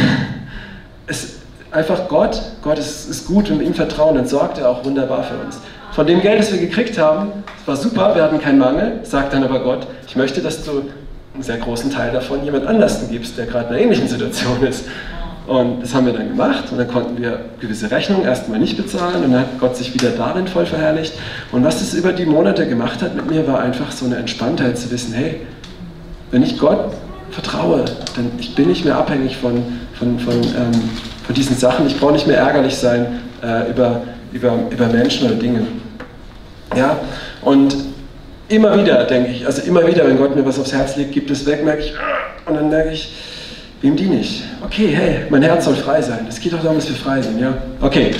es, 1.07 1.35
einfach 1.71 2.09
Gott, 2.09 2.41
Gott 2.61 2.77
ist, 2.77 3.09
ist 3.09 3.25
gut 3.25 3.49
und 3.49 3.61
ihm 3.61 3.73
vertrauen, 3.73 4.15
dann 4.15 4.27
sorgt 4.27 4.57
er 4.57 4.67
auch 4.67 4.83
wunderbar 4.83 5.23
für 5.23 5.35
uns. 5.35 5.61
Von 5.93 6.07
dem 6.07 6.19
Geld, 6.19 6.39
das 6.39 6.51
wir 6.51 6.59
gekriegt 6.59 6.97
haben, 6.97 7.31
war 7.65 7.77
super, 7.77 8.15
wir 8.15 8.23
hatten 8.23 8.41
keinen 8.41 8.59
Mangel, 8.59 8.99
sagt 9.03 9.31
dann 9.31 9.45
aber 9.45 9.63
Gott, 9.63 9.87
ich 10.05 10.17
möchte, 10.17 10.41
dass 10.41 10.65
du 10.65 10.89
einen 11.33 11.43
sehr 11.43 11.59
großen 11.59 11.89
Teil 11.89 12.11
davon 12.11 12.43
jemand 12.43 12.67
anders 12.67 12.99
gibst, 13.09 13.37
der 13.37 13.45
gerade 13.45 13.67
in 13.67 13.75
einer 13.75 13.81
ähnlichen 13.81 14.09
Situation 14.09 14.61
ist. 14.67 14.83
Und 15.45 15.81
das 15.81 15.93
haben 15.93 16.05
wir 16.05 16.13
dann 16.13 16.29
gemacht 16.29 16.65
und 16.71 16.77
dann 16.77 16.87
konnten 16.87 17.21
wir 17.21 17.39
gewisse 17.59 17.91
Rechnungen 17.91 18.25
erstmal 18.25 18.59
nicht 18.59 18.77
bezahlen 18.77 19.25
und 19.25 19.33
dann 19.33 19.41
hat 19.41 19.59
Gott 19.59 19.75
sich 19.75 19.93
wieder 19.93 20.11
darin 20.11 20.47
voll 20.47 20.65
verherrlicht. 20.65 21.13
Und 21.51 21.65
was 21.65 21.79
das 21.79 21.93
über 21.93 22.13
die 22.13 22.25
Monate 22.25 22.67
gemacht 22.67 23.01
hat 23.01 23.15
mit 23.15 23.29
mir, 23.29 23.45
war 23.45 23.59
einfach 23.59 23.91
so 23.91 24.05
eine 24.05 24.15
Entspanntheit 24.15 24.77
zu 24.77 24.89
wissen, 24.89 25.13
hey, 25.13 25.41
wenn 26.31 26.43
ich 26.43 26.57
Gott 26.57 26.93
vertraue, 27.31 27.83
dann 28.15 28.31
ich 28.39 28.55
bin 28.55 28.69
nicht 28.69 28.85
mehr 28.85 28.95
abhängig 28.95 29.35
von, 29.35 29.63
von, 29.99 30.17
von, 30.19 30.33
ähm, 30.33 30.89
von 31.25 31.35
diesen 31.35 31.57
Sachen, 31.57 31.87
ich 31.87 31.99
brauche 31.99 32.13
nicht 32.13 32.27
mehr 32.27 32.37
ärgerlich 32.37 32.75
sein 32.75 33.19
äh, 33.43 33.69
über, 33.69 34.01
über, 34.31 34.57
über 34.69 34.87
Menschen 34.87 35.27
oder 35.27 35.35
Dinge. 35.35 35.67
Ja, 36.75 36.99
und 37.41 37.75
immer 38.47 38.77
wieder 38.79 39.03
denke 39.03 39.31
ich, 39.31 39.45
also 39.45 39.61
immer 39.63 39.85
wieder, 39.85 40.07
wenn 40.07 40.17
Gott 40.17 40.35
mir 40.35 40.45
was 40.45 40.57
aufs 40.57 40.71
Herz 40.71 40.95
legt, 40.95 41.11
gibt 41.11 41.29
es 41.31 41.45
weg, 41.45 41.65
merke 41.65 41.83
ich, 41.83 41.93
und 42.45 42.55
dann 42.55 42.69
merke 42.69 42.91
ich, 42.91 43.13
Wem 43.83 43.97
diene 43.97 44.21
ich? 44.21 44.41
Okay, 44.63 44.87
hey, 44.95 45.25
mein 45.29 45.41
Herz 45.41 45.65
soll 45.65 45.75
frei 45.75 46.01
sein. 46.01 46.25
Es 46.29 46.39
geht 46.39 46.53
doch 46.53 46.61
darum, 46.61 46.77
dass 46.77 46.87
wir 46.87 46.95
frei 46.95 47.21
sind, 47.21 47.37
ja? 47.37 47.53
Okay. 47.81 48.11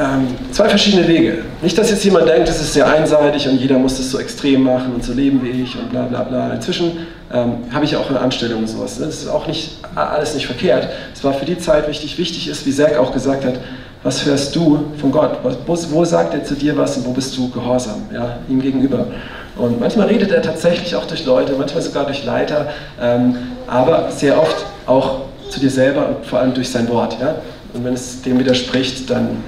Ähm, 0.00 0.28
zwei 0.50 0.70
verschiedene 0.70 1.06
Wege. 1.06 1.44
Nicht, 1.60 1.76
dass 1.76 1.90
jetzt 1.90 2.02
jemand 2.02 2.26
denkt, 2.26 2.48
es 2.48 2.58
ist 2.62 2.72
sehr 2.72 2.86
einseitig 2.86 3.46
und 3.46 3.58
jeder 3.58 3.78
muss 3.78 3.98
das 3.98 4.10
so 4.10 4.18
extrem 4.18 4.62
machen 4.62 4.94
und 4.94 5.04
so 5.04 5.12
leben 5.12 5.42
wie 5.42 5.50
ich 5.50 5.76
und 5.78 5.90
bla 5.90 6.04
bla 6.04 6.22
bla. 6.22 6.54
Inzwischen 6.54 7.06
ähm, 7.30 7.56
habe 7.70 7.84
ich 7.84 7.94
auch 7.94 8.08
eine 8.08 8.20
Anstellung 8.20 8.60
und 8.60 8.68
sowas. 8.68 8.98
Das 8.98 9.08
ist 9.08 9.28
auch 9.28 9.46
nicht 9.46 9.72
alles 9.94 10.34
nicht 10.34 10.46
verkehrt. 10.46 10.88
Es 11.14 11.22
war 11.22 11.34
für 11.34 11.44
die 11.44 11.58
Zeit 11.58 11.86
wichtig. 11.88 12.16
Wichtig 12.16 12.48
ist, 12.48 12.64
wie 12.64 12.72
Zack 12.72 12.96
auch 12.96 13.12
gesagt 13.12 13.44
hat, 13.44 13.60
was 14.02 14.24
hörst 14.24 14.56
du 14.56 14.86
von 14.98 15.12
Gott? 15.12 15.40
Wo, 15.66 15.76
wo 15.90 16.04
sagt 16.06 16.32
er 16.32 16.42
zu 16.42 16.54
dir 16.54 16.74
was 16.74 16.96
und 16.96 17.04
wo 17.04 17.12
bist 17.12 17.36
du 17.36 17.50
gehorsam, 17.50 18.06
ja, 18.14 18.38
ihm 18.48 18.62
gegenüber? 18.62 19.08
Und 19.56 19.80
manchmal 19.80 20.08
redet 20.08 20.32
er 20.32 20.42
tatsächlich 20.42 20.96
auch 20.96 21.06
durch 21.06 21.24
Leute, 21.24 21.54
manchmal 21.56 21.82
sogar 21.82 22.06
durch 22.06 22.24
Leiter, 22.24 22.68
ähm, 23.00 23.36
aber 23.66 24.10
sehr 24.10 24.40
oft 24.40 24.64
auch 24.86 25.20
zu 25.48 25.60
dir 25.60 25.70
selber 25.70 26.08
und 26.08 26.26
vor 26.26 26.40
allem 26.40 26.54
durch 26.54 26.70
sein 26.70 26.88
Wort. 26.88 27.16
Ja? 27.20 27.36
Und 27.72 27.84
wenn 27.84 27.94
es 27.94 28.22
dem 28.22 28.38
widerspricht, 28.38 29.08
dann 29.10 29.42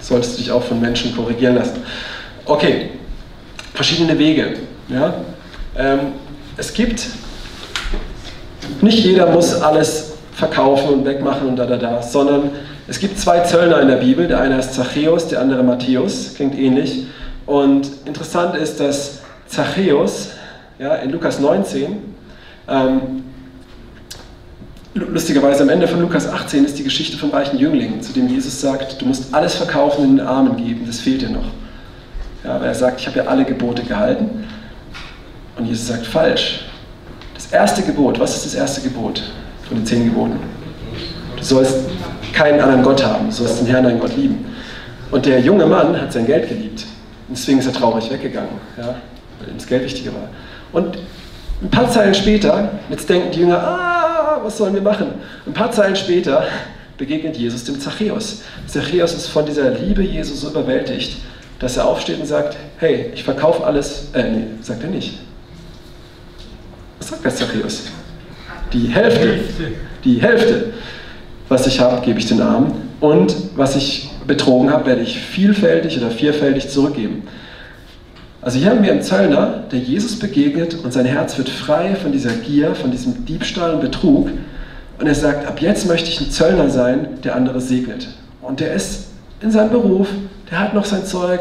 solltest 0.00 0.34
du 0.34 0.42
dich 0.42 0.52
auch 0.52 0.62
von 0.62 0.80
Menschen 0.80 1.16
korrigieren 1.16 1.54
lassen. 1.54 1.82
Okay, 2.44 2.90
verschiedene 3.74 4.18
Wege. 4.18 4.58
Ja? 4.88 5.14
Ähm, 5.76 5.98
es 6.58 6.72
gibt, 6.72 7.06
nicht 8.82 8.98
jeder 9.04 9.30
muss 9.30 9.54
alles 9.54 10.12
verkaufen 10.32 10.90
und 10.90 11.04
wegmachen 11.06 11.48
und 11.48 11.56
da, 11.56 11.64
da, 11.64 11.76
da, 11.76 12.02
sondern 12.02 12.50
es 12.88 13.00
gibt 13.00 13.18
zwei 13.18 13.40
Zöllner 13.40 13.80
in 13.80 13.88
der 13.88 13.96
Bibel. 13.96 14.28
Der 14.28 14.40
eine 14.40 14.58
ist 14.58 14.74
Zachäus, 14.74 15.28
der 15.28 15.40
andere 15.40 15.62
Matthäus, 15.62 16.34
klingt 16.34 16.56
ähnlich. 16.58 17.06
Und 17.46 17.88
interessant 18.04 18.54
ist, 18.54 18.80
dass 18.80 19.20
Zachäus 19.48 20.30
ja, 20.78 20.94
in 20.96 21.10
Lukas 21.10 21.38
19. 21.40 21.96
Ähm, 22.68 23.24
lustigerweise 24.94 25.62
am 25.62 25.68
Ende 25.68 25.86
von 25.86 26.00
Lukas 26.00 26.28
18 26.28 26.64
ist 26.64 26.78
die 26.78 26.84
Geschichte 26.84 27.16
vom 27.16 27.30
reichen 27.30 27.58
Jüngling, 27.58 28.00
zu 28.00 28.12
dem 28.12 28.28
Jesus 28.28 28.60
sagt, 28.60 29.00
du 29.00 29.06
musst 29.06 29.34
alles 29.34 29.54
verkaufen 29.54 30.04
und 30.04 30.16
den 30.16 30.26
Armen 30.26 30.56
geben, 30.56 30.84
das 30.86 31.00
fehlt 31.00 31.22
dir 31.22 31.30
noch. 31.30 31.46
Ja, 32.44 32.60
weil 32.60 32.68
er 32.68 32.74
sagt, 32.74 33.00
ich 33.00 33.06
habe 33.06 33.18
ja 33.18 33.24
alle 33.26 33.44
Gebote 33.44 33.82
gehalten. 33.82 34.44
Und 35.58 35.66
Jesus 35.66 35.88
sagt, 35.88 36.06
falsch. 36.06 36.66
Das 37.34 37.46
erste 37.46 37.82
Gebot, 37.82 38.18
was 38.18 38.36
ist 38.36 38.46
das 38.46 38.54
erste 38.54 38.80
Gebot 38.80 39.22
von 39.68 39.78
den 39.78 39.86
zehn 39.86 40.04
Geboten? 40.04 40.38
Du 41.36 41.42
sollst 41.42 41.76
keinen 42.32 42.60
anderen 42.60 42.82
Gott 42.82 43.04
haben, 43.04 43.26
du 43.26 43.32
sollst 43.32 43.60
den 43.60 43.66
Herrn, 43.66 43.84
deinen 43.84 44.00
Gott 44.00 44.16
lieben. 44.16 44.44
Und 45.10 45.26
der 45.26 45.40
junge 45.40 45.66
Mann 45.66 46.00
hat 46.00 46.12
sein 46.12 46.26
Geld 46.26 46.48
geliebt. 46.48 46.84
Und 47.28 47.36
deswegen 47.36 47.58
ist 47.58 47.66
er 47.66 47.72
traurig 47.72 48.10
weggegangen. 48.10 48.50
Ja? 48.76 48.96
Das 49.56 49.66
Geld 49.66 49.84
wichtiger 49.84 50.12
war. 50.12 50.28
Und 50.72 50.98
ein 51.62 51.70
paar 51.70 51.90
Zeilen 51.90 52.14
später, 52.14 52.78
jetzt 52.90 53.08
denken 53.08 53.30
die 53.32 53.40
Jünger, 53.40 53.58
ah, 53.58 54.40
was 54.42 54.58
sollen 54.58 54.74
wir 54.74 54.82
machen? 54.82 55.08
Ein 55.46 55.54
paar 55.54 55.70
Zeilen 55.70 55.96
später 55.96 56.44
begegnet 56.98 57.36
Jesus 57.36 57.64
dem 57.64 57.80
Zachäus. 57.80 58.42
Zachäus 58.66 59.14
ist 59.14 59.28
von 59.28 59.46
dieser 59.46 59.70
Liebe 59.70 60.02
Jesu 60.02 60.34
so 60.34 60.50
überwältigt, 60.50 61.16
dass 61.58 61.76
er 61.76 61.86
aufsteht 61.86 62.20
und 62.20 62.26
sagt, 62.26 62.56
hey, 62.78 63.10
ich 63.14 63.24
verkaufe 63.24 63.64
alles, 63.64 64.08
äh, 64.12 64.30
nee, 64.30 64.44
sagt 64.60 64.82
er 64.82 64.90
nicht. 64.90 65.18
Was 66.98 67.08
sagt 67.08 67.24
der 67.24 67.34
Zachäus? 67.34 67.84
Die 68.72 68.88
Hälfte, 68.88 69.38
die 70.04 70.20
Hälfte, 70.20 70.72
was 71.48 71.66
ich 71.66 71.80
habe, 71.80 72.04
gebe 72.04 72.18
ich 72.18 72.26
den 72.26 72.40
Armen 72.40 72.90
und 73.00 73.34
was 73.54 73.76
ich 73.76 74.10
betrogen 74.26 74.70
habe, 74.70 74.86
werde 74.86 75.02
ich 75.02 75.18
vielfältig 75.18 75.96
oder 75.98 76.10
vierfältig 76.10 76.68
zurückgeben. 76.68 77.22
Also 78.46 78.60
hier 78.60 78.70
haben 78.70 78.84
wir 78.84 78.92
einen 78.92 79.02
Zöllner, 79.02 79.64
der 79.72 79.80
Jesus 79.80 80.20
begegnet 80.20 80.76
und 80.84 80.92
sein 80.92 81.04
Herz 81.04 81.36
wird 81.36 81.48
frei 81.48 81.96
von 81.96 82.12
dieser 82.12 82.30
Gier, 82.30 82.76
von 82.76 82.92
diesem 82.92 83.24
Diebstahl 83.24 83.74
und 83.74 83.80
Betrug. 83.80 84.30
Und 85.00 85.06
er 85.08 85.16
sagt, 85.16 85.48
ab 85.48 85.60
jetzt 85.60 85.88
möchte 85.88 86.08
ich 86.08 86.20
ein 86.20 86.30
Zöllner 86.30 86.70
sein, 86.70 87.08
der 87.24 87.34
andere 87.34 87.60
segnet. 87.60 88.06
Und 88.40 88.60
der 88.60 88.72
ist 88.72 89.06
in 89.40 89.50
seinem 89.50 89.70
Beruf, 89.70 90.06
der 90.48 90.60
hat 90.60 90.74
noch 90.74 90.84
sein 90.84 91.04
Zeug. 91.04 91.40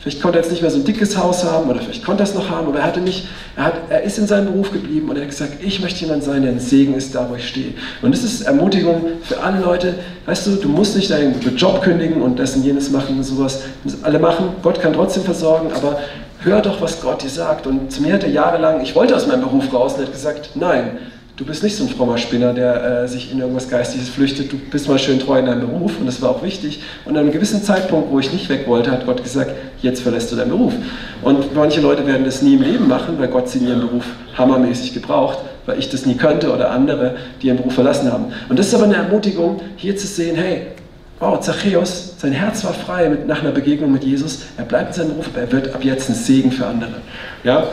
Vielleicht 0.00 0.20
konnte 0.20 0.40
er 0.40 0.42
jetzt 0.42 0.50
nicht 0.50 0.60
mehr 0.60 0.70
so 0.70 0.80
ein 0.80 0.84
dickes 0.84 1.16
Haus 1.16 1.42
haben 1.42 1.70
oder 1.70 1.80
vielleicht 1.80 2.04
konnte 2.04 2.22
er 2.22 2.26
es 2.26 2.34
noch 2.34 2.50
haben, 2.50 2.66
aber 2.66 2.80
er 2.80 2.84
hatte 2.84 3.00
nicht, 3.00 3.28
er, 3.56 3.64
hat, 3.64 3.74
er 3.88 4.02
ist 4.02 4.18
in 4.18 4.26
seinem 4.26 4.52
Beruf 4.52 4.72
geblieben 4.72 5.08
und 5.08 5.16
er 5.16 5.22
hat 5.22 5.30
gesagt, 5.30 5.52
ich 5.62 5.80
möchte 5.80 6.04
jemand 6.04 6.22
sein, 6.22 6.42
der 6.42 6.50
ein 6.50 6.60
Segen 6.60 6.92
ist, 6.94 7.14
da 7.14 7.30
wo 7.30 7.34
ich 7.34 7.48
stehe. 7.48 7.72
Und 8.02 8.12
das 8.12 8.24
ist 8.24 8.42
Ermutigung 8.42 9.02
für 9.22 9.40
alle 9.40 9.60
Leute. 9.60 9.94
Weißt 10.26 10.46
du, 10.46 10.56
du 10.56 10.68
musst 10.68 10.96
nicht 10.96 11.10
deinen 11.10 11.34
Job 11.56 11.80
kündigen 11.80 12.20
und 12.20 12.38
das 12.38 12.56
und 12.56 12.62
jenes 12.62 12.90
machen 12.90 13.16
und 13.16 13.24
sowas. 13.24 13.60
Das 13.84 14.04
alle 14.04 14.18
machen. 14.18 14.48
Gott 14.60 14.82
kann 14.82 14.92
trotzdem 14.92 15.22
versorgen, 15.22 15.72
aber 15.72 15.98
hör 16.44 16.60
doch, 16.60 16.80
was 16.80 17.00
Gott 17.00 17.22
dir 17.22 17.28
sagt. 17.28 17.66
Und 17.66 17.92
zu 17.92 18.02
mir 18.02 18.14
hat 18.14 18.24
er 18.24 18.30
jahrelang, 18.30 18.82
ich 18.82 18.94
wollte 18.94 19.16
aus 19.16 19.26
meinem 19.26 19.42
Beruf 19.42 19.72
raus, 19.72 19.94
und 19.94 20.00
er 20.00 20.06
hat 20.06 20.12
gesagt, 20.12 20.50
nein, 20.54 20.98
du 21.36 21.44
bist 21.44 21.62
nicht 21.62 21.76
so 21.76 21.84
ein 21.84 21.90
frommer 21.90 22.18
Spinner, 22.18 22.52
der 22.52 23.02
äh, 23.02 23.08
sich 23.08 23.32
in 23.32 23.40
irgendwas 23.40 23.68
Geistiges 23.68 24.08
flüchtet, 24.08 24.52
du 24.52 24.56
bist 24.58 24.88
mal 24.88 24.98
schön 24.98 25.18
treu 25.18 25.38
in 25.38 25.46
deinem 25.46 25.60
Beruf 25.60 25.98
und 25.98 26.06
das 26.06 26.20
war 26.20 26.30
auch 26.30 26.42
wichtig. 26.42 26.82
Und 27.04 27.16
an 27.16 27.22
einem 27.22 27.32
gewissen 27.32 27.62
Zeitpunkt, 27.62 28.10
wo 28.10 28.18
ich 28.18 28.32
nicht 28.32 28.48
weg 28.48 28.66
wollte, 28.66 28.90
hat 28.90 29.06
Gott 29.06 29.22
gesagt, 29.22 29.50
jetzt 29.80 30.02
verlässt 30.02 30.30
du 30.30 30.36
deinen 30.36 30.50
Beruf. 30.50 30.74
Und 31.22 31.54
manche 31.54 31.80
Leute 31.80 32.06
werden 32.06 32.24
das 32.24 32.42
nie 32.42 32.54
im 32.54 32.62
Leben 32.62 32.88
machen, 32.88 33.18
weil 33.18 33.28
Gott 33.28 33.48
sie 33.48 33.58
in 33.58 33.68
ihrem 33.68 33.80
Beruf 33.80 34.04
hammermäßig 34.36 34.94
gebraucht, 34.94 35.38
weil 35.66 35.78
ich 35.78 35.88
das 35.88 36.06
nie 36.06 36.16
könnte 36.16 36.52
oder 36.52 36.70
andere, 36.70 37.16
die 37.40 37.46
ihren 37.46 37.56
Beruf 37.56 37.74
verlassen 37.74 38.12
haben. 38.12 38.26
Und 38.48 38.58
das 38.58 38.68
ist 38.68 38.74
aber 38.74 38.84
eine 38.84 38.96
Ermutigung, 38.96 39.60
hier 39.76 39.96
zu 39.96 40.06
sehen, 40.06 40.36
hey, 40.36 40.66
wow, 41.22 41.38
Zachäus, 41.38 42.14
sein 42.18 42.32
Herz 42.32 42.64
war 42.64 42.74
frei 42.74 43.08
mit, 43.08 43.28
nach 43.28 43.42
einer 43.42 43.52
Begegnung 43.52 43.92
mit 43.92 44.02
Jesus. 44.02 44.40
Er 44.56 44.64
bleibt 44.64 44.88
in 44.88 44.94
seinem 44.94 45.08
Beruf, 45.10 45.28
aber 45.32 45.42
er 45.42 45.52
wird 45.52 45.72
ab 45.72 45.84
jetzt 45.84 46.08
ein 46.08 46.16
Segen 46.16 46.50
für 46.50 46.66
andere. 46.66 46.94
Ja? 47.44 47.68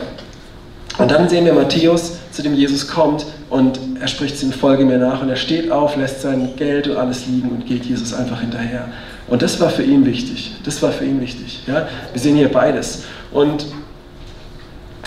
Und 0.98 1.10
dann 1.10 1.28
sehen 1.28 1.44
wir 1.44 1.52
Matthäus, 1.52 2.18
zu 2.30 2.42
dem 2.42 2.54
Jesus 2.54 2.86
kommt 2.86 3.26
und 3.48 3.80
er 4.00 4.06
spricht 4.06 4.38
zu 4.38 4.46
ihm, 4.46 4.52
folge 4.52 4.84
mir 4.84 4.98
nach. 4.98 5.20
Und 5.20 5.30
er 5.30 5.36
steht 5.36 5.70
auf, 5.72 5.96
lässt 5.96 6.22
sein 6.22 6.50
Geld 6.56 6.86
und 6.86 6.96
alles 6.96 7.26
liegen 7.26 7.48
und 7.48 7.66
geht 7.66 7.84
Jesus 7.84 8.14
einfach 8.14 8.40
hinterher. 8.40 8.86
Und 9.26 9.42
das 9.42 9.58
war 9.60 9.70
für 9.70 9.82
ihn 9.82 10.06
wichtig. 10.06 10.54
Das 10.64 10.80
war 10.80 10.92
für 10.92 11.04
ihn 11.04 11.20
wichtig. 11.20 11.64
Ja? 11.66 11.88
Wir 12.12 12.20
sehen 12.20 12.36
hier 12.36 12.52
beides. 12.52 13.02
Und 13.32 13.66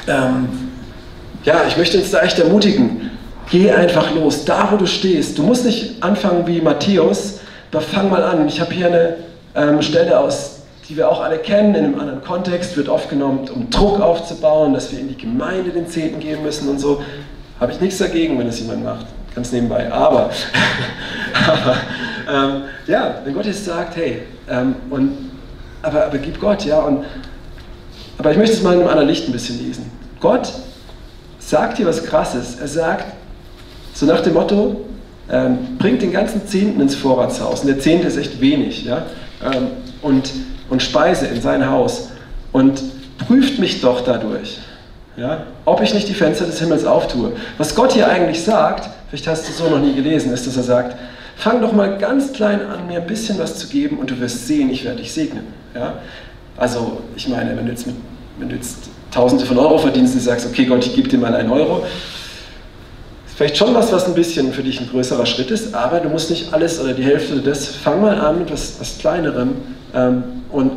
ähm, 0.06 0.50
ja, 1.46 1.62
ich 1.66 1.78
möchte 1.78 1.98
uns 1.98 2.12
da 2.12 2.20
echt 2.20 2.40
ermutigen. 2.40 3.12
Geh 3.50 3.72
einfach 3.72 4.14
los, 4.14 4.44
da 4.44 4.68
wo 4.70 4.76
du 4.76 4.86
stehst. 4.86 5.38
Du 5.38 5.44
musst 5.44 5.66
nicht 5.66 6.04
anfangen 6.04 6.46
wie 6.46 6.60
Matthäus, 6.60 7.40
aber 7.74 7.82
fang 7.82 8.10
mal 8.10 8.24
an. 8.24 8.48
Ich 8.48 8.62
habe 8.62 8.72
hier 8.72 8.88
eine 8.88 9.18
ähm, 9.56 9.82
Stelle 9.82 10.20
aus, 10.20 10.62
die 10.88 10.96
wir 10.96 11.10
auch 11.10 11.22
alle 11.22 11.40
kennen, 11.40 11.74
in 11.74 11.86
einem 11.86 12.00
anderen 12.00 12.24
Kontext, 12.24 12.78
wird 12.78 12.88
oft 12.88 13.10
genommen, 13.10 13.50
um 13.54 13.70
Druck 13.70 14.00
aufzubauen, 14.00 14.74
dass 14.74 14.92
wir 14.92 15.00
in 15.00 15.08
die 15.08 15.18
Gemeinde 15.18 15.72
den 15.72 15.88
Zehnten 15.88 16.20
geben 16.20 16.44
müssen 16.44 16.70
und 16.70 16.80
so. 16.80 17.02
Habe 17.60 17.72
ich 17.72 17.82
nichts 17.82 17.98
dagegen, 17.98 18.38
wenn 18.38 18.48
es 18.48 18.60
jemand 18.60 18.84
macht, 18.84 19.08
ganz 19.34 19.52
nebenbei. 19.52 19.92
Aber, 19.92 20.30
aber 21.48 21.78
ähm, 22.32 22.62
ja, 22.86 23.16
wenn 23.24 23.34
Gott 23.34 23.46
jetzt 23.46 23.66
sagt, 23.66 23.96
hey, 23.96 24.22
ähm, 24.50 24.76
und, 24.90 25.32
aber, 25.82 26.06
aber 26.06 26.18
gib 26.20 26.40
Gott, 26.40 26.66
ja, 26.66 26.80
und, 26.80 27.06
aber 28.20 28.32
ich 28.32 28.38
möchte 28.38 28.56
es 28.56 28.62
mal 28.62 28.74
in 28.74 28.82
einem 28.82 28.90
anderen 28.90 29.08
Licht 29.08 29.28
ein 29.28 29.32
bisschen 29.32 29.66
lesen. 29.66 29.90
Gott 30.20 30.52
sagt 31.40 31.78
hier 31.78 31.88
was 31.88 32.04
Krasses. 32.04 32.60
Er 32.60 32.68
sagt, 32.68 33.06
so 33.94 34.06
nach 34.06 34.22
dem 34.22 34.34
Motto, 34.34 34.82
ähm, 35.32 35.78
bringt 35.78 36.02
den 36.02 36.12
ganzen 36.12 36.46
Zehnten 36.48 36.82
ins 36.82 36.96
Vorratshaus. 36.96 37.62
Und 37.62 37.68
der 37.68 37.80
Zehnte 37.80 38.08
ist 38.08 38.18
echt 38.18 38.42
wenig. 38.42 38.84
Ja? 38.84 39.06
Ähm, 39.44 39.68
und, 40.02 40.32
und 40.70 40.82
Speise 40.82 41.28
in 41.28 41.42
sein 41.42 41.70
Haus. 41.70 42.10
Und 42.52 42.82
prüft 43.28 43.60
mich 43.60 43.82
doch 43.82 44.02
dadurch. 44.02 44.60
Ja? 45.16 45.44
Ob 45.66 45.82
ich 45.82 45.94
nicht 45.94 46.08
die 46.08 46.14
Fenster 46.14 46.46
des 46.46 46.60
Himmels 46.60 46.86
auftue. 46.86 47.34
Was 47.58 47.76
Gott 47.76 47.94
hier 47.94 48.08
eigentlich 48.08 48.44
sagt, 48.44 48.90
vielleicht 49.10 49.28
hast 49.28 49.48
du 49.48 49.52
es 49.52 49.58
so 49.58 49.70
noch 49.70 49.80
nie 49.80 49.94
gelesen, 49.94 50.34
ist, 50.34 50.48
dass 50.48 50.58
er 50.58 50.64
sagt, 50.64 50.96
fang 51.36 51.62
doch 51.62 51.74
mal 51.74 51.98
ganz 51.98 52.34
klein 52.34 52.62
an, 52.62 52.88
mir 52.88 53.02
ein 53.02 53.08
bisschen 53.08 53.40
was 53.40 53.58
zu 53.58 53.68
geben 53.68 53.98
und 53.98 54.12
du 54.12 54.20
wirst 54.20 54.48
sehen, 54.48 54.70
ich 54.70 54.84
werde 54.84 54.98
dich 54.98 55.12
segnen. 55.12 55.46
Ja? 55.76 55.96
Also, 56.58 57.02
ich 57.16 57.28
meine, 57.28 57.56
wenn 57.56 57.66
du 57.66 57.72
jetzt, 57.72 57.88
mit, 57.88 57.96
wenn 58.40 58.50
du 58.50 58.56
jetzt 58.56 58.90
Tausende 59.12 59.46
von 59.46 59.58
Euro 59.60 59.78
verdienst 59.78 60.16
und 60.16 60.22
sagst, 60.22 60.48
okay 60.48 60.66
Gott, 60.66 60.86
ich 60.86 60.96
gebe 60.96 61.08
dir 61.08 61.20
mal 61.20 61.36
einen 61.36 61.52
Euro, 61.52 61.86
vielleicht 63.36 63.58
schon 63.58 63.74
was, 63.74 63.92
was 63.92 64.06
ein 64.06 64.14
bisschen 64.14 64.54
für 64.54 64.64
dich 64.64 64.80
ein 64.80 64.90
größerer 64.90 65.26
Schritt 65.26 65.52
ist, 65.52 65.74
aber 65.74 66.00
du 66.00 66.10
musst 66.10 66.30
nicht 66.30 66.54
alles 66.54 66.80
oder 66.80 66.94
die 66.94 67.04
Hälfte 67.04 67.42
des, 67.42 67.68
fang 67.68 68.02
mal 68.02 68.20
an 68.20 68.40
mit 68.40 68.52
was, 68.52 68.80
was 68.80 68.98
Kleinerem 68.98 69.56
ähm, 69.94 70.24
und 70.52 70.72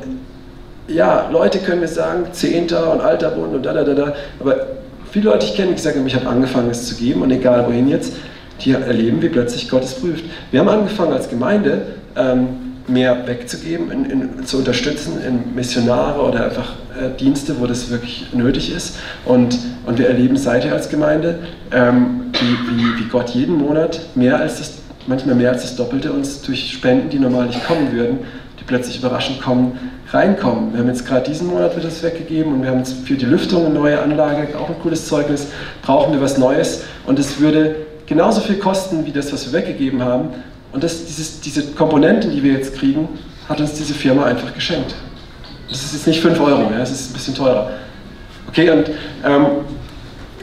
ja, 0.88 1.28
Leute 1.30 1.58
können 1.58 1.80
mir 1.80 1.88
sagen, 1.88 2.26
Zehnter 2.32 2.92
und 2.92 3.00
Alterbund 3.00 3.54
und 3.54 3.62
da, 3.64 3.72
da, 3.72 3.84
da, 3.84 3.94
da, 3.94 4.14
aber 4.38 4.66
viele 5.10 5.30
Leute, 5.30 5.46
ich 5.46 5.54
kenne, 5.54 5.70
wie 5.70 5.74
gesagt, 5.74 5.96
ich 6.04 6.14
habe 6.14 6.28
angefangen, 6.28 6.70
es 6.70 6.86
zu 6.86 6.94
geben 6.94 7.22
und 7.22 7.30
egal 7.30 7.66
wohin 7.66 7.88
jetzt, 7.88 8.12
die 8.60 8.72
erleben, 8.72 9.20
wie 9.20 9.28
plötzlich 9.28 9.68
Gott 9.68 9.84
es 9.84 9.94
prüft. 9.94 10.24
Wir 10.50 10.60
haben 10.60 10.68
angefangen 10.68 11.12
als 11.12 11.28
Gemeinde, 11.28 11.82
ähm, 12.16 12.48
mehr 12.88 13.26
wegzugeben, 13.26 13.90
in, 13.90 14.04
in, 14.10 14.46
zu 14.46 14.58
unterstützen 14.58 15.20
in 15.26 15.54
Missionare 15.54 16.20
oder 16.20 16.44
einfach 16.44 16.72
Dienste, 17.18 17.60
wo 17.60 17.66
das 17.66 17.90
wirklich 17.90 18.26
nötig 18.32 18.74
ist. 18.74 18.98
Und, 19.24 19.58
und 19.86 19.98
wir 19.98 20.08
erleben 20.08 20.36
seither 20.36 20.72
als 20.72 20.88
Gemeinde, 20.88 21.38
ähm, 21.72 22.32
wie, 22.32 22.76
wie, 22.76 22.98
wie 23.00 23.08
Gott 23.08 23.30
jeden 23.30 23.56
Monat 23.56 24.00
mehr 24.14 24.38
als 24.38 24.58
das, 24.58 24.72
manchmal 25.06 25.34
mehr 25.34 25.52
als 25.52 25.62
das 25.62 25.76
Doppelte 25.76 26.12
uns 26.12 26.42
durch 26.42 26.70
Spenden, 26.72 27.10
die 27.10 27.18
normal 27.18 27.46
nicht 27.46 27.64
kommen 27.66 27.92
würden, 27.92 28.18
die 28.58 28.64
plötzlich 28.64 28.98
überraschend 28.98 29.40
kommen, 29.40 29.78
reinkommen. 30.10 30.72
Wir 30.72 30.80
haben 30.80 30.88
jetzt 30.88 31.06
gerade 31.06 31.28
diesen 31.28 31.48
Monat 31.48 31.74
wird 31.74 31.84
das 31.84 32.02
weggegeben 32.02 32.54
und 32.54 32.62
wir 32.62 32.70
haben 32.70 32.78
jetzt 32.78 33.06
für 33.06 33.14
die 33.14 33.26
Lüftung 33.26 33.66
eine 33.66 33.74
neue 33.74 34.00
Anlage, 34.00 34.56
auch 34.58 34.68
ein 34.68 34.78
cooles 34.82 35.06
Zeugnis, 35.06 35.48
brauchen 35.82 36.12
wir 36.12 36.20
was 36.20 36.38
Neues 36.38 36.82
und 37.06 37.18
es 37.18 37.40
würde 37.40 37.76
genauso 38.06 38.40
viel 38.40 38.56
kosten 38.56 39.04
wie 39.04 39.12
das, 39.12 39.32
was 39.32 39.50
wir 39.50 39.60
weggegeben 39.60 40.02
haben. 40.02 40.28
Und 40.72 40.84
das, 40.84 41.06
dieses, 41.06 41.40
diese 41.40 41.62
Komponenten, 41.72 42.30
die 42.30 42.42
wir 42.42 42.52
jetzt 42.52 42.74
kriegen, 42.74 43.08
hat 43.48 43.60
uns 43.60 43.74
diese 43.74 43.94
Firma 43.94 44.24
einfach 44.24 44.52
geschenkt. 44.54 44.94
Das 45.68 45.82
ist 45.82 45.92
jetzt 45.94 46.06
nicht 46.06 46.20
5 46.20 46.38
Euro, 46.40 46.70
ja, 46.70 46.78
das 46.78 46.90
ist 46.90 47.10
ein 47.10 47.14
bisschen 47.14 47.34
teurer. 47.34 47.70
Okay, 48.48 48.70
und 48.70 48.88
ähm, 49.24 49.46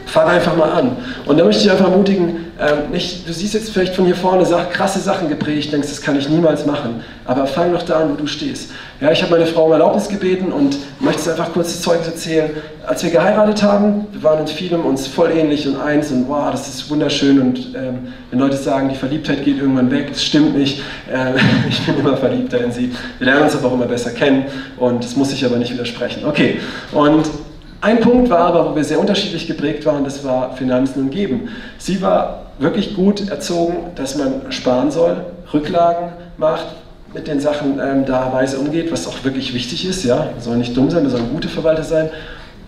fang 0.06 0.28
einfach 0.28 0.56
mal 0.56 0.72
an. 0.72 0.98
Und 1.26 1.38
da 1.38 1.46
möchte 1.46 1.64
ich 1.64 1.72
einfach 1.72 1.90
ermutigen, 1.90 2.43
ähm, 2.60 2.92
nicht, 2.92 3.28
du 3.28 3.34
siehst 3.34 3.56
jetzt 3.56 3.72
vielleicht 3.72 3.96
von 3.96 4.06
hier 4.06 4.16
vorne 4.16 4.46
krasse 4.72 5.00
Sachen 5.00 5.28
geprägt, 5.28 5.74
denkst, 5.74 5.88
das 5.88 6.02
kann 6.02 6.18
ich 6.18 6.30
niemals 6.30 6.66
machen. 6.66 7.04
Aber 7.26 7.48
fang 7.48 7.74
doch 7.74 7.82
da 7.84 8.02
an, 8.02 8.12
wo 8.12 8.16
du 8.16 8.28
stehst. 8.28 8.72
Ja, 9.02 9.12
ich 9.12 9.22
habe 9.24 9.32
meine 9.32 9.48
Frau 9.48 9.66
um 9.66 9.72
Erlaubnis 9.72 10.08
gebeten 10.08 10.52
und 10.52 10.78
möchte 11.00 11.22
es 11.22 11.30
einfach 11.30 11.52
kurz 11.52 11.70
das 11.70 11.82
Zeugnis 11.82 12.08
erzählen. 12.08 12.52
Als 12.86 13.04
wir 13.04 13.10
geheiratet 13.10 13.64
haben, 13.64 14.08
wir 14.12 14.22
waren 14.24 14.42
in 14.42 14.48
vielem 14.48 14.86
uns 14.86 15.08
voll 15.08 15.32
ähnlich 15.32 15.68
und 15.68 15.80
eins 15.80 16.12
und 16.12 16.28
wow, 16.28 16.52
das 16.52 16.68
ist 16.68 16.90
wunderschön. 16.90 17.42
Und 17.42 17.58
ähm, 17.76 18.14
wenn 18.30 18.40
Leute 18.40 18.58
sagen, 18.58 18.90
die 18.90 18.96
Verliebtheit 18.96 19.44
geht 19.44 19.58
irgendwann 19.58 19.90
weg, 19.90 20.10
das 20.10 20.24
stimmt 20.24 20.56
nicht. 20.56 20.82
Äh, 21.12 21.34
ich 21.70 21.84
bin 21.86 21.98
immer 21.98 22.18
verliebter 22.18 22.64
in 22.64 22.72
sie. 22.72 22.94
Wir 23.18 23.26
lernen 23.26 23.44
uns 23.44 23.56
aber 23.56 23.70
auch 23.70 23.74
immer 23.74 23.88
besser 23.88 24.12
kennen 24.12 24.46
und 24.78 25.04
das 25.04 25.16
muss 25.16 25.34
ich 25.34 25.44
aber 25.44 25.58
nicht 25.58 25.74
widersprechen. 25.74 26.26
Okay, 26.26 26.60
und 26.92 27.26
ein 27.84 28.00
Punkt 28.00 28.30
war 28.30 28.40
aber, 28.40 28.72
wo 28.72 28.76
wir 28.78 28.84
sehr 28.84 28.98
unterschiedlich 28.98 29.46
geprägt 29.46 29.86
waren, 29.86 30.06
das 30.06 30.24
war 30.24 30.56
Finanzen 30.56 31.02
und 31.02 31.10
Geben. 31.12 31.50
Sie 31.78 32.02
war 32.02 32.46
wirklich 32.58 32.96
gut 32.96 33.30
erzogen, 33.30 33.92
dass 33.96 34.16
man 34.16 34.52
sparen 34.52 34.90
soll, 34.90 35.18
Rücklagen 35.54 36.14
macht, 36.38 36.66
mit 37.14 37.28
den 37.28 37.42
Sachen 37.42 37.80
ähm, 37.82 38.06
da 38.06 38.32
weise 38.32 38.58
umgeht, 38.58 38.90
was 38.90 39.06
auch 39.06 39.24
wirklich 39.26 39.54
wichtig 39.54 39.86
ist. 39.86 40.06
Ja, 40.06 40.30
wir 40.34 40.42
sollen 40.42 40.60
nicht 40.60 40.76
dumm 40.78 40.90
sein, 40.90 41.04
wir 41.04 41.10
sollen 41.10 41.30
gute 41.30 41.50
Verwalter 41.50 41.84
sein. 41.84 42.10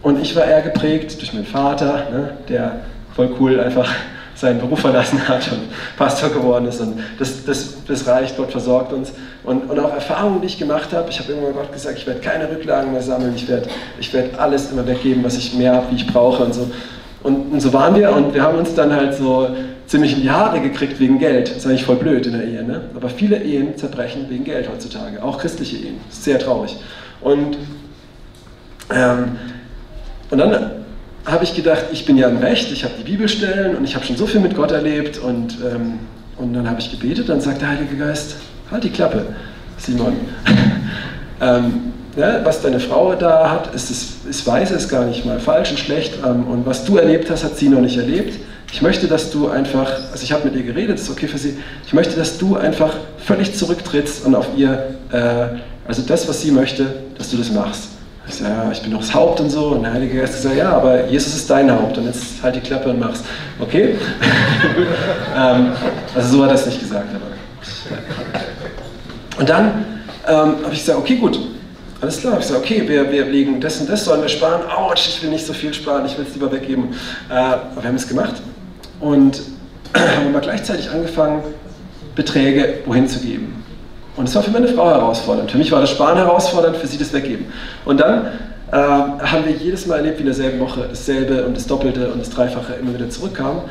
Und 0.02 0.22
ich 0.22 0.36
war 0.36 0.44
eher 0.44 0.62
geprägt 0.62 1.20
durch 1.22 1.34
meinen 1.34 1.46
Vater, 1.46 1.94
ne, 2.12 2.30
der 2.50 2.82
voll 3.16 3.30
cool 3.40 3.60
einfach 3.62 3.90
seinen 4.36 4.60
Beruf 4.60 4.80
verlassen 4.80 5.28
hat 5.28 5.50
und 5.52 5.62
Pastor 5.98 6.30
geworden 6.30 6.68
ist. 6.68 6.82
Und 6.82 7.00
das, 7.18 7.46
das, 7.46 7.76
das 7.88 8.06
reicht, 8.06 8.38
Gott 8.38 8.52
versorgt 8.52 8.92
uns. 8.94 9.14
Und, 9.44 9.70
und 9.70 9.80
auch 9.80 9.94
Erfahrungen, 9.94 10.42
die 10.42 10.48
ich 10.48 10.60
gemacht 10.60 10.92
habe. 10.94 11.10
Ich 11.10 11.20
habe 11.20 11.32
irgendwann 11.32 11.54
Gott 11.54 11.72
gesagt, 11.72 11.98
ich 11.98 12.06
werde 12.06 12.20
keine 12.20 12.50
Rücklagen 12.50 12.92
mehr 12.92 13.02
sammeln, 13.02 13.34
ich 13.36 13.48
werde 13.48 13.68
ich 14.00 14.14
werd 14.14 14.38
alles 14.38 14.72
immer 14.72 14.86
weggeben, 14.86 15.24
was 15.24 15.38
ich 15.38 15.54
mehr 15.54 15.74
habe, 15.74 15.92
wie 15.92 15.96
ich 15.96 16.08
brauche 16.08 16.44
und 16.44 16.54
so. 16.54 16.70
Und, 17.24 17.54
und, 17.54 17.60
so 17.60 17.74
waren 17.74 17.96
wir 17.96 18.12
und 18.12 18.34
wir 18.36 18.44
haben 18.44 18.58
uns 18.58 18.76
dann 18.76 18.94
halt 18.94 19.16
so 19.16 19.50
ziemlich 19.88 20.14
in 20.14 20.22
die 20.22 20.30
Haare 20.30 20.60
gekriegt 20.60 21.00
wegen 21.00 21.18
Geld. 21.18 21.50
Das 21.50 21.58
ist 21.58 21.66
eigentlich 21.66 21.86
voll 21.86 21.96
blöd 21.96 22.26
in 22.28 22.34
der 22.34 22.44
Ehe, 22.44 22.64
ne? 22.64 22.82
Aber 22.96 23.10
viele 23.10 23.42
Ehen 23.42 23.76
zerbrechen 23.78 24.26
wegen 24.30 24.44
Geld 24.44 24.70
heutzutage, 24.70 25.24
auch 25.24 25.40
christliche 25.40 25.78
Ehen. 25.78 26.00
Das 26.08 26.18
ist 26.18 26.24
sehr 26.26 26.38
traurig. 26.38 26.78
Und, 27.22 27.58
ähm, 28.94 29.38
und 30.30 30.38
dann 30.38 30.85
habe 31.26 31.44
ich 31.44 31.56
gedacht, 31.56 31.86
ich 31.92 32.06
bin 32.06 32.18
ja 32.18 32.30
im 32.30 32.38
Recht, 32.38 32.72
ich 32.72 32.84
habe 32.84 32.94
die 33.00 33.04
Bibelstellen 33.04 33.76
und 33.76 33.84
ich 33.84 33.96
habe 33.96 34.06
schon 34.06 34.16
so 34.16 34.28
viel 34.28 34.40
mit 34.40 34.56
Gott 34.56 34.72
erlebt 34.72 35.18
und, 35.18 35.58
ähm, 35.64 36.00
und 36.38 36.54
dann 36.54 36.70
habe 36.70 36.80
ich 36.80 36.92
gebetet, 36.92 37.30
dann 37.30 37.42
sagt 37.42 37.62
der 37.62 37.70
Heilige 37.70 37.96
Geist, 37.98 38.36
halt 38.70 38.84
die 38.84 38.90
Klappe, 38.90 39.26
Simon. 39.78 40.14
ähm, 41.42 41.94
ja, 42.16 42.46
was 42.46 42.62
deine 42.62 42.80
Frau 42.80 43.16
da 43.16 43.50
hat, 43.50 43.74
ist, 43.74 43.90
ist, 43.90 44.26
ist 44.30 44.48
weise, 44.48 44.76
ist 44.76 44.88
gar 44.88 45.06
nicht 45.06 45.26
mal 45.26 45.40
falsch 45.40 45.72
und 45.72 45.80
schlecht 45.80 46.14
ähm, 46.24 46.48
und 46.48 46.66
was 46.66 46.86
du 46.86 46.98
erlebt 46.98 47.30
hast, 47.30 47.44
hat 47.44 47.58
sie 47.58 47.70
noch 47.70 47.82
nicht 47.82 47.98
erlebt. 47.98 48.40
Ich 48.72 48.82
möchte, 48.82 49.08
dass 49.08 49.32
du 49.32 49.50
einfach, 49.50 49.92
also 50.12 50.24
ich 50.24 50.32
habe 50.32 50.46
mit 50.46 50.56
ihr 50.56 50.64
geredet, 50.64 51.00
ist 51.00 51.10
okay 51.10 51.28
für 51.28 51.38
sie, 51.38 51.58
ich 51.86 51.94
möchte, 51.94 52.16
dass 52.16 52.38
du 52.38 52.56
einfach 52.56 52.94
völlig 53.18 53.56
zurücktrittst 53.56 54.26
und 54.26 54.36
auf 54.36 54.48
ihr, 54.56 54.96
äh, 55.12 55.58
also 55.88 56.04
das, 56.04 56.28
was 56.28 56.42
sie 56.42 56.52
möchte, 56.52 56.86
dass 57.18 57.32
du 57.32 57.38
das 57.38 57.52
machst. 57.52 57.95
Ich 58.28 58.36
sage, 58.36 58.54
ja, 58.54 58.72
ich 58.72 58.82
bin 58.82 58.92
doch 58.92 59.00
das 59.00 59.14
Haupt 59.14 59.40
und 59.40 59.50
so. 59.50 59.68
Und 59.68 59.84
der 59.84 59.94
Heilige 59.94 60.20
Geist 60.20 60.42
sagt, 60.42 60.56
ja, 60.56 60.72
aber 60.72 61.08
Jesus 61.08 61.36
ist 61.36 61.50
dein 61.50 61.72
Haupt 61.72 61.98
und 61.98 62.06
jetzt 62.06 62.42
halt 62.42 62.56
die 62.56 62.60
Klappe 62.60 62.90
und 62.90 63.00
mach's. 63.00 63.24
Okay? 63.60 63.96
ähm, 65.38 65.72
also 66.14 66.38
so 66.38 66.44
hat 66.44 66.50
er 66.50 66.56
es 66.56 66.66
nicht 66.66 66.80
gesagt. 66.80 67.08
Aber. 67.14 67.36
Und 69.40 69.50
dann 69.50 69.86
ähm, 70.28 70.64
habe 70.64 70.74
ich 70.74 70.80
gesagt, 70.80 71.00
okay, 71.00 71.18
gut. 71.18 71.40
Alles 72.02 72.20
klar. 72.20 72.34
Ich 72.40 72.48
gesagt, 72.48 72.64
okay, 72.64 72.88
wir, 72.88 73.12
wir 73.12 73.26
legen 73.26 73.62
das 73.62 73.80
und 73.80 73.90
das, 73.90 74.06
sollen 74.06 74.22
wir 74.22 74.30
sparen? 74.30 74.62
Autsch, 74.70 75.08
ich 75.08 75.24
will 75.24 75.30
nicht 75.30 75.46
so 75.46 75.54
viel 75.54 75.74
sparen, 75.74 76.06
ich 76.06 76.18
will 76.18 76.26
es 76.28 76.34
lieber 76.34 76.52
weggeben. 76.52 76.90
Äh, 77.30 77.34
aber 77.34 77.78
wir 77.78 77.88
haben 77.88 77.96
es 77.96 78.08
gemacht 78.08 78.42
und 79.00 79.42
haben 79.94 80.28
aber 80.30 80.42
gleichzeitig 80.42 80.90
angefangen, 80.90 81.44
Beträge 82.16 82.80
wohin 82.86 83.08
zu 83.08 83.20
geben. 83.20 83.55
Und 84.16 84.30
es 84.30 84.36
war 84.36 84.44
für 84.44 84.52
meine 84.52 84.68
Frau 84.68 84.88
herausfordernd. 84.88 85.52
Für 85.52 85.58
mich 85.58 85.72
war 85.72 85.82
das 85.82 85.92
Sparen 85.92 86.18
herausfordernd, 86.18 86.78
für 86.78 86.88
sie 86.88 86.98
das 86.98 87.12
Weggeben. 87.12 87.48
Und 87.84 88.00
dann 88.00 88.28
äh, 88.72 88.76
haben 88.76 89.46
wir 89.46 89.54
jedes 89.54 89.86
Mal 89.88 89.98
erlebt, 89.98 90.18
wie 90.18 90.22
in 90.22 90.28
derselben 90.28 90.60
Woche 90.60 90.86
dasselbe 90.90 91.46
und 91.46 91.56
das 91.56 91.68
Doppelte 91.68 92.12
und 92.12 92.20
das 92.20 92.30
Dreifache 92.30 92.74
immer 92.74 92.94
wieder 92.94 93.10
zurückkam. 93.10 93.62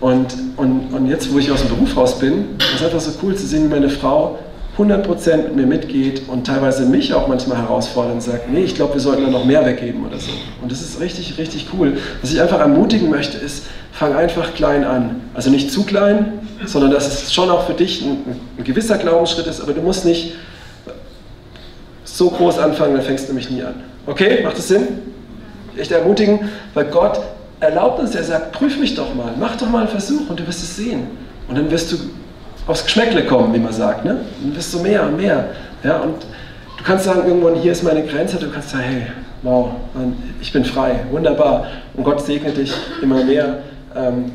Und, 0.00 0.34
und, 0.56 0.92
und 0.92 1.06
jetzt, 1.06 1.32
wo 1.32 1.38
ich 1.38 1.50
aus 1.52 1.60
dem 1.60 1.70
Beruf 1.70 1.96
raus 1.96 2.18
bin, 2.18 2.56
ist 2.58 2.80
es 2.80 2.84
einfach 2.84 3.00
so 3.00 3.12
cool 3.22 3.36
zu 3.36 3.46
sehen, 3.46 3.64
wie 3.64 3.68
meine 3.68 3.88
Frau 3.88 4.38
100% 4.76 5.36
mit 5.36 5.56
mir 5.56 5.66
mitgeht 5.66 6.22
und 6.28 6.46
teilweise 6.46 6.86
mich 6.86 7.12
auch 7.12 7.28
manchmal 7.28 7.58
herausfordert 7.58 8.14
und 8.14 8.22
sagt, 8.22 8.50
nee, 8.50 8.62
ich 8.62 8.74
glaube, 8.74 8.94
wir 8.94 9.00
sollten 9.00 9.22
da 9.22 9.30
noch 9.30 9.44
mehr 9.44 9.64
weggeben 9.66 10.04
oder 10.04 10.18
so. 10.18 10.32
Und 10.62 10.72
das 10.72 10.80
ist 10.80 10.98
richtig, 10.98 11.38
richtig 11.38 11.68
cool. 11.72 11.98
Was 12.22 12.32
ich 12.32 12.40
einfach 12.40 12.58
ermutigen 12.58 13.10
möchte, 13.10 13.36
ist, 13.36 13.64
fang 13.92 14.14
einfach 14.14 14.54
klein 14.54 14.84
an. 14.84 15.20
Also 15.34 15.50
nicht 15.50 15.70
zu 15.70 15.84
klein, 15.84 16.40
sondern 16.66 16.90
dass 16.90 17.06
es 17.24 17.32
schon 17.32 17.50
auch 17.50 17.66
für 17.66 17.74
dich 17.74 18.02
ein, 18.02 18.40
ein 18.58 18.64
gewisser 18.64 18.98
Glaubensschritt 18.98 19.46
ist, 19.46 19.60
aber 19.60 19.72
du 19.72 19.80
musst 19.80 20.04
nicht 20.04 20.34
so 22.04 22.30
groß 22.30 22.58
anfangen, 22.58 22.94
dann 22.94 23.02
fängst 23.02 23.24
du 23.24 23.32
nämlich 23.32 23.50
nie 23.50 23.62
an. 23.62 23.74
Okay, 24.06 24.42
macht 24.42 24.58
das 24.58 24.68
Sinn? 24.68 24.88
Echt 25.76 25.90
ermutigen, 25.90 26.50
weil 26.74 26.86
Gott 26.86 27.20
erlaubt 27.60 28.00
uns, 28.00 28.14
er 28.14 28.24
sagt, 28.24 28.52
prüf 28.52 28.78
mich 28.78 28.94
doch 28.94 29.14
mal, 29.14 29.32
mach 29.38 29.56
doch 29.56 29.68
mal 29.68 29.80
einen 29.80 29.88
Versuch 29.88 30.28
und 30.28 30.38
du 30.38 30.46
wirst 30.46 30.62
es 30.62 30.76
sehen. 30.76 31.06
Und 31.48 31.56
dann 31.56 31.70
wirst 31.70 31.92
du 31.92 31.96
aufs 32.66 32.84
Geschmäckle 32.84 33.24
kommen, 33.24 33.54
wie 33.54 33.58
man 33.58 33.72
sagt. 33.72 34.04
Ne? 34.04 34.20
Dann 34.42 34.56
wirst 34.56 34.74
du 34.74 34.80
mehr 34.80 35.04
und 35.04 35.16
mehr. 35.16 35.50
Ja? 35.82 35.98
Und 35.98 36.22
du 36.76 36.84
kannst 36.84 37.04
sagen, 37.04 37.26
irgendwann, 37.26 37.54
hier 37.54 37.72
ist 37.72 37.82
meine 37.82 38.04
Grenze, 38.04 38.36
du 38.36 38.50
kannst 38.50 38.70
sagen, 38.70 38.84
hey, 38.84 39.02
wow, 39.42 39.70
ich 40.40 40.52
bin 40.52 40.64
frei, 40.64 41.00
wunderbar. 41.10 41.66
Und 41.94 42.04
Gott 42.04 42.24
segnet 42.24 42.56
dich 42.56 42.72
immer 43.00 43.24
mehr. 43.24 43.58
Ähm, 43.96 44.32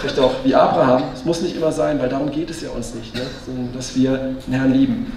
vielleicht 0.00 0.18
auch 0.18 0.32
wie 0.44 0.54
Abraham. 0.54 1.04
Es 1.14 1.24
muss 1.24 1.40
nicht 1.40 1.56
immer 1.56 1.72
sein, 1.72 2.00
weil 2.00 2.08
darum 2.08 2.30
geht 2.30 2.50
es 2.50 2.62
ja 2.62 2.70
uns 2.70 2.94
nicht, 2.94 3.14
ne? 3.14 3.22
sondern 3.44 3.72
dass 3.74 3.94
wir 3.96 4.34
den 4.46 4.54
Herrn 4.54 4.72
lieben. 4.72 5.12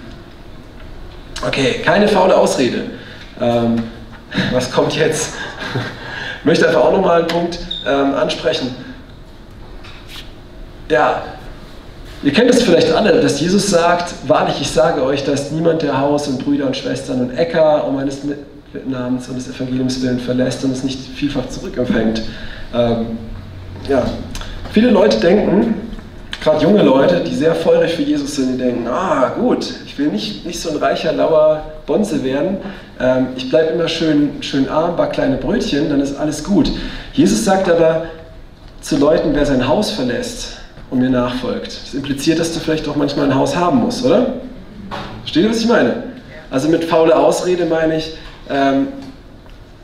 Okay, 1.46 1.80
keine 1.84 2.06
faule 2.06 2.36
Ausrede. 2.36 2.84
Ähm, 3.40 3.82
was 4.52 4.70
kommt 4.70 4.94
jetzt? 4.96 5.34
Ich 6.40 6.46
möchte 6.46 6.66
einfach 6.66 6.82
auch 6.82 6.92
nochmal 6.92 7.20
einen 7.20 7.28
Punkt 7.28 7.58
ähm, 7.86 8.14
ansprechen. 8.14 8.74
Ja, 10.88 11.22
ihr 12.22 12.32
kennt 12.32 12.50
es 12.50 12.62
vielleicht 12.62 12.92
alle, 12.92 13.20
dass 13.20 13.40
Jesus 13.40 13.68
sagt, 13.68 14.14
wahrlich, 14.26 14.60
ich 14.60 14.70
sage 14.70 15.02
euch, 15.02 15.24
dass 15.24 15.50
niemand, 15.50 15.82
der 15.82 16.00
Haus 16.00 16.28
und 16.28 16.42
Brüder 16.42 16.66
und 16.66 16.76
Schwestern 16.76 17.20
und 17.20 17.36
Äcker 17.36 17.86
um 17.86 17.96
meines 17.96 18.20
Namens 18.86 19.28
und 19.28 19.36
des 19.36 19.48
Evangeliums 19.48 20.00
willen 20.02 20.20
verlässt 20.20 20.64
und 20.64 20.72
es 20.72 20.82
nicht 20.82 20.98
vielfach 20.98 21.48
zurückempfängt. 21.48 22.22
Ähm, 22.74 23.18
ja, 23.88 24.04
viele 24.72 24.90
Leute 24.90 25.18
denken, 25.18 25.74
gerade 26.40 26.62
junge 26.64 26.82
Leute, 26.82 27.20
die 27.20 27.34
sehr 27.34 27.54
feurig 27.54 27.92
für 27.94 28.02
Jesus 28.02 28.36
sind, 28.36 28.54
die 28.54 28.58
denken, 28.58 28.86
ah 28.86 29.32
gut, 29.38 29.66
ich 29.84 29.98
will 29.98 30.08
nicht, 30.08 30.46
nicht 30.46 30.60
so 30.60 30.70
ein 30.70 30.76
reicher, 30.76 31.12
lauer 31.12 31.62
Bonze 31.86 32.24
werden, 32.24 32.58
ähm, 33.00 33.28
ich 33.36 33.48
bleibe 33.50 33.70
immer 33.70 33.88
schön, 33.88 34.42
schön 34.42 34.68
arm, 34.68 34.96
back 34.96 35.12
kleine 35.12 35.36
Brötchen, 35.36 35.88
dann 35.90 36.00
ist 36.00 36.16
alles 36.16 36.44
gut. 36.44 36.70
Jesus 37.12 37.44
sagt 37.44 37.68
aber 37.68 38.06
zu 38.80 38.96
Leuten, 38.96 39.30
wer 39.34 39.44
sein 39.44 39.66
Haus 39.66 39.90
verlässt 39.90 40.58
und 40.90 41.00
mir 41.00 41.10
nachfolgt, 41.10 41.66
das 41.66 41.94
impliziert, 41.94 42.38
dass 42.38 42.52
du 42.54 42.60
vielleicht 42.60 42.88
auch 42.88 42.96
manchmal 42.96 43.26
ein 43.26 43.34
Haus 43.34 43.56
haben 43.56 43.80
musst, 43.80 44.04
oder? 44.04 44.34
Versteht 45.20 45.44
ihr, 45.44 45.50
was 45.50 45.58
ich 45.58 45.68
meine? 45.68 46.04
Also 46.50 46.68
mit 46.68 46.84
faule 46.84 47.14
Ausrede 47.14 47.66
meine 47.66 47.98
ich, 47.98 48.16
ähm, 48.48 48.88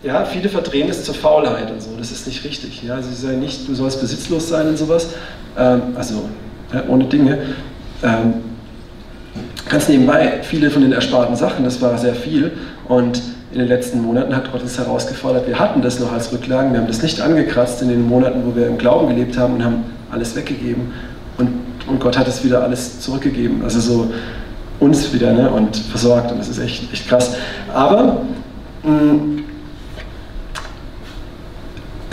ja, 0.02 0.24
viele 0.24 0.48
verdrehen 0.48 0.88
es 0.88 1.04
zur 1.04 1.14
Faulheit 1.14 1.70
und 1.70 1.82
so. 1.82 1.90
Das 1.98 2.10
ist 2.10 2.26
nicht 2.26 2.44
richtig. 2.44 2.82
Ja, 2.82 2.94
also 2.94 3.08
sie 3.08 3.26
sagen 3.26 3.40
nicht, 3.40 3.68
du 3.68 3.74
sollst 3.74 4.00
besitzlos 4.00 4.48
sein 4.48 4.68
und 4.68 4.78
sowas. 4.78 5.08
Ähm, 5.58 5.82
also 5.96 6.28
ja, 6.72 6.84
ohne 6.88 7.04
Dinge. 7.04 7.38
Ähm, 8.02 8.34
ganz 9.68 9.88
nebenbei, 9.88 10.40
viele 10.42 10.70
von 10.70 10.82
den 10.82 10.92
ersparten 10.92 11.36
Sachen, 11.36 11.64
das 11.64 11.80
war 11.80 11.96
sehr 11.98 12.14
viel. 12.14 12.52
Und 12.88 13.22
in 13.52 13.58
den 13.58 13.68
letzten 13.68 14.00
Monaten 14.02 14.34
hat 14.34 14.52
Gott 14.52 14.62
uns 14.62 14.78
herausgefordert, 14.78 15.46
wir 15.46 15.58
hatten 15.58 15.80
das 15.80 15.98
noch 15.98 16.12
als 16.12 16.32
Rücklagen, 16.32 16.72
wir 16.72 16.80
haben 16.80 16.88
das 16.88 17.02
nicht 17.02 17.20
angekratzt 17.20 17.80
in 17.80 17.88
den 17.88 18.06
Monaten, 18.06 18.42
wo 18.44 18.54
wir 18.54 18.66
im 18.66 18.76
Glauben 18.76 19.08
gelebt 19.08 19.38
haben 19.38 19.54
und 19.54 19.64
haben 19.64 19.84
alles 20.10 20.36
weggegeben. 20.36 20.92
Und, 21.38 21.48
und 21.86 22.00
Gott 22.00 22.18
hat 22.18 22.28
es 22.28 22.44
wieder 22.44 22.62
alles 22.62 23.00
zurückgegeben. 23.00 23.62
Also 23.62 23.80
so 23.80 24.10
uns 24.78 25.12
wieder 25.12 25.32
ne, 25.32 25.50
und 25.50 25.76
versorgt. 25.76 26.30
Und 26.32 26.38
das 26.38 26.48
ist 26.48 26.58
echt, 26.58 26.92
echt 26.92 27.08
krass. 27.08 27.36
Aber 27.72 28.22
mh, 28.82 28.90
mm, 28.92 29.44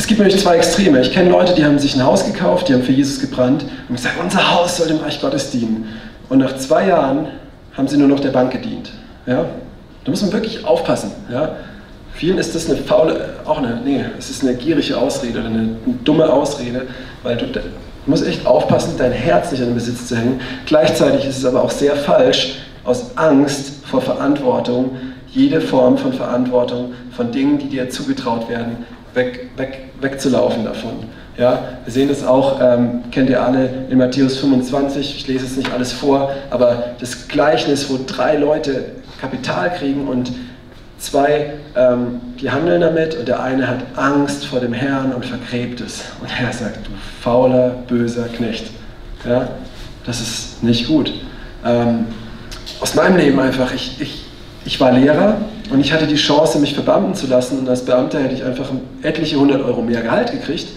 es 0.04 0.08
gibt 0.08 0.20
nämlich 0.20 0.38
zwei 0.38 0.58
Extreme. 0.58 0.99
Ich 0.99 1.14
kenne 1.14 1.30
Leute, 1.30 1.56
die 1.56 1.64
haben 1.64 1.80
sich 1.80 1.95
ein 1.95 2.04
Haus 2.04 2.26
gekauft, 2.26 2.68
die 2.68 2.74
haben 2.74 2.84
für 2.84 2.91
Jesus 2.91 3.22
gebrannt 3.22 3.64
und 3.88 3.95
gesagt, 3.95 4.16
unser 4.22 4.54
Haus 4.54 4.76
soll 4.76 4.89
dem 4.89 4.97
Reich 4.97 5.22
Gottes 5.22 5.49
dienen. 5.51 5.88
Und 6.28 6.39
nach 6.39 6.58
zwei 6.58 6.89
Jahren 6.89 7.28
haben 7.72 7.88
sie 7.88 7.95
nur 7.95 8.10
noch 8.10 8.20
der 8.20 8.32
Bank 8.32 8.51
gedient. 8.51 8.91
Ja? 9.26 9.45
Da 10.04 10.12
muss 10.12 10.22
man 10.22 10.34
wirklich 10.34 10.66
aufpassen. 10.66 11.12
Ja? 11.32 11.56
Vielen 12.12 12.38
ist 12.38 12.54
das 12.54 12.70
eine 12.70 12.80
faule, 12.80 13.30
auch 13.45 13.60
eine, 13.60 13.80
nee, 13.86 14.04
es 14.20 14.30
ist 14.30 14.43
eine 14.43 14.56
gierige 14.56 14.97
Ausrede 14.97 15.39
oder 15.39 15.47
eine, 15.47 15.60
eine 15.60 15.95
dumme 16.04 16.30
Ausrede, 16.30 16.82
weil 17.24 17.38
du, 17.38 17.45
du 17.45 17.62
musst 18.06 18.28
echt 18.28 18.45
aufpassen, 18.45 18.95
dein 18.97 19.14
Herz 19.14 19.54
nicht 19.54 19.62
an 19.62 19.70
den 19.70 19.76
Besitz 19.76 20.08
zu 20.08 20.18
hängen. 20.18 20.41
Gleichzeitig 20.66 21.26
ist 21.26 21.38
es 21.38 21.45
aber 21.45 21.64
auch 21.64 21.72
sehr 21.72 21.95
falsch, 21.95 22.56
aus 22.84 23.16
Angst 23.16 23.86
vor 23.86 24.01
Verantwortung, 24.01 24.97
jede 25.32 25.62
Form 25.62 25.97
von 25.97 26.12
Verantwortung, 26.12 26.91
von 27.16 27.32
Dingen, 27.32 27.58
die 27.58 27.70
dir 27.70 27.89
zugetraut 27.89 28.49
werden, 28.49 28.86
weg, 29.14 29.49
weg, 29.57 29.80
wegzulaufen 30.01 30.66
davon. 30.66 31.05
Ja, 31.38 31.78
wir 31.84 31.91
sehen 31.91 32.09
das 32.09 32.24
auch, 32.24 32.59
ähm, 32.61 33.03
kennt 33.09 33.30
ihr 33.30 33.41
alle 33.43 33.86
in 33.89 33.97
Matthäus 33.97 34.38
25, 34.38 35.16
ich 35.18 35.28
lese 35.28 35.45
es 35.45 35.57
nicht 35.57 35.74
alles 35.74 35.91
vor, 35.91 36.32
aber 36.51 36.95
das 36.99 37.28
Gleichnis, 37.28 37.89
wo 37.89 37.99
drei 38.05 38.38
Leute 38.38 38.91
Kapital 39.20 39.72
kriegen 39.74 40.07
und 40.07 40.32
zwei, 40.99 41.53
ähm, 41.76 42.22
die 42.39 42.51
handeln 42.51 42.82
damit 42.82 43.16
und 43.16 43.28
der 43.28 43.41
eine 43.41 43.68
hat 43.68 43.80
Angst 43.95 44.45
vor 44.45 44.59
dem 44.59 44.74
Herrn 44.74 45.11
und 45.11 45.26
vergräbt 45.26 45.82
es. 45.82 46.03
Und 46.22 46.30
er 46.39 46.53
sagt, 46.53 46.86
du 46.86 46.91
fauler, 47.22 47.70
böser 47.88 48.26
Knecht. 48.28 48.66
Ja, 49.26 49.49
das 50.05 50.22
ist 50.22 50.64
nicht 50.64 50.88
gut. 50.88 51.14
Ähm, 51.66 52.05
aus 52.80 52.95
meinem 52.95 53.18
Leben 53.18 53.39
einfach, 53.39 53.74
ich, 53.74 53.99
ich, 53.99 54.26
ich 54.66 54.80
war 54.80 54.91
Lehrer 54.91 55.38
und 55.72 55.80
ich 55.80 55.93
hatte 55.93 56.07
die 56.07 56.16
Chance, 56.16 56.59
mich 56.59 56.74
verbeamten 56.74 57.16
zu 57.16 57.28
lassen. 57.28 57.59
Und 57.59 57.70
als 57.70 57.86
Beamter 57.86 58.20
hätte 58.20 58.36
ich 58.36 58.43
einfach 58.43 58.70
etliche 59.01 59.39
hundert 59.39 59.61
Euro 59.64 59.82
mehr 59.82 60.01
Gehalt 60.01 60.32
gekriegt. 60.32 60.68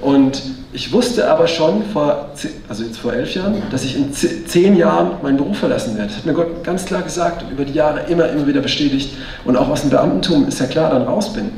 Und 0.00 0.42
ich 0.72 0.92
wusste 0.92 1.28
aber 1.28 1.48
schon 1.48 1.82
vor, 1.92 2.30
also 2.68 2.84
jetzt 2.84 2.98
vor 2.98 3.12
elf 3.12 3.34
Jahren, 3.34 3.62
dass 3.70 3.84
ich 3.84 3.96
in 3.96 4.12
zehn 4.12 4.76
Jahren 4.76 5.12
meinen 5.22 5.38
Beruf 5.38 5.58
verlassen 5.58 5.96
werde. 5.96 6.08
Das 6.08 6.18
hat 6.18 6.26
mir 6.26 6.34
Gott 6.34 6.62
ganz 6.62 6.84
klar 6.84 7.02
gesagt 7.02 7.42
und 7.42 7.50
über 7.50 7.64
die 7.64 7.72
Jahre 7.72 8.02
immer, 8.08 8.28
immer 8.28 8.46
wieder 8.46 8.60
bestätigt. 8.60 9.10
Und 9.44 9.56
auch 9.56 9.68
aus 9.68 9.80
dem 9.80 9.90
Beamtentum 9.90 10.46
ist 10.46 10.60
ja 10.60 10.66
klar, 10.66 10.90
dann 10.90 11.02
raus 11.02 11.32
bin. 11.32 11.50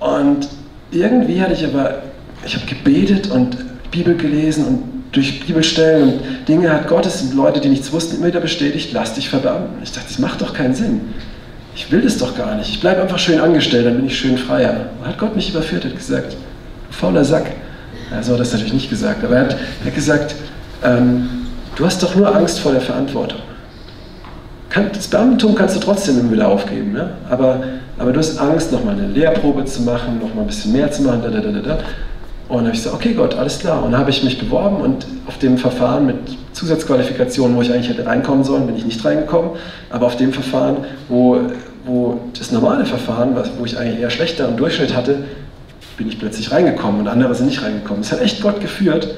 Und 0.00 0.48
irgendwie 0.90 1.40
hatte 1.40 1.52
ich 1.52 1.64
aber, 1.64 2.02
ich 2.44 2.56
habe 2.56 2.66
gebetet 2.66 3.30
und 3.30 3.56
Bibel 3.90 4.16
gelesen 4.16 4.64
und 4.66 4.82
durch 5.12 5.46
Bibelstellen 5.46 6.14
und 6.14 6.48
Dinge 6.48 6.72
hat 6.72 6.88
Gottes 6.88 7.22
und 7.22 7.34
Leute, 7.34 7.60
die 7.60 7.68
nichts 7.68 7.92
wussten, 7.92 8.16
immer 8.16 8.28
wieder 8.28 8.40
bestätigt, 8.40 8.90
lass 8.92 9.14
dich 9.14 9.28
verbeamten. 9.28 9.82
Ich 9.82 9.92
dachte, 9.92 10.08
das 10.08 10.18
macht 10.18 10.40
doch 10.40 10.54
keinen 10.54 10.74
Sinn. 10.74 11.02
Ich 11.74 11.90
will 11.90 12.02
das 12.02 12.18
doch 12.18 12.36
gar 12.36 12.54
nicht. 12.54 12.68
Ich 12.68 12.80
bleibe 12.80 13.02
einfach 13.02 13.18
schön 13.18 13.40
angestellt, 13.40 13.86
dann 13.86 13.96
bin 13.96 14.06
ich 14.06 14.18
schön 14.18 14.36
freier. 14.36 14.90
Und 15.00 15.08
hat 15.08 15.18
Gott 15.18 15.34
mich 15.34 15.50
überführt, 15.50 15.84
hat 15.84 15.96
gesagt, 15.96 16.36
fauler 16.90 17.24
Sack. 17.24 17.46
So 18.10 18.16
hat 18.16 18.28
er 18.28 18.38
das 18.38 18.52
natürlich 18.52 18.74
nicht 18.74 18.90
gesagt, 18.90 19.24
aber 19.24 19.36
er 19.36 19.44
hat, 19.44 19.56
er 19.80 19.86
hat 19.86 19.94
gesagt, 19.94 20.34
ähm, 20.84 21.28
du 21.76 21.86
hast 21.86 22.02
doch 22.02 22.14
nur 22.14 22.34
Angst 22.34 22.60
vor 22.60 22.72
der 22.72 22.82
Verantwortung. 22.82 23.40
Das 24.92 25.08
Beamtentum 25.08 25.54
kannst 25.54 25.76
du 25.76 25.80
trotzdem 25.80 26.18
immer 26.18 26.32
wieder 26.32 26.48
aufgeben, 26.48 26.92
ne? 26.92 27.10
aber, 27.28 27.62
aber 27.98 28.12
du 28.12 28.18
hast 28.18 28.38
Angst, 28.38 28.72
nochmal 28.72 28.94
eine 28.94 29.06
Lehrprobe 29.06 29.66
zu 29.66 29.82
machen, 29.82 30.18
nochmal 30.18 30.44
ein 30.44 30.46
bisschen 30.46 30.72
mehr 30.72 30.90
zu 30.90 31.02
machen, 31.02 31.20
da, 31.22 31.28
da, 31.28 31.40
da, 31.40 31.50
da. 31.50 31.78
Und 32.48 32.58
dann 32.58 32.66
habe 32.66 32.76
ich 32.76 32.82
gesagt, 32.82 32.94
okay 32.94 33.14
Gott, 33.14 33.34
alles 33.34 33.58
klar. 33.58 33.82
Und 33.82 33.92
dann 33.92 34.00
habe 34.00 34.10
ich 34.10 34.22
mich 34.24 34.38
beworben 34.38 34.76
und 34.76 35.06
auf 35.26 35.38
dem 35.38 35.58
Verfahren 35.58 36.06
mit 36.06 36.16
Zusatzqualifikationen, 36.52 37.56
wo 37.56 37.62
ich 37.62 37.72
eigentlich 37.72 37.88
hätte 37.88 38.06
reinkommen 38.06 38.44
sollen, 38.44 38.66
bin 38.66 38.76
ich 38.76 38.84
nicht 38.84 39.04
reingekommen. 39.04 39.52
Aber 39.90 40.06
auf 40.06 40.16
dem 40.16 40.32
Verfahren, 40.32 40.78
wo, 41.08 41.40
wo 41.84 42.20
das 42.38 42.52
normale 42.52 42.84
Verfahren, 42.84 43.36
wo 43.58 43.64
ich 43.64 43.78
eigentlich 43.78 44.00
eher 44.00 44.10
schlechteren 44.10 44.56
Durchschnitt 44.56 44.94
hatte, 44.94 45.24
bin 45.96 46.08
ich 46.08 46.18
plötzlich 46.18 46.50
reingekommen 46.50 47.00
und 47.00 47.08
andere 47.08 47.34
sind 47.34 47.46
nicht 47.46 47.62
reingekommen. 47.62 48.02
Es 48.02 48.12
hat 48.12 48.20
echt 48.20 48.42
Gott 48.42 48.60
geführt. 48.60 49.08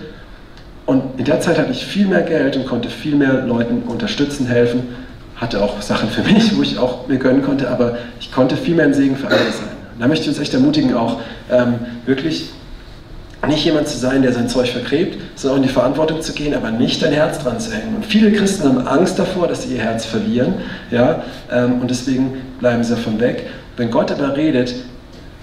Und 0.86 1.18
in 1.18 1.24
der 1.24 1.40
Zeit 1.40 1.58
hatte 1.58 1.72
ich 1.72 1.84
viel 1.86 2.06
mehr 2.06 2.22
Geld 2.22 2.56
und 2.56 2.66
konnte 2.66 2.90
viel 2.90 3.16
mehr 3.16 3.46
Leuten 3.46 3.82
unterstützen, 3.86 4.46
helfen. 4.46 4.82
Hatte 5.36 5.62
auch 5.62 5.80
Sachen 5.80 6.08
für 6.10 6.22
mich, 6.32 6.56
wo 6.56 6.62
ich 6.62 6.78
auch 6.78 7.08
mir 7.08 7.18
gönnen 7.18 7.42
konnte, 7.42 7.70
aber 7.70 7.96
ich 8.20 8.30
konnte 8.30 8.56
viel 8.56 8.74
mehr 8.74 8.84
ein 8.84 8.94
Segen 8.94 9.16
für 9.16 9.26
andere 9.26 9.50
sein. 9.50 9.68
Da 9.98 10.08
möchte 10.08 10.24
ich 10.24 10.28
uns 10.28 10.38
echt 10.40 10.52
ermutigen, 10.52 10.94
auch 10.94 11.20
ähm, 11.50 11.74
wirklich 12.04 12.50
nicht 13.46 13.64
jemand 13.64 13.88
zu 13.88 13.98
sein, 13.98 14.22
der 14.22 14.32
sein 14.32 14.48
Zeug 14.48 14.70
vergräbt, 14.70 15.18
sondern 15.34 15.62
in 15.62 15.68
die 15.68 15.72
Verantwortung 15.72 16.20
zu 16.20 16.32
gehen, 16.32 16.54
aber 16.54 16.70
nicht 16.70 17.02
dein 17.02 17.12
Herz 17.12 17.38
dran 17.38 17.58
zu 17.60 17.72
hängen. 17.72 17.96
Und 17.96 18.06
viele 18.06 18.32
Christen 18.32 18.68
haben 18.68 18.86
Angst 18.86 19.18
davor, 19.18 19.48
dass 19.48 19.62
sie 19.62 19.74
ihr 19.74 19.82
Herz 19.82 20.04
verlieren, 20.04 20.54
ja, 20.90 21.22
ähm, 21.50 21.80
und 21.80 21.90
deswegen 21.90 22.42
bleiben 22.60 22.82
sie 22.84 22.94
davon 22.94 23.20
weg. 23.20 23.46
Wenn 23.76 23.90
Gott 23.90 24.10
aber 24.10 24.36
redet, 24.36 24.74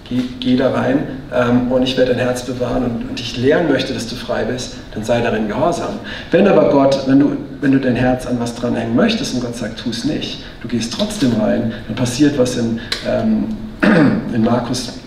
geh, 0.10 0.22
geh 0.40 0.56
da 0.56 0.72
rein 0.72 1.00
ähm, 1.34 1.72
und 1.72 1.84
ich 1.84 1.98
werde 1.98 2.12
dein 2.14 2.20
Herz 2.20 2.44
bewahren 2.44 2.84
und, 2.84 3.10
und 3.10 3.20
ich 3.20 3.38
lernen 3.38 3.70
möchte, 3.70 3.94
dass 3.94 4.08
du 4.08 4.16
frei 4.16 4.44
bist, 4.44 4.76
dann 4.94 5.04
sei 5.04 5.22
darin 5.22 5.48
gehorsam. 5.48 6.00
Wenn 6.32 6.48
aber 6.48 6.70
Gott, 6.70 7.04
wenn 7.08 7.20
du, 7.20 7.38
wenn 7.60 7.72
du 7.72 7.80
dein 7.80 7.96
Herz 7.96 8.26
an 8.26 8.40
was 8.40 8.56
dranhängen 8.56 8.96
möchtest 8.96 9.34
und 9.34 9.42
Gott 9.42 9.56
sagt, 9.56 9.80
tu 9.80 9.90
es 9.90 10.06
nicht, 10.06 10.44
du 10.62 10.68
gehst 10.68 10.94
trotzdem 10.94 11.34
rein, 11.40 11.74
dann 11.88 11.96
passiert 11.96 12.38
was 12.38 12.58
in, 12.58 12.80
ähm, 13.08 13.46
in 14.34 14.44
Markus 14.44 15.01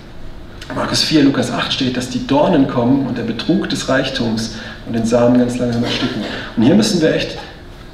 Markus 0.74 1.02
4, 1.02 1.24
Lukas 1.24 1.50
8 1.50 1.72
steht, 1.72 1.96
dass 1.96 2.08
die 2.08 2.26
Dornen 2.26 2.66
kommen 2.68 3.06
und 3.06 3.18
der 3.18 3.22
Betrug 3.22 3.68
des 3.68 3.88
Reichtums 3.88 4.56
und 4.86 4.94
den 4.94 5.04
Samen 5.04 5.38
ganz 5.38 5.58
langsam 5.58 5.84
ersticken. 5.84 6.22
Und 6.56 6.62
hier 6.62 6.74
müssen 6.74 7.02
wir 7.02 7.14
echt 7.14 7.36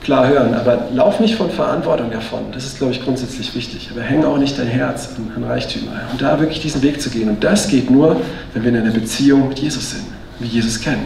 klar 0.03 0.29
hören, 0.29 0.55
aber 0.55 0.89
lauf 0.95 1.21
nicht 1.21 1.35
von 1.35 1.51
Verantwortung 1.51 2.11
davon. 2.11 2.45
Das 2.53 2.65
ist, 2.65 2.79
glaube 2.79 2.93
ich, 2.93 3.03
grundsätzlich 3.03 3.55
wichtig. 3.55 3.91
Aber 3.93 4.03
häng 4.03 4.25
auch 4.25 4.39
nicht 4.39 4.59
dein 4.59 4.69
Herz 4.69 5.11
an, 5.17 5.31
an 5.37 5.45
Reichtümer. 5.51 5.93
Und 6.13 6.23
da 6.23 6.39
wirklich 6.39 6.61
diesen 6.61 6.83
Weg 6.83 7.03
zu 7.03 7.11
gehen. 7.11 7.29
Und 7.29 7.43
das 7.43 7.69
geht 7.69 7.91
nur, 7.91 8.21
wenn 8.55 8.63
wir 8.63 8.71
in 8.71 8.77
einer 8.77 8.93
Beziehung 8.93 9.49
mit 9.49 9.59
Jesus 9.59 9.91
sind, 9.91 10.05
wie 10.39 10.47
Jesus 10.47 10.81
kennen. 10.81 11.05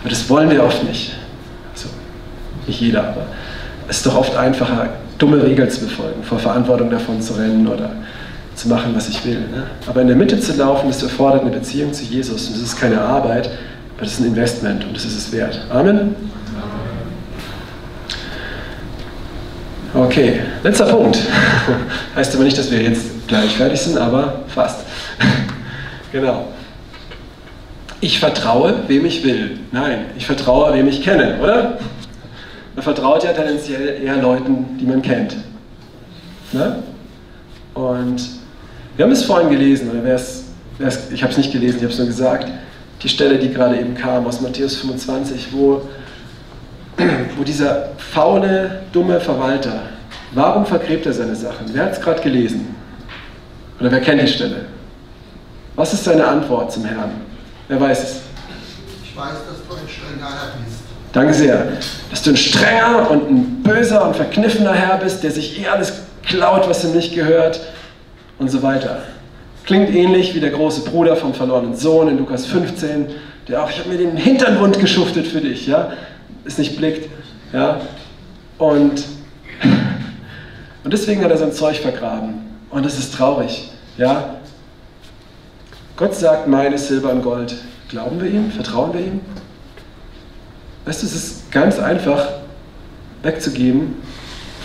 Aber 0.00 0.10
das 0.10 0.28
wollen 0.28 0.50
wir 0.50 0.62
oft 0.62 0.84
nicht. 0.84 1.12
Also, 1.74 1.88
nicht 2.66 2.80
jeder, 2.80 3.08
aber 3.08 3.26
es 3.88 3.98
ist 3.98 4.06
doch 4.06 4.16
oft 4.16 4.36
einfacher, 4.36 4.90
dumme 5.16 5.42
Regeln 5.42 5.68
zu 5.70 5.80
befolgen, 5.80 6.22
vor 6.22 6.38
Verantwortung 6.38 6.90
davon 6.90 7.20
zu 7.20 7.32
rennen 7.32 7.66
oder 7.66 7.90
zu 8.58 8.68
machen, 8.68 8.94
was 8.94 9.08
ich 9.08 9.24
will. 9.24 9.38
Ne? 9.38 9.64
Aber 9.86 10.00
in 10.02 10.08
der 10.08 10.16
Mitte 10.16 10.38
zu 10.40 10.52
laufen, 10.54 10.88
das 10.88 11.02
erfordert 11.02 11.42
eine 11.42 11.50
Beziehung 11.50 11.92
zu 11.92 12.04
Jesus. 12.04 12.48
Und 12.48 12.56
das 12.56 12.62
ist 12.62 12.76
keine 12.78 13.00
Arbeit, 13.00 13.46
aber 13.94 14.04
das 14.04 14.14
ist 14.14 14.20
ein 14.20 14.26
Investment 14.26 14.84
und 14.84 14.96
das 14.96 15.04
ist 15.04 15.16
es 15.16 15.32
wert. 15.32 15.60
Amen. 15.70 16.16
Okay, 19.94 20.40
letzter 20.62 20.86
Punkt. 20.86 21.18
heißt 22.16 22.34
aber 22.34 22.44
nicht, 22.44 22.58
dass 22.58 22.70
wir 22.70 22.82
jetzt 22.82 23.26
gleich 23.26 23.56
fertig 23.56 23.80
sind, 23.80 23.96
aber 23.96 24.42
fast. 24.48 24.80
genau. 26.12 26.48
Ich 28.00 28.18
vertraue, 28.18 28.74
wem 28.86 29.06
ich 29.06 29.24
will. 29.24 29.58
Nein, 29.72 30.06
ich 30.16 30.26
vertraue, 30.26 30.72
wem 30.74 30.88
ich 30.88 31.02
kenne, 31.02 31.38
oder? 31.40 31.78
Man 32.74 32.82
vertraut 32.82 33.24
ja 33.24 33.32
tendenziell 33.32 34.02
eher 34.02 34.16
Leuten, 34.16 34.78
die 34.78 34.84
man 34.84 35.02
kennt. 35.02 35.36
Ne? 36.52 36.76
Und 37.74 38.37
wir 38.98 39.04
haben 39.04 39.12
es 39.12 39.22
vorhin 39.22 39.48
gelesen, 39.48 39.92
oder 39.92 40.02
wer's, 40.02 40.42
wer's, 40.78 41.08
ich 41.12 41.22
habe 41.22 41.30
es 41.30 41.38
nicht 41.38 41.52
gelesen, 41.52 41.76
ich 41.76 41.82
habe 41.84 41.92
es 41.92 41.98
nur 41.98 42.08
gesagt, 42.08 42.48
die 43.00 43.08
Stelle, 43.08 43.38
die 43.38 43.48
gerade 43.48 43.78
eben 43.78 43.94
kam 43.94 44.26
aus 44.26 44.40
Matthäus 44.40 44.74
25, 44.74 45.52
wo, 45.52 45.82
wo 47.36 47.44
dieser 47.44 47.90
faule, 47.96 48.82
dumme 48.92 49.20
Verwalter, 49.20 49.82
warum 50.32 50.66
vergräbt 50.66 51.06
er 51.06 51.12
seine 51.12 51.36
Sachen? 51.36 51.66
Wer 51.72 51.84
hat 51.84 51.92
es 51.92 52.00
gerade 52.00 52.20
gelesen? 52.20 52.74
Oder 53.78 53.92
wer 53.92 54.00
kennt 54.00 54.20
die 54.20 54.26
Stelle? 54.26 54.64
Was 55.76 55.92
ist 55.92 56.02
seine 56.02 56.26
Antwort 56.26 56.72
zum 56.72 56.84
Herrn? 56.84 57.12
Wer 57.68 57.80
weiß 57.80 58.02
es? 58.02 58.20
Ich 59.04 59.16
weiß, 59.16 59.28
dass 59.28 59.68
du 59.68 59.80
ein 59.80 59.88
strenger 59.88 60.28
Herr 60.28 60.52
bist. 60.64 60.80
Danke 61.12 61.34
sehr, 61.34 61.68
dass 62.10 62.22
du 62.22 62.30
ein 62.30 62.36
strenger 62.36 63.08
und 63.12 63.30
ein 63.30 63.62
böser 63.62 64.04
und 64.08 64.16
verkniffener 64.16 64.74
Herr 64.74 64.96
bist, 64.96 65.22
der 65.22 65.30
sich 65.30 65.62
eh 65.62 65.68
alles 65.68 65.92
klaut, 66.26 66.68
was 66.68 66.82
ihm 66.82 66.96
nicht 66.96 67.14
gehört 67.14 67.60
und 68.38 68.50
so 68.50 68.62
weiter. 68.62 69.02
Klingt 69.64 69.90
ähnlich 69.90 70.34
wie 70.34 70.40
der 70.40 70.50
große 70.50 70.82
Bruder 70.82 71.16
vom 71.16 71.34
verlorenen 71.34 71.76
Sohn 71.76 72.08
in 72.08 72.18
Lukas 72.18 72.46
15, 72.46 73.08
der 73.48 73.62
auch, 73.62 73.70
ich 73.70 73.78
habe 73.78 73.90
mir 73.90 73.98
den 73.98 74.16
Hintern 74.16 74.60
wund 74.60 74.78
geschuftet 74.78 75.26
für 75.26 75.40
dich, 75.40 75.66
ja, 75.66 75.92
es 76.44 76.58
nicht 76.58 76.76
blickt, 76.76 77.08
ja, 77.52 77.80
und, 78.58 79.04
und 80.84 80.92
deswegen 80.92 81.22
hat 81.22 81.30
er 81.30 81.36
sein 81.36 81.52
Zeug 81.52 81.76
vergraben 81.76 82.46
und 82.70 82.84
das 82.84 82.98
ist 82.98 83.14
traurig, 83.14 83.70
ja. 83.96 84.36
Gott 85.96 86.14
sagt, 86.14 86.46
meine 86.46 86.78
Silber 86.78 87.10
und 87.10 87.22
Gold, 87.22 87.56
glauben 87.88 88.20
wir 88.20 88.30
ihm, 88.30 88.52
vertrauen 88.52 88.94
wir 88.94 89.00
ihm? 89.00 89.20
Weißt 90.84 91.02
du, 91.02 91.06
es 91.06 91.14
ist 91.14 91.50
ganz 91.50 91.78
einfach 91.78 92.28
wegzugeben, 93.22 93.96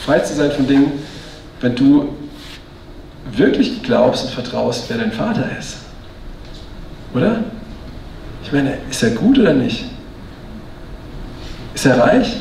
frei 0.05 0.19
zu 0.19 0.35
sein 0.35 0.51
von 0.51 0.67
Dingen, 0.67 0.91
wenn 1.59 1.75
du 1.75 2.09
wirklich 3.31 3.83
glaubst 3.83 4.25
und 4.25 4.31
vertraust, 4.31 4.85
wer 4.89 4.97
dein 4.97 5.11
Vater 5.11 5.49
ist. 5.57 5.77
Oder? 7.13 7.43
Ich 8.43 8.51
meine, 8.51 8.77
ist 8.89 9.03
er 9.03 9.11
gut 9.11 9.39
oder 9.39 9.53
nicht? 9.53 9.85
Ist 11.73 11.85
er 11.85 11.99
reich? 11.99 12.37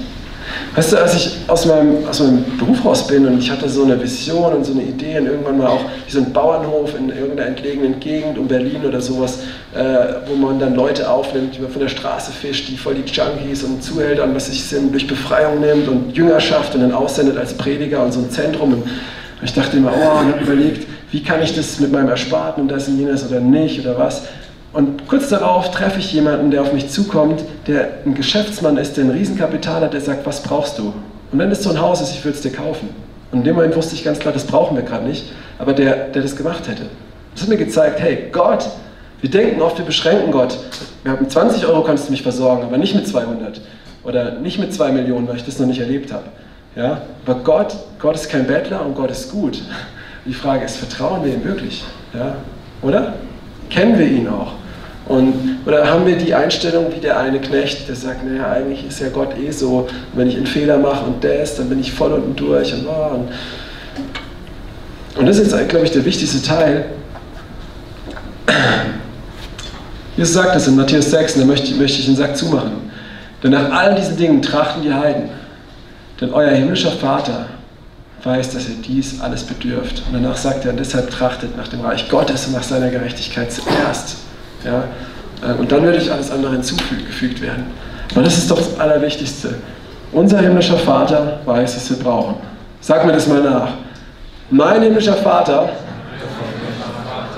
Weißt 0.75 0.93
du, 0.93 0.97
als 0.97 1.15
ich 1.15 1.37
aus 1.49 1.67
meinem, 1.67 2.07
aus 2.09 2.21
meinem 2.21 2.45
Beruf 2.59 2.85
raus 2.85 3.07
bin 3.07 3.27
und 3.27 3.39
ich 3.39 3.51
hatte 3.51 3.69
so 3.69 3.85
eine 3.85 4.01
Vision 4.03 4.55
und 4.55 4.65
so 4.65 4.73
eine 4.73 4.83
Idee 4.83 5.19
und 5.19 5.27
irgendwann 5.27 5.59
mal 5.59 5.67
auch 5.67 5.85
so 6.09 6.19
ein 6.19 6.33
Bauernhof 6.33 6.95
in 6.99 7.11
irgendeiner 7.11 7.49
entlegenen 7.49 8.01
Gegend 8.01 8.39
um 8.39 8.49
Berlin 8.49 8.85
oder 8.87 9.01
sowas, 9.01 9.41
äh, 9.75 9.81
wo 10.27 10.35
man 10.35 10.59
dann 10.59 10.75
Leute 10.75 11.11
aufnimmt, 11.11 11.57
die 11.57 11.61
man 11.61 11.71
von 11.71 11.81
der 11.83 11.89
Straße 11.89 12.33
fischt, 12.33 12.69
die 12.69 12.79
voll 12.79 12.95
die 12.95 13.11
Junkies 13.11 13.63
und 13.65 13.83
Zuhältern, 13.83 14.35
was 14.35 14.47
sich 14.47 14.65
sind, 14.65 14.93
durch 14.93 15.07
Befreiung 15.07 15.61
nimmt 15.61 15.89
und 15.89 16.17
Jüngerschaft 16.17 16.75
und 16.75 16.81
dann 16.81 16.93
aussendet 16.93 17.37
als 17.37 17.55
Prediger 17.55 18.03
und 18.03 18.13
so 18.13 18.21
ein 18.21 18.31
Zentrum. 18.31 18.73
Und 18.73 18.85
ich 19.43 19.53
dachte 19.53 19.77
immer, 19.77 19.93
oh, 19.93 20.21
und 20.21 20.33
habe 20.33 20.41
überlegt, 20.43 20.87
wie 21.11 21.23
kann 21.23 21.43
ich 21.43 21.55
das 21.55 21.81
mit 21.81 21.93
meinem 21.93 22.09
Ersparten 22.09 22.63
und 22.63 22.69
das 22.69 22.89
und 22.89 22.99
jenes 22.99 23.29
oder 23.29 23.41
nicht 23.41 23.81
oder 23.81 23.99
was. 23.99 24.23
Und 24.73 25.07
kurz 25.07 25.29
darauf 25.29 25.71
treffe 25.71 25.99
ich 25.99 26.13
jemanden, 26.13 26.51
der 26.51 26.63
auf 26.63 26.73
mich 26.73 26.89
zukommt, 26.89 27.43
der 27.67 27.91
ein 28.07 28.15
Geschäftsmann 28.15 28.77
ist, 28.79 28.97
der 28.97 29.05
ein 29.05 29.11
Riesenkapital 29.11 29.83
hat, 29.83 29.93
der 29.93 30.01
sagt, 30.01 30.25
was 30.25 30.43
brauchst 30.43 30.79
du? 30.79 30.95
Und 31.31 31.39
wenn 31.39 31.51
es 31.51 31.63
so 31.63 31.71
ein 31.71 31.81
Haus 31.81 32.01
ist, 32.01 32.13
ich 32.13 32.25
würde 32.25 32.37
es 32.37 32.43
dir 32.43 32.53
kaufen. 32.53 32.89
Und 33.33 33.41
in 33.41 33.45
dem 33.45 33.57
Moment 33.57 33.77
wusste 33.77 33.95
ich 33.95 34.05
ganz 34.05 34.19
klar, 34.19 34.33
das 34.33 34.45
brauchen 34.45 34.77
wir 34.77 34.83
gerade 34.83 35.07
nicht, 35.07 35.33
aber 35.59 35.73
der, 35.73 36.09
der 36.09 36.23
das 36.23 36.37
gemacht 36.37 36.69
hätte. 36.69 36.85
Das 37.35 37.43
hat 37.43 37.49
mir 37.49 37.57
gezeigt, 37.57 38.01
hey, 38.01 38.29
Gott, 38.31 38.69
wir 39.21 39.31
denken 39.31 39.61
oft, 39.63 39.79
wir 39.79 39.85
beschränken 39.85 40.31
Gott. 40.31 40.59
Wir 41.03 41.13
haben 41.13 41.29
20 41.29 41.67
Euro 41.67 41.83
kannst 41.83 42.09
du 42.09 42.13
mich 42.13 42.23
versorgen, 42.23 42.63
aber 42.63 42.77
nicht 42.77 42.95
mit 42.95 43.07
200 43.07 43.61
oder 44.05 44.33
nicht 44.33 44.59
mit 44.59 44.75
2 44.75 44.93
Millionen, 44.93 45.29
weil 45.29 45.37
ich 45.37 45.45
das 45.45 45.59
noch 45.59 45.67
nicht 45.67 45.81
erlebt 45.81 46.13
habe. 46.13 46.25
Ja? 46.77 47.03
Aber 47.27 47.41
Gott, 47.41 47.77
Gott 47.99 48.15
ist 48.15 48.29
kein 48.31 48.47
Bettler 48.47 48.85
und 48.85 48.95
Gott 48.95 49.11
ist 49.11 49.31
gut. 49.31 49.63
Die 50.25 50.35
Frage 50.35 50.65
ist, 50.65 50.77
vertrauen 50.77 51.25
wir 51.25 51.35
ihm 51.35 51.45
wirklich? 51.45 51.85
Ja? 52.15 52.37
Oder? 52.83 53.15
Kennen 53.71 53.99
wir 53.99 54.07
ihn 54.07 54.29
auch? 54.29 54.53
Und, 55.07 55.59
oder 55.67 55.87
haben 55.91 56.07
wir 56.07 56.17
die 56.17 56.33
Einstellung 56.33 56.87
wie 56.95 57.01
der 57.01 57.19
eine 57.19 57.41
Knecht, 57.41 57.89
der 57.89 57.97
sagt, 57.97 58.25
naja, 58.25 58.53
eigentlich 58.53 58.87
ist 58.87 59.01
ja 59.01 59.09
Gott 59.09 59.37
eh 59.37 59.51
so, 59.51 59.89
wenn 60.15 60.29
ich 60.29 60.37
einen 60.37 60.47
Fehler 60.47 60.79
mache 60.79 61.05
und 61.05 61.25
ist, 61.25 61.59
dann 61.59 61.69
bin 61.69 61.81
ich 61.81 61.93
voll 61.93 62.13
unten 62.13 62.37
durch 62.37 62.73
und, 62.73 62.87
oh, 62.87 63.15
und, 63.17 63.29
und 65.19 65.27
das 65.27 65.39
ist 65.39 65.53
jetzt, 65.53 65.69
glaube 65.69 65.85
ich, 65.85 65.91
der 65.91 66.05
wichtigste 66.05 66.41
Teil. 66.41 66.87
Jesus 70.17 70.35
sagt 70.35 70.55
es 70.55 70.69
in 70.69 70.77
Matthäus 70.77 71.11
6, 71.11 71.35
und 71.35 71.41
da 71.41 71.47
möchte, 71.47 71.75
möchte 71.75 71.99
ich 71.99 72.07
den 72.07 72.17
Sack 72.17 72.37
zumachen. 72.37 72.91
Denn 73.43 73.51
nach 73.51 73.71
all 73.73 73.95
diesen 73.97 74.17
Dingen 74.17 74.41
trachten 74.41 74.83
die 74.83 74.93
Heiden. 74.93 75.31
Denn 76.21 76.33
euer 76.33 76.51
himmlischer 76.51 76.93
Vater 76.93 77.47
weiß, 78.23 78.51
dass 78.51 78.69
ihr 78.69 78.77
dies 78.77 79.21
alles 79.21 79.43
bedürft. 79.43 80.03
Und 80.07 80.15
danach 80.15 80.37
sagt 80.37 80.65
er, 80.65 80.73
deshalb 80.73 81.11
trachtet 81.11 81.57
nach 81.57 81.69
dem 81.69 81.81
Reich 81.81 82.09
Gottes 82.09 82.47
und 82.47 82.53
nach 82.53 82.63
seiner 82.63 82.89
Gerechtigkeit 82.91 83.53
zuerst. 83.53 84.17
Ja? 84.65 84.85
Äh, 85.43 85.55
und 85.55 85.73
dann 85.73 85.83
wird 85.83 85.97
euch 85.97 86.11
alles 86.11 86.31
andere 86.31 86.53
hinzugefügt 86.53 87.41
werden. 87.41 87.67
Aber 88.13 88.23
das 88.23 88.39
ist 88.39 88.51
doch 88.51 88.59
das 88.59 88.79
Allerwichtigste. 88.79 89.55
Unser 90.13 90.39
himmlischer 90.41 90.79
Vater 90.79 91.41
weiß, 91.45 91.77
was 91.77 91.91
wir 91.91 91.97
brauchen. 91.99 92.37
Sag 92.81 93.07
mir 93.07 93.13
das 93.13 93.27
mal 93.27 93.43
nach. 93.43 93.71
Mein 94.51 94.83
himmlischer 94.83 95.15
Vater 95.15 95.71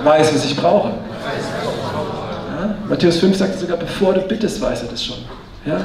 weiß, 0.03 0.35
was 0.35 0.45
ich 0.45 0.57
brauche. 0.57 0.89
Ja? 0.89 2.75
Matthäus 2.89 3.19
5 3.19 3.37
sagt 3.37 3.59
sogar, 3.59 3.77
bevor 3.77 4.13
du 4.13 4.21
bittest, 4.23 4.61
weiß 4.61 4.83
er 4.83 4.89
das 4.89 5.05
schon. 5.05 5.19
Ja? 5.65 5.79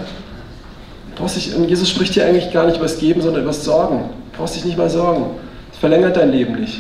Brauchst 1.20 1.36
dich, 1.36 1.53
und 1.53 1.67
Jesus 1.67 1.89
spricht 1.89 2.13
hier 2.13 2.26
eigentlich 2.26 2.51
gar 2.53 2.65
nicht 2.65 2.78
über 2.78 2.86
das 2.86 2.97
Geben, 2.97 3.22
sondern 3.22 3.41
über 3.41 3.51
das 3.51 3.65
Sorgen. 3.65 4.09
Du 4.32 4.38
brauchst 4.38 4.55
dich 4.55 4.63
nicht 4.63 4.78
mal 4.78 4.89
sorgen. 4.89 5.32
Das 5.70 5.80
verlängert 5.80 6.15
dein 6.15 6.32
Leben 6.32 6.55
nicht. 6.57 6.80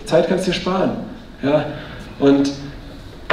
Die 0.00 0.06
Zeit 0.06 0.26
kannst 0.26 0.46
du 0.46 0.52
dir 0.52 0.56
sparen. 0.56 0.92
Ja? 1.42 1.66
Und, 2.18 2.50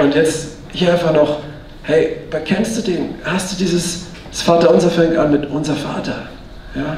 und 0.01 0.13
jetzt 0.13 0.57
hier 0.73 0.91
einfach 0.91 1.13
noch, 1.13 1.39
hey, 1.83 2.17
kennst 2.43 2.77
du 2.77 2.81
den? 2.81 3.15
Hast 3.23 3.53
du 3.53 3.55
dieses, 3.55 4.07
das 4.29 4.41
Vaterunser 4.41 4.89
fängt 4.89 5.15
an 5.15 5.31
mit 5.31 5.49
unser 5.49 5.73
Vater. 5.75 6.23
Ja? 6.75 6.97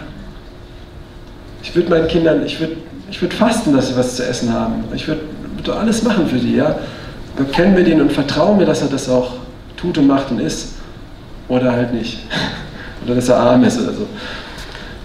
Ich 1.61 1.75
würde 1.75 1.91
meinen 1.91 2.07
Kindern, 2.07 2.43
ich 2.43 2.59
würde 2.59 2.77
ich 3.11 3.21
würd 3.21 3.35
fasten, 3.35 3.73
dass 3.73 3.89
sie 3.89 3.95
was 3.95 4.15
zu 4.15 4.25
essen 4.25 4.51
haben. 4.51 4.85
Ich 4.95 5.07
würde 5.07 5.21
würd 5.55 5.69
alles 5.69 6.01
machen 6.01 6.25
für 6.25 6.37
die. 6.37 6.55
Ja? 6.55 6.79
Dann 7.37 7.75
wir 7.75 7.83
den 7.83 8.01
und 8.01 8.11
vertrauen 8.11 8.57
mir, 8.57 8.65
dass 8.65 8.81
er 8.81 8.87
das 8.87 9.07
auch 9.07 9.33
tut 9.77 9.99
und 9.99 10.07
macht 10.07 10.31
und 10.31 10.39
ist. 10.39 10.69
Oder 11.47 11.71
halt 11.71 11.93
nicht. 11.93 12.17
oder 13.05 13.15
dass 13.15 13.29
er 13.29 13.37
arm 13.37 13.63
ist 13.63 13.79
oder 13.79 13.93
so. 13.93 14.07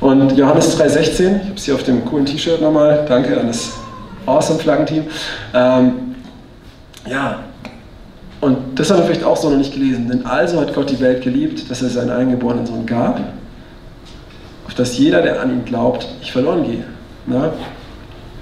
Und 0.01 0.37
Johannes 0.37 0.79
3,16, 0.79 1.11
ich 1.11 1.27
habe 1.27 1.55
es 1.57 1.65
hier 1.65 1.75
auf 1.75 1.83
dem 1.83 2.05
coolen 2.05 2.25
T-Shirt 2.25 2.61
nochmal, 2.61 3.05
danke 3.09 3.39
an 3.39 3.49
das 3.49 3.73
Awesome 4.27 4.59
Flaggenteam. 4.59 5.05
Ähm, 5.55 6.15
ja, 7.07 7.41
und 8.41 8.79
das 8.79 8.91
haben 8.91 8.99
wir 8.99 9.07
vielleicht 9.07 9.25
auch 9.25 9.37
so 9.37 9.51
noch 9.51 9.57
nicht 9.57 9.73
gelesen. 9.73 10.09
Denn 10.09 10.25
also 10.27 10.61
hat 10.61 10.75
Gott 10.75 10.91
die 10.91 11.01
Welt 11.01 11.23
geliebt, 11.23 11.71
dass 11.71 11.83
er 11.83 11.89
seinen 11.89 12.11
eingeborenen 12.11 12.67
Sohn 12.67 12.87
gab, 12.87 13.21
auf 14.67 14.75
dass 14.75 14.97
jeder, 14.97 15.23
der 15.23 15.41
an 15.41 15.51
ihn 15.51 15.65
glaubt, 15.65 16.07
nicht 16.21 16.31
verloren 16.31 16.65
gehe. 16.65 16.85
Na? 17.27 17.53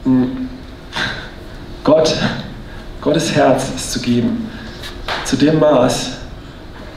Hm. 0.05 0.49
Gott, 1.85 2.15
Gottes 3.01 3.35
Herz 3.35 3.71
ist 3.75 3.93
zu 3.93 4.01
geben. 4.01 4.49
Zu 5.25 5.37
dem 5.37 5.59
Maß, 5.59 6.11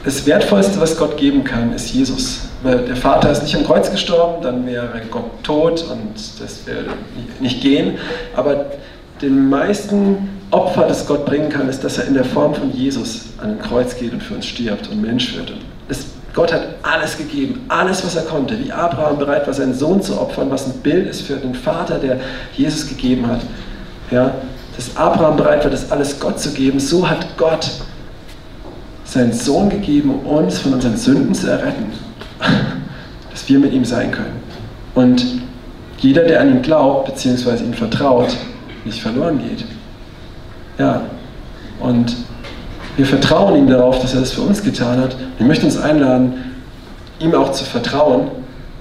das 0.04 0.26
Wertvollste, 0.26 0.80
was 0.80 0.96
Gott 0.96 1.16
geben 1.16 1.44
kann, 1.44 1.72
ist 1.72 1.92
Jesus. 1.92 2.49
Der 2.62 2.96
Vater 2.96 3.30
ist 3.30 3.42
nicht 3.42 3.56
am 3.56 3.64
Kreuz 3.64 3.90
gestorben, 3.90 4.42
dann 4.42 4.66
wäre 4.66 5.00
Gott 5.10 5.42
tot 5.42 5.82
und 5.90 6.14
das 6.14 6.66
würde 6.66 6.90
nicht 7.40 7.62
gehen. 7.62 7.96
Aber 8.36 8.66
den 9.22 9.48
meisten 9.48 10.28
Opfer, 10.50 10.86
das 10.86 11.06
Gott 11.06 11.24
bringen 11.24 11.48
kann, 11.48 11.68
ist, 11.68 11.84
dass 11.84 11.96
er 11.98 12.06
in 12.06 12.14
der 12.14 12.24
Form 12.24 12.54
von 12.54 12.72
Jesus 12.72 13.26
an 13.40 13.50
den 13.50 13.58
Kreuz 13.60 13.96
geht 13.96 14.12
und 14.12 14.22
für 14.22 14.34
uns 14.34 14.46
stirbt 14.46 14.90
und 14.90 15.00
Mensch 15.00 15.34
wird. 15.36 15.52
Es, 15.88 16.06
Gott 16.34 16.52
hat 16.52 16.62
alles 16.82 17.16
gegeben, 17.16 17.64
alles, 17.68 18.04
was 18.04 18.16
er 18.16 18.22
konnte. 18.22 18.58
Wie 18.62 18.70
Abraham 18.70 19.18
bereit 19.18 19.46
war, 19.46 19.54
seinen 19.54 19.74
Sohn 19.74 20.02
zu 20.02 20.20
opfern, 20.20 20.50
was 20.50 20.66
ein 20.66 20.74
Bild 20.82 21.08
ist 21.08 21.22
für 21.22 21.36
den 21.36 21.54
Vater, 21.54 21.98
der 21.98 22.18
Jesus 22.54 22.88
gegeben 22.88 23.26
hat. 23.26 23.40
Ja, 24.10 24.34
dass 24.76 24.96
Abraham 24.96 25.36
bereit 25.36 25.64
war, 25.64 25.70
das 25.70 25.90
alles 25.90 26.20
Gott 26.20 26.40
zu 26.40 26.50
geben, 26.52 26.78
so 26.78 27.08
hat 27.08 27.26
Gott 27.36 27.70
seinen 29.04 29.32
Sohn 29.32 29.70
gegeben, 29.70 30.10
um 30.10 30.26
uns 30.26 30.58
von 30.58 30.74
unseren 30.74 30.96
Sünden 30.96 31.34
zu 31.34 31.48
erretten. 31.48 32.09
Wir 33.50 33.58
mit 33.58 33.72
ihm 33.72 33.84
sein 33.84 34.12
können. 34.12 34.40
Und 34.94 35.26
jeder, 35.98 36.22
der 36.22 36.40
an 36.40 36.50
ihn 36.50 36.62
glaubt, 36.62 37.06
bzw. 37.06 37.64
ihm 37.64 37.74
vertraut, 37.74 38.36
nicht 38.84 39.02
verloren 39.02 39.40
geht. 39.40 39.64
Ja, 40.78 41.02
und 41.80 42.14
wir 42.96 43.06
vertrauen 43.06 43.56
ihm 43.56 43.66
darauf, 43.66 43.98
dass 44.00 44.14
er 44.14 44.20
das 44.20 44.30
für 44.30 44.42
uns 44.42 44.62
getan 44.62 45.00
hat. 45.00 45.16
Wir 45.36 45.46
möchten 45.46 45.66
uns 45.66 45.76
einladen, 45.76 46.34
ihm 47.18 47.34
auch 47.34 47.50
zu 47.50 47.64
vertrauen, 47.64 48.28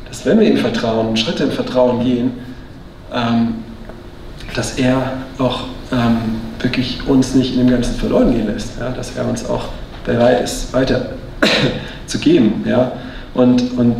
dass 0.08 0.24
wenn 0.28 0.40
wir 0.40 0.48
ihm 0.48 0.58
vertrauen, 0.58 1.18
Schritte 1.18 1.46
im 1.46 1.52
Vertrauen 1.52 2.04
gehen, 2.04 2.34
ähm, 3.12 3.56
dass 4.54 4.78
er 4.78 5.14
auch 5.40 5.62
ähm, 5.92 6.18
wirklich 6.60 7.08
uns 7.08 7.34
nicht 7.34 7.54
in 7.54 7.62
dem 7.62 7.72
Ganzen 7.72 7.96
verloren 7.96 8.32
gehen 8.32 8.46
lässt, 8.46 8.80
ja? 8.80 8.90
dass 8.90 9.16
er 9.16 9.28
uns 9.28 9.50
auch 9.50 9.70
bereit 10.06 10.44
ist, 10.44 10.72
weiter 10.74 11.14
zu 12.06 12.20
geben. 12.20 12.64
Ja? 12.68 12.92
Und, 13.34 13.78
und 13.78 13.96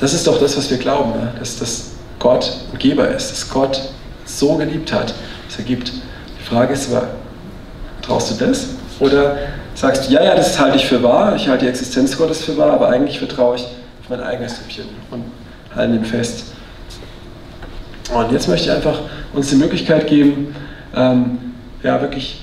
das 0.00 0.14
ist 0.14 0.26
doch 0.26 0.38
das, 0.38 0.56
was 0.56 0.70
wir 0.70 0.78
glauben, 0.78 1.12
ja? 1.12 1.32
dass, 1.38 1.58
dass 1.58 1.90
Gott 2.18 2.50
ein 2.72 2.78
Geber 2.78 3.08
ist, 3.08 3.30
dass 3.30 3.48
Gott 3.48 3.80
so 4.24 4.56
geliebt 4.56 4.92
hat, 4.92 5.14
dass 5.46 5.58
er 5.58 5.64
gibt. 5.64 5.92
Die 5.92 6.44
Frage 6.44 6.72
ist 6.72 6.92
aber, 6.92 7.08
traust 8.02 8.30
du 8.40 8.46
das? 8.46 8.68
Oder 8.98 9.36
sagst 9.74 10.08
du, 10.08 10.12
ja, 10.12 10.22
ja, 10.22 10.34
das 10.34 10.58
halte 10.58 10.76
ich 10.76 10.86
für 10.86 11.02
wahr, 11.02 11.36
ich 11.36 11.48
halte 11.48 11.64
die 11.64 11.70
Existenz 11.70 12.16
Gottes 12.16 12.44
für 12.44 12.56
wahr, 12.56 12.72
aber 12.72 12.88
eigentlich 12.88 13.18
vertraue 13.18 13.56
ich 13.56 13.62
auf 13.62 14.08
mein 14.08 14.20
eigenes 14.20 14.56
Süppchen 14.56 14.86
und 15.10 15.24
halte 15.74 15.94
ihn 15.94 16.04
fest. 16.04 16.44
Und 18.14 18.32
jetzt 18.32 18.48
möchte 18.48 18.70
ich 18.70 18.74
einfach 18.74 19.00
uns 19.32 19.48
die 19.48 19.56
Möglichkeit 19.56 20.06
geben, 20.06 20.54
ähm, 20.94 21.38
ja, 21.82 22.00
wirklich 22.00 22.42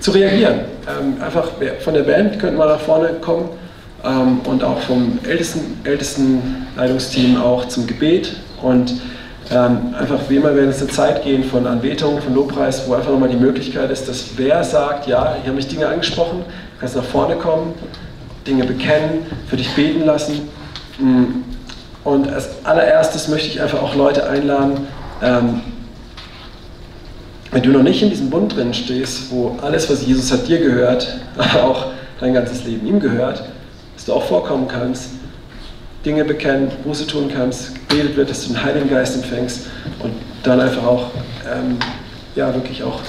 zu 0.00 0.10
reagieren. 0.10 0.60
Ähm, 0.86 1.22
einfach 1.22 1.48
von 1.80 1.94
der 1.94 2.02
Band 2.02 2.38
könnten 2.38 2.58
wir 2.58 2.66
nach 2.66 2.80
vorne 2.80 3.08
kommen 3.20 3.48
ähm, 4.04 4.40
und 4.44 4.64
auch 4.64 4.80
vom 4.80 5.18
ältesten, 5.24 5.80
ältesten 5.84 6.66
Leitungsteam 6.76 7.40
auch 7.40 7.66
zum 7.66 7.86
Gebet 7.86 8.36
und 8.62 8.94
ähm, 9.50 9.94
einfach 9.98 10.18
wie 10.28 10.36
immer 10.36 10.54
werden 10.54 10.70
es 10.70 10.80
eine 10.80 10.90
Zeit 10.90 11.24
gehen 11.24 11.44
von 11.44 11.66
Anbetung, 11.66 12.20
von 12.22 12.34
Lobpreis, 12.34 12.88
wo 12.88 12.94
einfach 12.94 13.10
nochmal 13.10 13.28
die 13.28 13.36
Möglichkeit 13.36 13.90
ist, 13.90 14.08
dass 14.08 14.36
wer 14.36 14.64
sagt, 14.64 15.06
ja, 15.06 15.34
hier 15.34 15.46
habe 15.46 15.56
mich 15.56 15.68
Dinge 15.68 15.88
angesprochen, 15.88 16.38
du 16.38 16.80
kannst 16.80 16.96
nach 16.96 17.04
vorne 17.04 17.36
kommen, 17.36 17.74
Dinge 18.46 18.64
bekennen, 18.64 19.26
für 19.48 19.56
dich 19.56 19.70
beten 19.74 20.06
lassen. 20.06 20.48
Mm. 20.98 21.24
Und 22.04 22.32
als 22.32 22.64
allererstes 22.64 23.28
möchte 23.28 23.48
ich 23.48 23.60
einfach 23.60 23.80
auch 23.82 23.94
Leute 23.94 24.28
einladen, 24.28 24.86
ähm, 25.22 25.60
wenn 27.50 27.62
du 27.62 27.70
noch 27.70 27.82
nicht 27.82 28.02
in 28.02 28.08
diesem 28.08 28.30
Bund 28.30 28.56
drin 28.56 28.72
stehst, 28.72 29.30
wo 29.30 29.56
alles, 29.60 29.90
was 29.90 30.04
Jesus 30.06 30.32
hat, 30.32 30.48
dir 30.48 30.58
gehört, 30.58 31.18
auch 31.62 31.86
dein 32.18 32.32
ganzes 32.32 32.64
Leben 32.64 32.86
ihm 32.86 32.98
gehört, 32.98 33.44
dass 33.94 34.04
du 34.06 34.12
auch 34.12 34.24
vorkommen 34.24 34.68
kannst, 34.68 35.10
Dinge 36.04 36.24
bekennen, 36.24 36.70
Buße 36.84 37.06
tun 37.06 37.30
kannst, 37.34 37.74
gebetet 37.88 38.16
wird, 38.16 38.30
dass 38.30 38.42
du 38.42 38.52
den 38.52 38.62
Heiligen 38.62 38.90
Geist 38.90 39.16
empfängst 39.16 39.66
und 40.00 40.12
dann 40.42 40.60
einfach 40.60 40.84
auch, 40.84 41.10
ähm, 41.50 41.76
ja, 42.34 42.52
wirklich 42.54 42.82
auch 42.82 43.00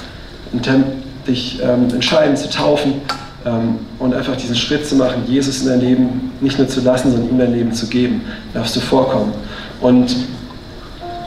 dich 1.27 1.61
ähm, 1.63 1.87
entscheiden 1.93 2.35
zu 2.35 2.49
taufen 2.49 3.01
ähm, 3.45 3.79
und 3.99 4.13
einfach 4.13 4.35
diesen 4.35 4.55
Schritt 4.55 4.85
zu 4.87 4.95
machen, 4.95 5.23
Jesus 5.27 5.61
in 5.61 5.69
dein 5.69 5.79
Leben 5.79 6.31
nicht 6.41 6.57
nur 6.57 6.67
zu 6.67 6.81
lassen, 6.81 7.11
sondern 7.11 7.29
ihm 7.29 7.37
dein 7.39 7.53
Leben 7.53 7.73
zu 7.73 7.87
geben. 7.87 8.21
darfst 8.53 8.75
du 8.75 8.79
vorkommen. 8.79 9.33
Und 9.81 10.15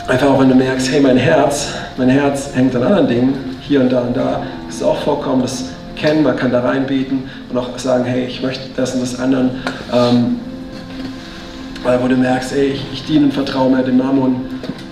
einfach 0.06 0.28
auch, 0.28 0.40
wenn 0.40 0.48
du 0.48 0.54
merkst, 0.54 0.90
hey, 0.90 1.00
mein 1.00 1.16
Herz, 1.16 1.68
mein 1.96 2.08
Herz 2.08 2.50
hängt 2.54 2.74
an 2.76 2.84
anderen 2.84 3.08
Dingen, 3.08 3.56
hier 3.60 3.80
und 3.80 3.90
da 3.90 4.00
und 4.00 4.16
da, 4.16 4.42
ist 4.68 4.82
auch 4.82 4.98
vorkommen, 4.98 5.42
das 5.42 5.64
kennen, 5.96 6.22
man 6.22 6.36
kann 6.36 6.52
da 6.52 6.60
reinbeten 6.60 7.24
und 7.48 7.58
auch 7.58 7.76
sagen, 7.78 8.04
hey, 8.04 8.26
ich 8.26 8.42
möchte 8.42 8.64
das 8.76 8.94
und 8.94 9.00
das 9.00 9.18
anderen. 9.18 9.50
Ähm, 9.92 10.36
weil 11.82 12.02
wo 12.02 12.08
du 12.08 12.16
merkst, 12.16 12.52
ey, 12.52 12.72
ich, 12.72 12.84
ich 12.92 13.04
diene 13.04 13.26
und 13.26 13.34
vertraue 13.34 13.70
mehr 13.70 13.82
dem 13.82 13.98
Mammon. 13.98 14.36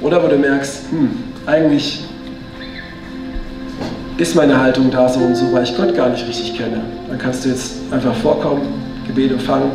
Oder 0.01 0.23
wo 0.23 0.29
du 0.29 0.37
merkst, 0.37 0.91
hm, 0.91 1.11
eigentlich 1.47 2.05
ist 4.17 4.37
meine 4.37 4.61
Haltung 4.61 4.91
da 4.91 5.09
so 5.09 5.21
und 5.21 5.35
so, 5.35 5.53
weil 5.53 5.65
ich 5.65 5.77
Gott 5.77 5.95
gar 5.97 6.09
nicht 6.09 6.27
richtig 6.27 6.57
kenne. 6.57 6.83
Dann 7.09 7.19
kannst 7.19 7.45
du 7.45 7.49
jetzt 7.49 7.75
einfach 7.91 8.15
vorkommen, 8.15 8.63
Gebet 9.07 9.33
empfangen. 9.33 9.71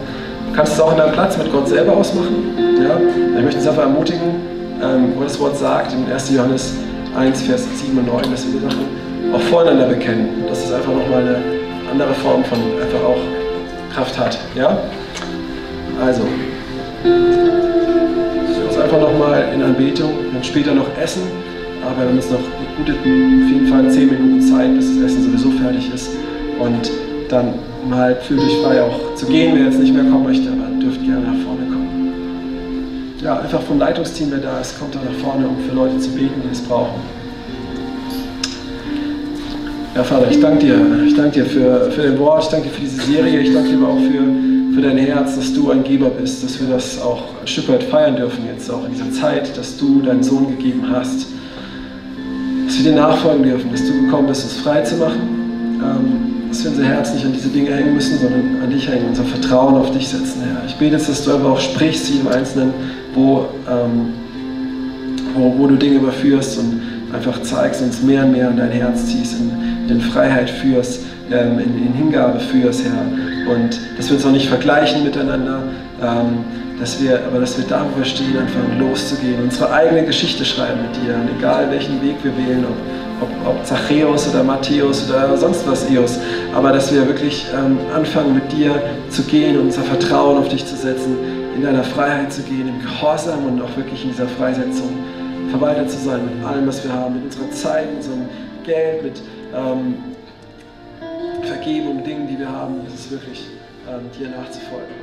Du 0.49 0.55
kannst 0.55 0.73
es 0.73 0.79
auch 0.79 0.91
in 0.91 0.97
deinem 0.97 1.11
Platz 1.11 1.37
mit 1.37 1.51
Gott 1.51 1.67
selber 1.67 1.97
ausmachen. 1.97 2.55
Ja? 2.81 2.97
Ich 3.37 3.43
möchte 3.43 3.59
uns 3.59 3.67
einfach 3.67 3.83
ermutigen, 3.83 4.35
ähm, 4.81 5.13
wo 5.15 5.23
das 5.23 5.37
Wort 5.39 5.57
sagt, 5.57 5.93
in 5.93 6.11
1. 6.11 6.31
Johannes 6.31 6.73
1, 7.17 7.41
Vers 7.41 7.67
7 7.75 7.97
und 7.97 8.07
9, 8.07 8.31
dass 8.31 8.45
wir 8.45 8.59
die 8.59 8.65
Sachen 8.65 8.98
auch 9.33 9.41
voreinander 9.41 9.87
bekennen. 9.87 10.45
Dass 10.47 10.65
es 10.65 10.71
einfach 10.71 10.93
nochmal 10.93 11.21
eine 11.21 11.37
andere 11.91 12.13
Form 12.15 12.43
von 12.43 12.59
einfach 12.81 13.03
auch 13.03 13.19
Kraft 13.93 14.17
hat. 14.17 14.37
Ja? 14.55 14.77
Also, 16.03 16.21
uns 18.67 18.77
einfach 18.77 18.99
nochmal 18.99 19.49
in 19.53 19.61
Anbetung, 19.61 20.11
dann 20.33 20.43
später 20.43 20.73
noch 20.73 20.87
essen, 21.01 21.23
aber 21.83 22.01
wir 22.01 22.09
haben 22.09 22.15
jetzt 22.15 22.31
noch 22.31 22.39
gute, 22.77 22.93
auf 22.93 23.05
jeden 23.05 23.67
Fall 23.67 23.89
10 23.89 24.07
Minuten 24.07 24.41
Zeit, 24.41 24.73
bis 24.75 24.95
das 24.95 25.11
Essen 25.11 25.23
sowieso 25.23 25.51
fertig 25.51 25.91
ist. 25.93 26.11
Und 26.59 26.91
dann 27.29 27.55
mal 27.89 28.15
fühlt 28.15 28.41
euch 28.41 28.57
frei 28.63 28.81
auch 28.81 29.15
zu 29.15 29.25
gehen, 29.25 29.55
wer 29.55 29.65
jetzt 29.65 29.79
nicht 29.79 29.93
mehr 29.93 30.03
kommen 30.03 30.23
möchte, 30.23 30.49
aber 30.49 30.67
dürft 30.81 31.03
gerne 31.03 31.21
nach 31.21 31.45
vorne 31.45 31.65
kommen. 31.65 33.13
Ja, 33.21 33.39
einfach 33.39 33.61
vom 33.61 33.79
Leitungsteam, 33.79 34.31
wer 34.31 34.39
da 34.39 34.59
ist, 34.59 34.79
kommt 34.79 34.95
da 34.95 34.99
nach 34.99 35.17
vorne, 35.19 35.47
um 35.47 35.57
für 35.67 35.75
Leute 35.75 35.97
zu 35.99 36.11
beten, 36.11 36.41
die 36.43 36.51
es 36.51 36.61
brauchen. 36.61 37.18
Ja, 39.99 40.05
Vater, 40.05 40.31
ich 40.31 40.39
danke 40.39 40.65
dir. 40.65 40.79
Ich 41.05 41.13
danke 41.13 41.41
dir 41.41 41.45
für, 41.45 41.91
für 41.91 42.03
dein 42.03 42.17
Wort, 42.19 42.43
ich 42.43 42.49
danke 42.49 42.69
dir 42.69 42.73
für 42.73 42.79
diese 42.79 43.01
Serie, 43.01 43.41
ich 43.41 43.53
danke 43.53 43.71
dir 43.71 43.77
aber 43.79 43.89
auch 43.89 43.99
für 43.99 44.73
für 44.73 44.81
dein 44.81 44.97
Herz, 44.97 45.35
dass 45.35 45.53
du 45.53 45.71
ein 45.71 45.83
Geber 45.83 46.09
bist, 46.09 46.41
dass 46.41 46.57
wir 46.57 46.69
das 46.69 47.01
auch 47.01 47.23
ein 47.41 47.45
Stück 47.45 47.67
weit 47.67 47.83
feiern 47.83 48.15
dürfen 48.15 48.45
jetzt 48.45 48.71
auch 48.71 48.85
in 48.85 48.93
dieser 48.93 49.11
Zeit, 49.11 49.57
dass 49.57 49.75
du 49.75 50.01
deinen 50.01 50.23
Sohn 50.23 50.55
gegeben 50.55 50.85
hast. 50.89 51.27
Dass 52.65 52.77
wir 52.77 52.91
dir 52.91 52.97
nachfolgen 52.97 53.43
dürfen, 53.43 53.69
dass 53.73 53.85
du 53.85 53.91
gekommen 54.05 54.27
bist, 54.27 54.45
uns 54.45 54.53
frei 54.61 54.83
zu 54.83 54.95
machen. 54.95 55.19
Ähm, 55.83 56.47
dass 56.47 56.63
wir 56.63 56.71
unser 56.71 56.85
Herz 56.85 57.13
nicht 57.13 57.25
an 57.25 57.33
diese 57.33 57.49
Dinge 57.49 57.75
hängen 57.75 57.93
müssen, 57.93 58.19
sondern 58.19 58.61
an 58.63 58.69
dich 58.69 58.87
hängen, 58.87 59.09
unser 59.09 59.25
Vertrauen 59.25 59.75
auf 59.75 59.91
dich 59.91 60.07
setzen, 60.07 60.43
Herr. 60.45 60.63
Ich 60.65 60.75
bete 60.75 60.95
jetzt, 60.95 61.09
dass 61.09 61.25
du 61.25 61.33
einfach 61.33 61.49
auch 61.49 61.59
sprichst, 61.59 62.09
jedem 62.09 62.29
Einzelnen, 62.29 62.73
wo, 63.13 63.47
ähm, 63.69 64.13
wo, 65.35 65.55
wo 65.57 65.67
du 65.67 65.75
Dinge 65.75 65.95
überführst 65.95 66.57
und 66.57 66.79
einfach 67.13 67.41
zeigst, 67.41 67.81
uns 67.81 68.01
mehr 68.01 68.23
und 68.23 68.31
mehr 68.31 68.47
an 68.47 68.55
dein 68.55 68.71
Herz 68.71 69.07
ziehst, 69.07 69.41
in, 69.41 69.51
in 69.89 70.01
Freiheit 70.01 70.49
führst, 70.49 71.01
ähm, 71.31 71.59
in, 71.59 71.87
in 71.87 71.93
Hingabe 71.93 72.39
führst, 72.39 72.83
Herr. 72.83 73.53
Und 73.53 73.79
dass 73.97 74.09
wir 74.09 74.17
uns 74.17 74.25
auch 74.25 74.31
nicht 74.31 74.47
vergleichen 74.47 75.03
miteinander, 75.03 75.63
ähm, 76.01 76.45
dass 76.79 77.01
wir, 77.01 77.19
aber 77.27 77.39
dass 77.39 77.57
wir 77.57 77.65
darüber 77.67 78.05
stehen, 78.05 78.37
einfach 78.37 78.61
loszugehen, 78.79 79.43
unsere 79.43 79.71
eigene 79.71 80.05
Geschichte 80.05 80.45
schreiben 80.45 80.79
mit 80.81 80.95
dir, 80.95 81.15
und 81.15 81.29
egal 81.37 81.69
welchen 81.71 82.01
Weg 82.01 82.15
wir 82.23 82.35
wählen, 82.37 82.63
ob, 82.63 83.29
ob, 83.29 83.55
ob 83.55 83.65
Zachäus 83.65 84.29
oder 84.29 84.43
Matthäus 84.43 85.09
oder 85.09 85.35
sonst 85.35 85.67
was 85.67 85.89
Eos, 85.89 86.19
aber 86.53 86.71
dass 86.71 86.93
wir 86.93 87.05
wirklich 87.05 87.45
ähm, 87.53 87.77
anfangen 87.93 88.33
mit 88.33 88.49
dir 88.51 88.81
zu 89.09 89.23
gehen, 89.23 89.59
unser 89.59 89.81
Vertrauen 89.81 90.37
auf 90.37 90.47
dich 90.47 90.65
zu 90.65 90.75
setzen, 90.75 91.17
in 91.53 91.63
deiner 91.63 91.83
Freiheit 91.83 92.31
zu 92.31 92.41
gehen, 92.43 92.69
im 92.69 92.81
Gehorsam 92.81 93.45
und 93.45 93.61
auch 93.61 93.75
wirklich 93.75 94.03
in 94.05 94.11
dieser 94.11 94.27
Freisetzung 94.27 94.89
Verwalter 95.49 95.87
zu 95.87 95.97
sein 95.97 96.21
mit 96.25 96.45
allem, 96.45 96.67
was 96.67 96.83
wir 96.83 96.93
haben, 96.93 97.15
mit 97.15 97.25
unserer 97.25 97.51
Zeit, 97.51 97.87
mit 97.87 97.97
unserem 97.97 98.29
Geld, 98.63 99.03
mit 99.03 99.21
ähm, 99.53 99.95
Vergebung, 101.43 102.03
Dingen, 102.03 102.27
die 102.27 102.39
wir 102.39 102.49
haben, 102.49 102.85
ist 102.85 102.93
es 102.93 103.11
wirklich, 103.11 103.47
ähm, 103.87 104.09
dir 104.17 104.29
nachzufolgen. 104.29 104.98